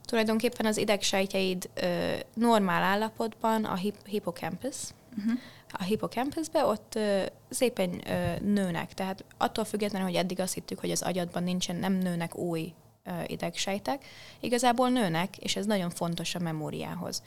tulajdonképpen 0.05 0.67
az 0.67 0.77
idegsejtjeid 0.77 1.69
uh, 1.83 2.21
normál 2.35 2.83
állapotban 2.83 3.65
a 3.65 3.75
hip- 3.75 4.07
hippocampus, 4.07 4.77
uh-huh. 5.19 5.39
a 5.71 5.83
hippocampusbe 5.83 6.65
ott 6.65 6.93
uh, 6.97 7.23
szépen 7.51 7.91
uh, 7.91 8.39
nőnek, 8.39 8.95
tehát 8.95 9.25
attól 9.39 9.65
függetlenül, 9.65 10.07
hogy 10.09 10.17
eddig 10.17 10.41
azt 10.41 10.55
hittük, 10.55 10.79
hogy 10.79 10.91
az 10.91 11.03
agyadban 11.03 11.43
nincsen, 11.43 11.77
nem 11.77 11.93
nőnek 11.93 12.37
új 12.37 12.73
uh, 13.05 13.15
idegsejtek, 13.27 14.05
igazából 14.41 14.89
nőnek, 14.89 15.37
és 15.37 15.57
ez 15.57 15.67
nagyon 15.67 15.91
fontos 15.91 16.35
a 16.35 16.39
memóriához. 16.39 17.23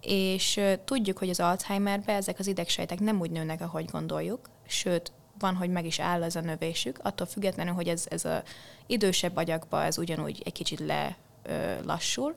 És 0.00 0.56
uh, 0.56 0.72
tudjuk, 0.84 1.18
hogy 1.18 1.30
az 1.30 1.40
Alzheimerbe 1.40 2.12
ezek 2.12 2.38
az 2.38 2.46
idegsejtek 2.46 3.00
nem 3.00 3.20
úgy 3.20 3.30
nőnek, 3.30 3.60
ahogy 3.60 3.84
gondoljuk, 3.84 4.48
sőt, 4.66 5.12
van, 5.38 5.54
hogy 5.54 5.70
meg 5.70 5.86
is 5.86 6.00
áll 6.00 6.22
ez 6.22 6.36
a 6.36 6.40
növésük, 6.40 6.98
attól 7.02 7.26
függetlenül, 7.26 7.74
hogy 7.74 7.88
ez, 7.88 8.06
ez 8.08 8.24
a 8.24 8.42
idősebb 8.86 9.36
agyakba 9.36 9.84
ez 9.84 9.98
ugyanúgy 9.98 10.42
egy 10.44 10.52
kicsit 10.52 10.80
le 10.80 11.16
ö, 11.42 11.74
lassul, 11.84 12.34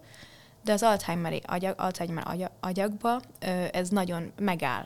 de 0.63 0.73
az 0.73 0.83
Alzheimer, 0.83 1.41
agyag, 1.45 1.73
Alzheimer 1.77 2.49
agyakba 2.59 3.21
ö, 3.39 3.65
ez 3.71 3.89
nagyon 3.89 4.31
megáll. 4.39 4.85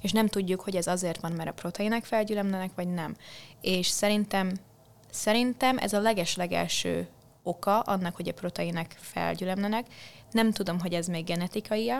És 0.00 0.12
nem 0.12 0.26
tudjuk, 0.26 0.60
hogy 0.60 0.76
ez 0.76 0.86
azért 0.86 1.20
van, 1.20 1.32
mert 1.32 1.48
a 1.48 1.52
proteinek 1.52 2.04
felgyülemlenek, 2.04 2.70
vagy 2.74 2.88
nem. 2.88 3.16
És 3.60 3.86
szerintem, 3.86 4.52
szerintem 5.10 5.78
ez 5.78 5.92
a 5.92 6.00
leges-legelső 6.00 7.08
oka 7.42 7.80
annak, 7.80 8.16
hogy 8.16 8.28
a 8.28 8.32
proteinek 8.32 8.96
felgyülemlenek. 8.98 9.86
Nem 10.30 10.52
tudom, 10.52 10.80
hogy 10.80 10.94
ez 10.94 11.06
még 11.06 11.24
genetikai 11.24 11.92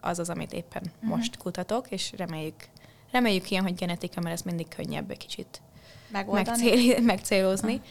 az 0.00 0.18
az, 0.18 0.30
amit 0.30 0.52
éppen 0.52 0.82
uh-huh. 0.84 1.16
most 1.16 1.36
kutatok, 1.36 1.90
és 1.90 2.12
reméljük, 2.16 2.68
reméljük 3.10 3.50
ilyen, 3.50 3.62
hogy 3.62 3.74
genetika, 3.74 4.20
mert 4.20 4.34
ez 4.34 4.42
mindig 4.42 4.68
könnyebb 4.68 5.10
egy 5.10 5.16
kicsit 5.16 5.60
megcél, 6.10 7.00
megcélozni. 7.00 7.74
Uh-huh. 7.74 7.88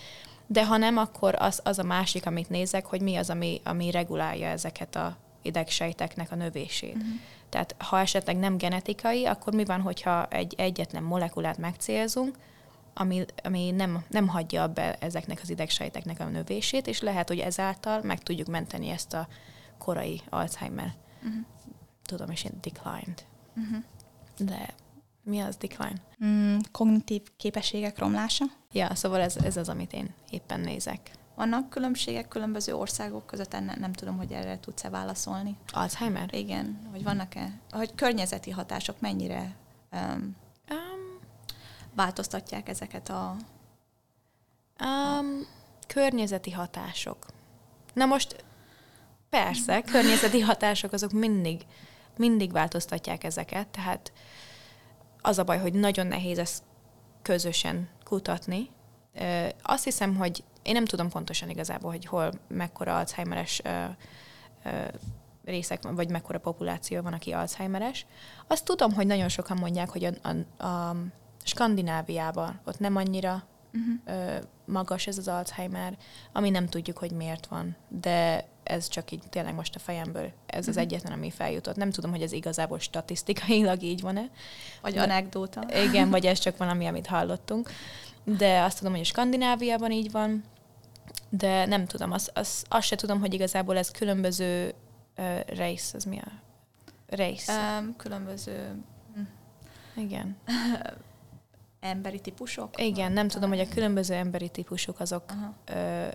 De 0.47 0.65
ha 0.65 0.77
nem, 0.77 0.97
akkor 0.97 1.35
az, 1.37 1.59
az 1.63 1.79
a 1.79 1.83
másik, 1.83 2.25
amit 2.25 2.49
nézek, 2.49 2.85
hogy 2.85 3.01
mi 3.01 3.15
az, 3.15 3.29
ami, 3.29 3.61
ami 3.63 3.91
regulálja 3.91 4.47
ezeket 4.47 4.95
a 4.95 5.17
idegsejteknek 5.41 6.31
a 6.31 6.35
növését. 6.35 6.95
Uh-huh. 6.95 7.09
Tehát 7.49 7.75
ha 7.77 7.99
esetleg 7.99 8.37
nem 8.37 8.57
genetikai, 8.57 9.25
akkor 9.25 9.53
mi 9.53 9.65
van, 9.65 9.81
hogyha 9.81 10.27
egy 10.27 10.53
egyetlen 10.57 11.03
molekulát 11.03 11.57
megcélzunk, 11.57 12.37
ami, 12.93 13.25
ami 13.43 13.71
nem, 13.71 14.03
nem 14.09 14.27
hagyja 14.27 14.67
be 14.67 14.95
ezeknek 14.95 15.39
az 15.41 15.49
idegsejteknek 15.49 16.19
a 16.19 16.25
növését, 16.25 16.87
és 16.87 17.01
lehet, 17.01 17.27
hogy 17.27 17.39
ezáltal 17.39 18.01
meg 18.01 18.19
tudjuk 18.19 18.47
menteni 18.47 18.89
ezt 18.89 19.13
a 19.13 19.27
korai 19.77 20.21
Alzheimer. 20.29 20.93
Uh-huh. 21.23 21.45
Tudom 22.05 22.31
is 22.31 22.43
én 22.43 22.57
declined. 22.61 23.25
Uh-huh. 23.55 23.83
De 24.37 24.73
mi 25.27 25.39
az 25.39 25.55
decline? 25.55 26.01
Mm, 26.25 26.57
kognitív 26.71 27.21
képességek 27.37 27.97
romlása. 27.99 28.45
Ja, 28.71 28.95
szóval 28.95 29.21
ez, 29.21 29.35
ez 29.35 29.57
az, 29.57 29.69
amit 29.69 29.93
én 29.93 30.13
éppen 30.29 30.59
nézek. 30.59 31.11
Vannak 31.35 31.69
különbségek 31.69 32.27
különböző 32.27 32.75
országok 32.75 33.25
között, 33.25 33.51
nem, 33.51 33.71
nem 33.79 33.93
tudom, 33.93 34.17
hogy 34.17 34.31
erre 34.31 34.59
tudsz-e 34.59 34.89
válaszolni. 34.89 35.57
Alzheimer? 35.71 36.33
Igen, 36.33 36.87
hogy 36.91 37.03
vannak-e, 37.03 37.59
hogy 37.71 37.95
környezeti 37.95 38.51
hatások 38.51 38.99
mennyire 38.99 39.55
um, 39.91 40.35
um, 40.69 41.19
változtatják 41.95 42.69
ezeket 42.69 43.09
a... 43.09 43.35
Um, 44.83 45.47
környezeti 45.87 46.51
hatások. 46.51 47.25
Na 47.93 48.05
most 48.05 48.45
persze, 49.29 49.81
környezeti 49.81 50.39
hatások 50.39 50.93
azok 50.93 51.11
mindig, 51.11 51.65
mindig 52.17 52.51
változtatják 52.51 53.23
ezeket, 53.23 53.67
tehát 53.67 54.11
az 55.21 55.39
a 55.39 55.43
baj, 55.43 55.59
hogy 55.59 55.73
nagyon 55.73 56.07
nehéz 56.07 56.37
ezt 56.37 56.63
közösen 57.21 57.89
kutatni. 58.03 58.69
Azt 59.61 59.83
hiszem, 59.83 60.15
hogy 60.15 60.43
én 60.63 60.73
nem 60.73 60.85
tudom 60.85 61.09
pontosan 61.09 61.49
igazából, 61.49 61.91
hogy 61.91 62.05
hol 62.05 62.31
mekkora 62.47 62.97
Alzheimeres 62.97 63.61
részek 65.45 65.83
vagy 65.91 66.09
mekkora 66.09 66.39
populáció 66.39 67.01
van, 67.01 67.13
aki 67.13 67.31
Alzheimeres. 67.31 68.05
Azt 68.47 68.65
tudom, 68.65 68.93
hogy 68.93 69.07
nagyon 69.07 69.29
sokan 69.29 69.57
mondják, 69.57 69.89
hogy 69.89 70.03
a, 70.03 70.11
a, 70.21 70.65
a 70.67 70.95
Skandináviában 71.43 72.59
ott 72.65 72.79
nem 72.79 72.95
annyira 72.95 73.43
uh-huh. 73.73 74.23
ö, 74.25 74.37
magas 74.65 75.07
ez 75.07 75.17
az 75.17 75.27
Alzheimer, 75.27 75.97
ami 76.33 76.49
nem 76.49 76.67
tudjuk, 76.67 76.97
hogy 76.97 77.11
miért 77.11 77.47
van, 77.47 77.75
de 77.87 78.47
ez 78.67 78.87
csak 78.87 79.11
így 79.11 79.23
tényleg 79.29 79.53
most 79.53 79.75
a 79.75 79.79
fejemből, 79.79 80.31
ez 80.45 80.67
az 80.67 80.75
mhm. 80.75 80.83
egyetlen, 80.83 81.13
ami 81.13 81.31
feljutott. 81.31 81.75
Nem 81.75 81.91
tudom, 81.91 82.11
hogy 82.11 82.21
ez 82.21 82.31
igazából 82.31 82.79
statisztikailag 82.79 83.81
így 83.81 84.01
van-e. 84.01 84.29
Vagy 84.81 84.93
de, 84.93 85.01
anekdóta. 85.01 85.63
Igen, 85.89 86.09
vagy 86.09 86.25
ez 86.31 86.39
csak 86.39 86.57
valami, 86.57 86.85
amit 86.85 87.07
hallottunk. 87.07 87.69
De 88.23 88.61
azt 88.61 88.77
tudom, 88.77 88.91
hogy 88.91 89.01
a 89.01 89.05
Skandináviában 89.05 89.91
így 89.91 90.11
van, 90.11 90.43
de 91.29 91.65
nem 91.65 91.85
tudom, 91.85 92.11
azt, 92.11 92.31
azt, 92.33 92.65
azt 92.69 92.87
se 92.87 92.95
tudom, 92.95 93.19
hogy 93.19 93.33
igazából 93.33 93.77
ez 93.77 93.91
különböző 93.91 94.73
uh, 95.17 95.39
rész, 95.45 95.93
az 95.93 96.03
mi 96.03 96.19
a 96.19 96.31
rész? 97.07 97.47
Um, 97.47 97.95
különböző... 97.95 98.75
Igen. 99.95 100.37
emberi 101.79 102.19
típusok? 102.19 102.81
Igen, 102.81 103.11
nem 103.11 103.27
tudom, 103.27 103.49
hogy 103.49 103.59
a 103.59 103.67
különböző 103.67 104.13
emberi 104.13 104.49
típusok 104.49 104.99
azok 104.99 105.23
ö, 105.65 106.07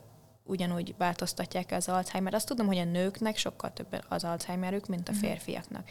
ugyanúgy 0.45 0.95
változtatják 0.99 1.71
az 1.71 1.89
Alzheimer. 1.89 2.35
Azt 2.35 2.47
tudom, 2.47 2.67
hogy 2.67 2.79
a 2.79 2.85
nőknek 2.85 3.37
sokkal 3.37 3.73
több 3.73 4.05
az 4.09 4.25
Alzheimerük, 4.25 4.87
mint 4.87 5.09
a 5.09 5.13
mhm. 5.13 5.21
férfiaknak. 5.21 5.89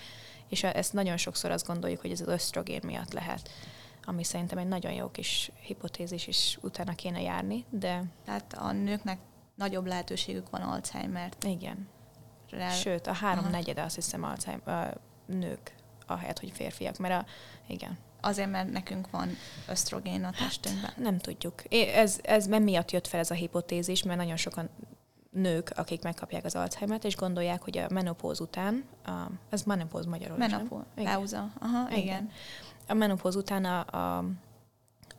És 0.49 0.64
ezt 0.64 0.93
nagyon 0.93 1.18
sokszor 1.18 1.52
azt 1.52 1.68
gondoljuk, 1.68 2.02
hogy 2.02 2.12
ez 2.12 2.22
az 2.22 2.28
ösztrogén 2.28 2.82
miatt 2.84 3.14
lehet 3.14 3.49
ami 4.06 4.24
szerintem 4.24 4.58
egy 4.58 4.68
nagyon 4.68 4.91
jó 4.91 5.12
kis 5.12 5.52
hipotézis, 5.62 6.28
és 6.28 6.58
utána 6.62 6.95
kéne 6.95 7.22
járni, 7.22 7.66
de... 7.70 8.04
Tehát 8.26 8.54
a 8.54 8.72
nőknek 8.72 9.20
nagyobb 9.56 9.86
lehetőségük 9.86 10.49
van 10.49 10.62
Alzheimer-t. 10.62 11.43
Igen. 11.43 11.88
Rel... 12.49 12.72
Sőt, 12.72 13.08
a 13.08 13.14
három 13.14 13.43
Aha. 13.43 13.52
negyede 13.52 13.82
azt 13.82 13.95
hiszem 13.95 14.24
Alzheimer, 14.24 14.97
a 15.28 15.32
nők, 15.32 15.76
ahelyett, 16.08 16.39
hogy 16.39 16.52
férfiak, 16.52 16.97
mert 16.97 17.24
a, 17.24 17.26
igen. 17.68 17.97
Azért, 18.22 18.51
mert 18.51 18.72
nekünk 18.72 19.09
van 19.09 19.30
ösztrogén 19.67 20.24
a 20.24 20.32
testünkben. 20.32 20.86
Hát, 20.86 20.97
nem 20.97 21.17
tudjuk. 21.17 21.74
Ez, 21.95 22.19
ez 22.24 22.47
miatt 22.47 22.91
jött 22.91 23.07
fel 23.07 23.19
ez 23.19 23.32
a 23.32 23.34
hipotézis, 23.34 24.03
mert 24.03 24.19
nagyon 24.19 24.38
sokan 24.38 24.69
nők, 25.32 25.72
akik 25.76 26.03
megkapják 26.03 26.45
az 26.45 26.55
Alzheimer-t, 26.55 27.03
és 27.03 27.15
gondolják, 27.15 27.61
hogy 27.61 27.78
a 27.78 27.88
menopóz 27.89 28.39
után, 28.39 28.84
a, 29.05 29.11
ez 29.49 29.63
menopóz 29.63 30.05
magyarul 30.05 30.38
Menopóz, 30.38 30.84
pauza. 30.95 31.51
Aha, 31.59 31.89
igen. 31.89 32.01
igen. 32.01 32.30
A 32.88 32.93
menopóz 32.93 33.36
után 33.36 33.65
a, 33.65 33.86
a, 33.86 34.26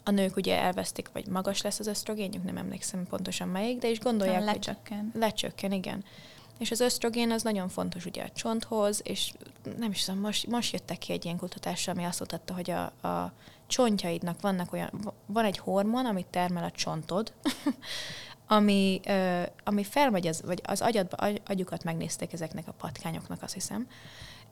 a 0.05 0.11
nők 0.11 0.37
ugye 0.37 0.59
elvesztik, 0.59 1.11
vagy 1.13 1.27
magas 1.27 1.63
lesz 1.63 1.79
az 1.79 1.87
ösztrogénjük, 1.87 2.45
nem 2.45 2.57
emlékszem 2.57 3.07
pontosan 3.07 3.49
melyik, 3.49 3.79
de 3.79 3.89
is 3.89 4.01
gondolják, 4.01 4.45
lecsökken. 4.45 5.09
hogy 5.13 5.21
lecsökken, 5.21 5.73
igen. 5.73 6.05
És 6.59 6.71
az 6.71 6.81
ösztrogén 6.81 7.31
az 7.31 7.43
nagyon 7.43 7.69
fontos 7.69 8.07
ugye 8.07 8.23
a 8.23 8.31
csonthoz, 8.31 9.01
és 9.05 9.33
nem 9.79 9.91
is 9.91 10.05
tudom, 10.05 10.21
most, 10.21 10.47
most 10.47 10.73
jöttek 10.73 10.99
ki 10.99 11.13
egy 11.13 11.25
ilyen 11.25 11.37
kutatással, 11.37 11.95
ami 11.95 12.05
azt 12.05 12.21
mutatta, 12.21 12.55
hogy 12.55 12.71
a, 12.71 13.09
a 13.09 13.33
csontjaidnak 13.67 14.41
vannak 14.41 14.73
olyan, 14.73 15.13
van 15.27 15.45
egy 15.45 15.59
hormon, 15.59 16.07
amit 16.07 16.27
termel 16.27 16.65
a 16.65 16.71
csontod, 16.71 17.33
ami, 18.47 19.01
ö, 19.05 19.43
ami 19.65 19.85
felmegy, 19.85 20.27
az, 20.27 20.43
vagy 20.45 20.61
az 20.65 20.81
agyadba, 20.81 21.17
agy, 21.17 21.43
agyukat 21.47 21.85
megnézték 21.85 22.33
ezeknek 22.33 22.69
a 22.69 22.73
patkányoknak, 22.73 23.43
azt 23.43 23.55
hiszem, 23.55 23.87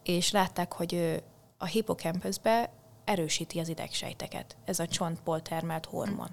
és 0.03 0.31
látták, 0.31 0.73
hogy 0.73 0.95
ö, 0.95 1.17
a 1.59 1.67
hippocampusbe 1.67 2.71
erősíti 3.05 3.59
az 3.59 3.69
idegsejteket, 3.69 4.57
ez 4.65 4.79
a 4.79 4.87
csontból 4.87 5.43
termelt 5.43 5.87
hormon. 5.87 6.31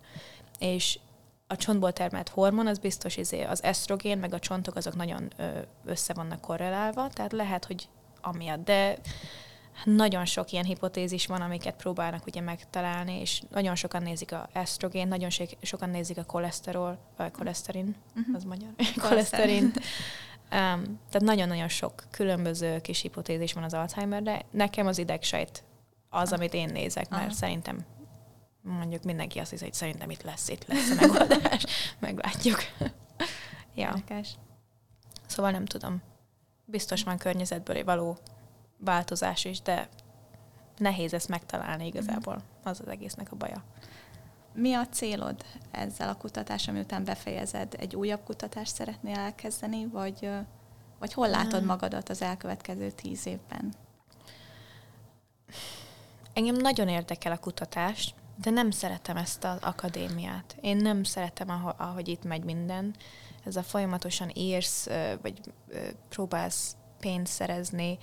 És 0.60 1.00
a 1.48 1.56
csontból 1.56 1.94
termelt 1.94 2.30
hormon, 2.30 2.68
az 2.68 2.80
biztos 2.80 3.18
izé, 3.18 3.44
az 3.44 3.64
esztrogén, 3.64 4.18
meg 4.18 4.34
a 4.34 4.40
csontok 4.40 4.76
azok 4.76 4.96
nagyon 4.96 5.34
össze 5.86 6.14
vannak 6.14 6.42
korrelálva, 6.42 7.10
tehát 7.10 7.32
lehet, 7.32 7.66
hogy 7.66 7.90
amiatt, 8.22 8.64
de 8.66 8.98
nagyon 9.84 10.26
sok 10.26 10.52
ilyen 10.52 10.66
hipotézis 10.66 11.26
van, 11.26 11.42
amiket 11.42 11.76
próbálnak 11.76 12.26
ugye 12.26 12.42
megtalálni, 12.42 13.20
és 13.20 13.42
nagyon 13.52 13.76
sokan 13.76 14.04
nézik 14.04 14.32
a 14.32 14.50
esztrogén, 14.54 15.08
nagyon 15.08 15.30
sokan 15.62 15.90
nézik 15.90 16.18
a 16.18 16.24
koleszterol, 16.24 16.98
vagy 17.18 17.32
koleszterin, 17.32 17.96
uh-huh. 18.16 18.36
az 18.36 18.44
magyar, 18.44 18.70
koleszterint. 19.10 19.76
um, 19.76 21.00
tehát 21.10 21.22
nagyon-nagyon 21.22 21.68
sok 21.68 22.04
különböző 22.12 22.82
kis 22.82 23.02
hipotézis 23.02 23.54
van 23.54 23.64
az 23.64 23.74
Alzheimerre. 23.74 24.42
Nekem 24.52 24.88
az 24.88 24.98
idegsejt 24.98 25.64
az, 26.10 26.32
amit 26.32 26.54
én 26.54 26.70
nézek, 26.74 27.10
mert 27.10 27.24
Aha. 27.24 27.34
szerintem 27.34 27.86
mondjuk 28.68 29.04
mindenki 29.04 29.40
azt 29.40 29.50
hiszi, 29.50 29.64
hogy 29.64 29.74
szerintem 29.74 30.10
itt 30.10 30.22
lesz, 30.22 30.50
itt 30.50 30.68
lesz 30.68 30.90
a 30.90 30.96
megoldás. 30.96 31.66
Meglátjuk. 32.00 32.60
ja. 33.76 33.88
Érdekes. 33.88 34.30
Szóval 35.26 35.52
nem 35.52 35.66
tudom. 35.66 36.02
Biztos 36.66 37.04
van 37.04 37.18
környezetből 37.18 37.84
való 37.84 38.18
változás 38.78 39.46
is, 39.46 39.62
de 39.62 39.90
nehéz 40.78 41.14
ezt 41.14 41.28
megtalálni 41.28 41.86
igazából. 41.86 42.42
Az 42.64 42.80
az 42.80 42.88
egésznek 42.88 43.32
a 43.32 43.36
baja. 43.36 43.64
Mi 44.54 44.74
a 44.74 44.88
célod 44.88 45.46
ezzel 45.72 46.10
a 46.10 46.16
kutatással, 46.16 46.74
miután 46.74 47.04
befejezed? 47.04 47.74
Egy 47.80 47.96
újabb 47.96 48.24
kutatást 48.24 48.74
szeretnél 48.74 49.18
elkezdeni, 49.18 49.86
vagy, 49.86 50.30
vagy 51.00 51.14
hol 51.14 51.30
látod 51.30 51.64
magadat 51.64 52.10
az 52.10 52.22
elkövetkező 52.22 52.92
tíz 52.92 53.26
évben? 53.26 53.74
Engem 56.34 56.56
nagyon 56.56 56.88
érdekel 56.88 57.32
a 57.32 57.38
kutatás, 57.38 58.14
de 58.42 58.50
nem 58.50 58.72
szeretem 58.72 59.18
ezt 59.18 59.44
az 59.44 59.58
akadémiát. 59.62 60.58
Én 60.62 60.78
nem 60.78 61.04
szeretem, 61.04 61.74
ahogy, 61.78 62.08
itt 62.08 62.24
megy 62.24 62.44
minden. 62.44 62.96
Ez 63.46 63.56
a 63.56 63.64
folyamatosan 63.64 64.32
írsz, 64.34 64.88
vagy 65.22 65.40
próbálsz 66.10 66.76
pénzt 67.00 67.34
szerezni. 67.34 67.98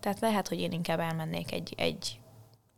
Tehát 0.00 0.20
lehet, 0.20 0.48
hogy 0.48 0.60
én 0.60 0.72
inkább 0.72 0.98
elmennék 0.98 1.52
egy, 1.52 1.74
egy, 1.76 2.20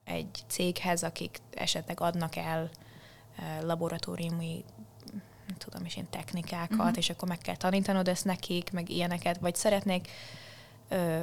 egy 0.04 0.44
céghez, 0.46 1.02
akik 1.02 1.38
esetleg 1.54 2.00
adnak 2.00 2.36
el 2.36 2.70
laboratóriumi 3.62 4.64
tudom 5.58 5.84
is 5.84 5.96
én 5.96 6.06
technikákat, 6.10 6.78
uh-huh. 6.78 6.96
és 6.96 7.10
akkor 7.10 7.28
meg 7.28 7.38
kell 7.38 7.56
tanítanod 7.56 8.08
ezt 8.08 8.24
nekik, 8.24 8.72
meg 8.72 8.90
ilyeneket, 8.90 9.38
vagy 9.38 9.54
szeretnék 9.54 10.08
ö, 10.88 11.22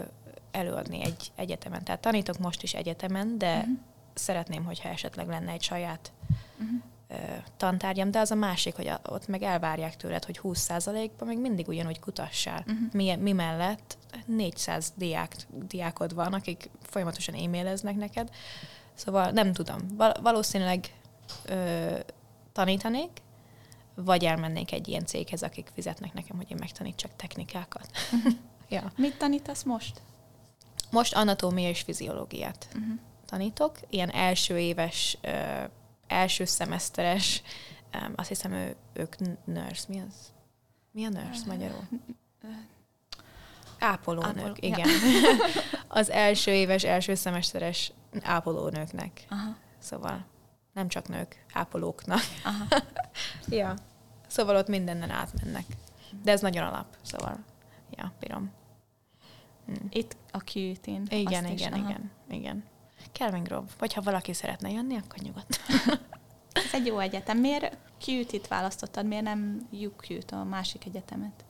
előadni 0.51 1.03
egy 1.03 1.31
egyetemen. 1.35 1.83
Tehát 1.83 2.01
tanítok 2.01 2.37
most 2.37 2.63
is 2.63 2.73
egyetemen, 2.73 3.37
de 3.37 3.57
uh-huh. 3.57 3.77
Szeretném, 4.13 4.63
hogyha 4.63 4.89
esetleg 4.89 5.27
lenne 5.27 5.51
egy 5.51 5.61
saját 5.63 6.11
Uh-huh. 6.59 6.81
ö, 7.07 7.35
tantárgyam, 7.57 8.11
de 8.11 8.19
az 8.19 8.31
a 8.31 8.35
másik, 8.35 8.75
hogy 8.75 8.87
a, 8.87 8.99
ott 9.09 9.27
meg 9.27 9.43
elvárják 9.43 9.95
tőled, 9.95 10.25
hogy 10.25 10.39
20%-ban 10.43 11.27
meg 11.27 11.39
mindig 11.39 11.67
ugyanúgy 11.67 11.99
kutassál. 11.99 12.63
Mhm. 12.65 12.75
Uh-huh. 12.75 12.93
Mi, 12.93 13.15
mi 13.15 13.31
mellett 13.31 13.97
400 14.25 14.93
diák, 14.95 15.35
diákod 15.67 16.13
van, 16.13 16.33
akik 16.33 16.69
folyamatosan 16.81 17.35
e-maileznek 17.35 17.95
neked. 17.95 18.29
Szóval 18.93 19.31
nem 19.31 19.53
tudom. 19.53 19.79
Val- 19.97 20.19
valószínűleg 20.21 20.93
ö, 21.45 21.97
tanítanék, 22.51 23.09
vagy 23.95 24.25
elmennék 24.25 24.71
egy 24.71 24.87
ilyen 24.87 25.05
céghez, 25.05 25.43
akik 25.43 25.69
fizetnek 25.73 26.13
nekem, 26.13 26.35
hogy 26.37 26.51
én 26.51 26.57
megtanítsak 26.59 27.15
technikákat. 27.15 27.89
ja. 28.69 28.91
Mit 28.97 29.17
tanítasz 29.17 29.63
most? 29.63 30.01
Most 30.91 31.13
anatómia 31.15 31.69
és 31.69 31.81
fiziológiát 31.81 32.67
Uh-huh. 32.75 32.99
Tanítok, 33.33 33.77
ilyen 33.89 34.09
első 34.09 34.59
éves, 34.59 35.17
első 36.07 36.45
szemeszteres, 36.45 37.41
azt 38.15 38.27
hiszem 38.27 38.51
ő, 38.51 38.75
ők 38.93 39.15
nurse, 39.45 39.85
mi 39.87 39.99
az? 39.99 40.33
Mi 40.91 41.05
a 41.05 41.09
nurse 41.09 41.41
magyarul? 41.47 41.87
Ápolónők, 43.79 44.37
Ápoló- 44.37 44.55
igen. 44.59 44.87
Az 45.87 46.09
első 46.09 46.51
éves, 46.51 46.83
első 46.83 47.15
szemeszteres 47.15 47.91
ápolónőknek. 48.21 49.25
Aha. 49.29 49.55
Szóval 49.79 50.25
nem 50.73 50.87
csak 50.87 51.07
nők, 51.07 51.45
ápolóknak. 51.53 52.21
Aha. 52.43 52.65
Ja. 53.49 53.73
Szóval 54.27 54.55
ott 54.55 54.67
mindenen 54.67 55.09
átmennek. 55.09 55.65
De 56.23 56.31
ez 56.31 56.41
nagyon 56.41 56.63
alap, 56.67 56.97
szóval 57.01 57.37
ja, 57.91 58.13
bírom. 58.19 58.51
Mm. 59.71 59.85
Itt 59.89 60.15
a 60.31 60.37
QT-n. 60.37 61.03
Igen, 61.09 61.43
azt 61.43 61.53
is, 61.53 61.59
igen, 61.61 61.73
aha. 61.73 61.89
igen, 61.89 62.11
igen. 62.29 62.63
Kelvin 63.11 63.43
Grove. 63.43 63.67
Vagy 63.79 63.93
ha 63.93 64.01
valaki 64.01 64.33
szeretne 64.33 64.71
jönni, 64.71 64.95
akkor 64.95 65.17
nyugodt. 65.17 65.59
Ez 66.53 66.73
egy 66.73 66.85
jó 66.85 66.99
egyetem. 66.99 67.37
Miért 67.37 67.77
QT-t 68.05 68.47
választottad? 68.47 69.05
Miért 69.05 69.23
nem 69.23 69.67
UQ-t, 69.71 70.31
a 70.31 70.43
másik 70.43 70.85
egyetemet? 70.85 71.45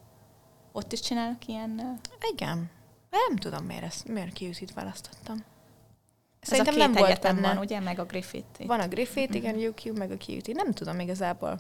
Ott 0.72 0.92
is 0.92 1.00
csinálnak 1.00 1.48
ilyen... 1.48 2.00
Igen. 2.34 2.70
Nem 3.10 3.38
tudom, 3.38 3.66
miért, 3.66 3.84
ezt, 3.84 4.08
miért 4.08 4.40
QC-t 4.42 4.74
választottam. 4.74 5.44
Ez 6.40 6.50
Szerintem 6.50 6.74
a 6.74 6.78
két 6.78 6.86
nem 6.86 7.04
volt 7.04 7.22
benne. 7.22 7.42
van, 7.42 7.58
ugye? 7.58 7.80
Meg 7.80 8.00
a 8.00 8.06
Griffith. 8.06 8.60
itt. 8.60 8.68
Van 8.68 8.80
a 8.80 8.88
Griffith, 8.88 9.36
igen, 9.36 9.56
UQ, 9.56 9.94
meg 9.94 10.12
a 10.12 10.16
QT. 10.28 10.48
Nem 10.48 10.72
tudom 10.72 11.00
igazából. 11.00 11.60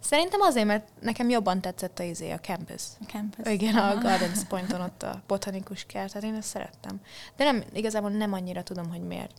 Szerintem 0.00 0.40
azért, 0.40 0.66
mert 0.66 0.88
nekem 1.00 1.28
jobban 1.28 1.60
tetszett 1.60 1.98
a 1.98 2.02
izé, 2.02 2.30
a 2.30 2.40
campus. 2.40 2.82
A 3.00 3.04
campus. 3.04 3.52
Igen, 3.52 3.76
a 3.76 3.90
Aha. 3.90 4.00
Gardens 4.00 4.44
Pointon 4.44 4.80
ott 4.80 5.02
a 5.02 5.22
botanikus 5.26 5.84
kert, 5.84 6.12
tehát 6.12 6.28
én 6.28 6.34
ezt 6.34 6.48
szerettem. 6.48 7.00
De 7.36 7.44
nem, 7.44 7.64
igazából 7.72 8.10
nem 8.10 8.32
annyira 8.32 8.62
tudom, 8.62 8.90
hogy 8.90 9.02
miért. 9.02 9.32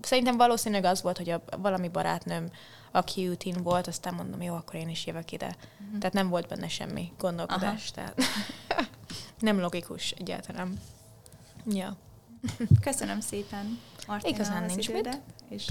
Szerintem 0.00 0.36
valószínűleg 0.36 0.84
az 0.84 1.02
volt, 1.02 1.16
hogy 1.16 1.30
a, 1.30 1.42
valami 1.56 1.88
barátnőm 1.88 2.50
a 2.90 3.02
QT-n 3.14 3.62
volt, 3.62 3.86
aztán 3.86 4.14
mondom, 4.14 4.42
jó, 4.42 4.54
akkor 4.54 4.74
én 4.74 4.88
is 4.88 5.06
jövök 5.06 5.32
ide. 5.32 5.56
Mhm. 5.78 5.98
Tehát 5.98 6.14
nem 6.14 6.28
volt 6.28 6.48
benne 6.48 6.68
semmi 6.68 7.12
gondolkodás, 7.18 7.90
tehát 7.90 8.20
nem 9.38 9.60
logikus 9.60 10.10
egyáltalán. 10.10 10.78
Ja. 11.66 11.96
Köszönöm 12.80 13.20
szépen, 13.20 13.80
Martina, 14.06 14.34
Igazán 14.34 14.62
az 14.62 14.70
nincs 14.70 14.88
idődet, 14.88 15.20
és 15.48 15.68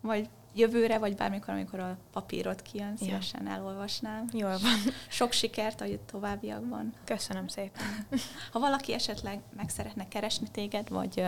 vagy 0.00 0.28
jövőre, 0.54 0.98
vagy 0.98 1.14
bármikor, 1.16 1.54
amikor 1.54 1.78
a 1.80 1.96
papírod 2.12 2.62
kijön, 2.62 2.88
Ja. 2.90 2.96
szívesen 2.96 3.46
elolvasnám. 3.48 4.24
Jól 4.32 4.50
van. 4.58 4.78
Sok 5.08 5.32
sikert 5.32 5.80
a 5.80 5.84
továbbiakban. 6.10 6.94
Köszönöm 7.04 7.48
szépen. 7.48 8.06
Ha 8.52 8.58
valaki 8.58 8.92
esetleg 8.92 9.40
meg 9.56 9.68
szeretne 9.68 10.08
keresni 10.08 10.48
téged, 10.50 10.88
vagy 10.88 11.24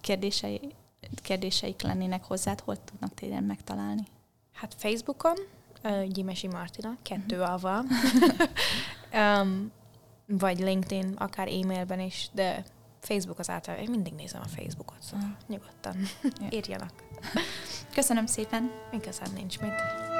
kérdései, 0.00 0.60
kérdéseik 1.22 1.82
lennének 1.82 2.24
hozzád, 2.24 2.60
hol 2.60 2.84
tudnak 2.84 3.14
téged 3.14 3.46
megtalálni? 3.46 4.02
Hát 4.52 4.74
Facebookon, 4.78 5.34
uh, 5.84 6.04
Gyimesi 6.04 6.46
Martina, 6.46 6.96
kettő 7.02 7.40
alval. 7.42 7.84
um, 9.12 9.70
vagy 10.26 10.58
LinkedIn, 10.58 11.12
akár 11.18 11.48
e-mailben 11.48 12.00
is, 12.00 12.28
de 12.32 12.64
Facebook 13.00 13.38
az 13.38 13.50
általában, 13.50 13.84
én 13.84 13.90
mindig 13.90 14.12
nézem 14.12 14.40
a 14.44 14.48
Facebookot, 14.48 14.96
szóval 15.02 15.24
Aha. 15.26 15.36
nyugodtan 15.46 15.96
Ja. 16.40 16.46
írjanak. 16.50 17.03
Köszönöm 17.94 18.26
szépen! 18.26 18.70
Igazán 18.92 19.28
nincs 19.34 19.58
mit. 19.60 20.13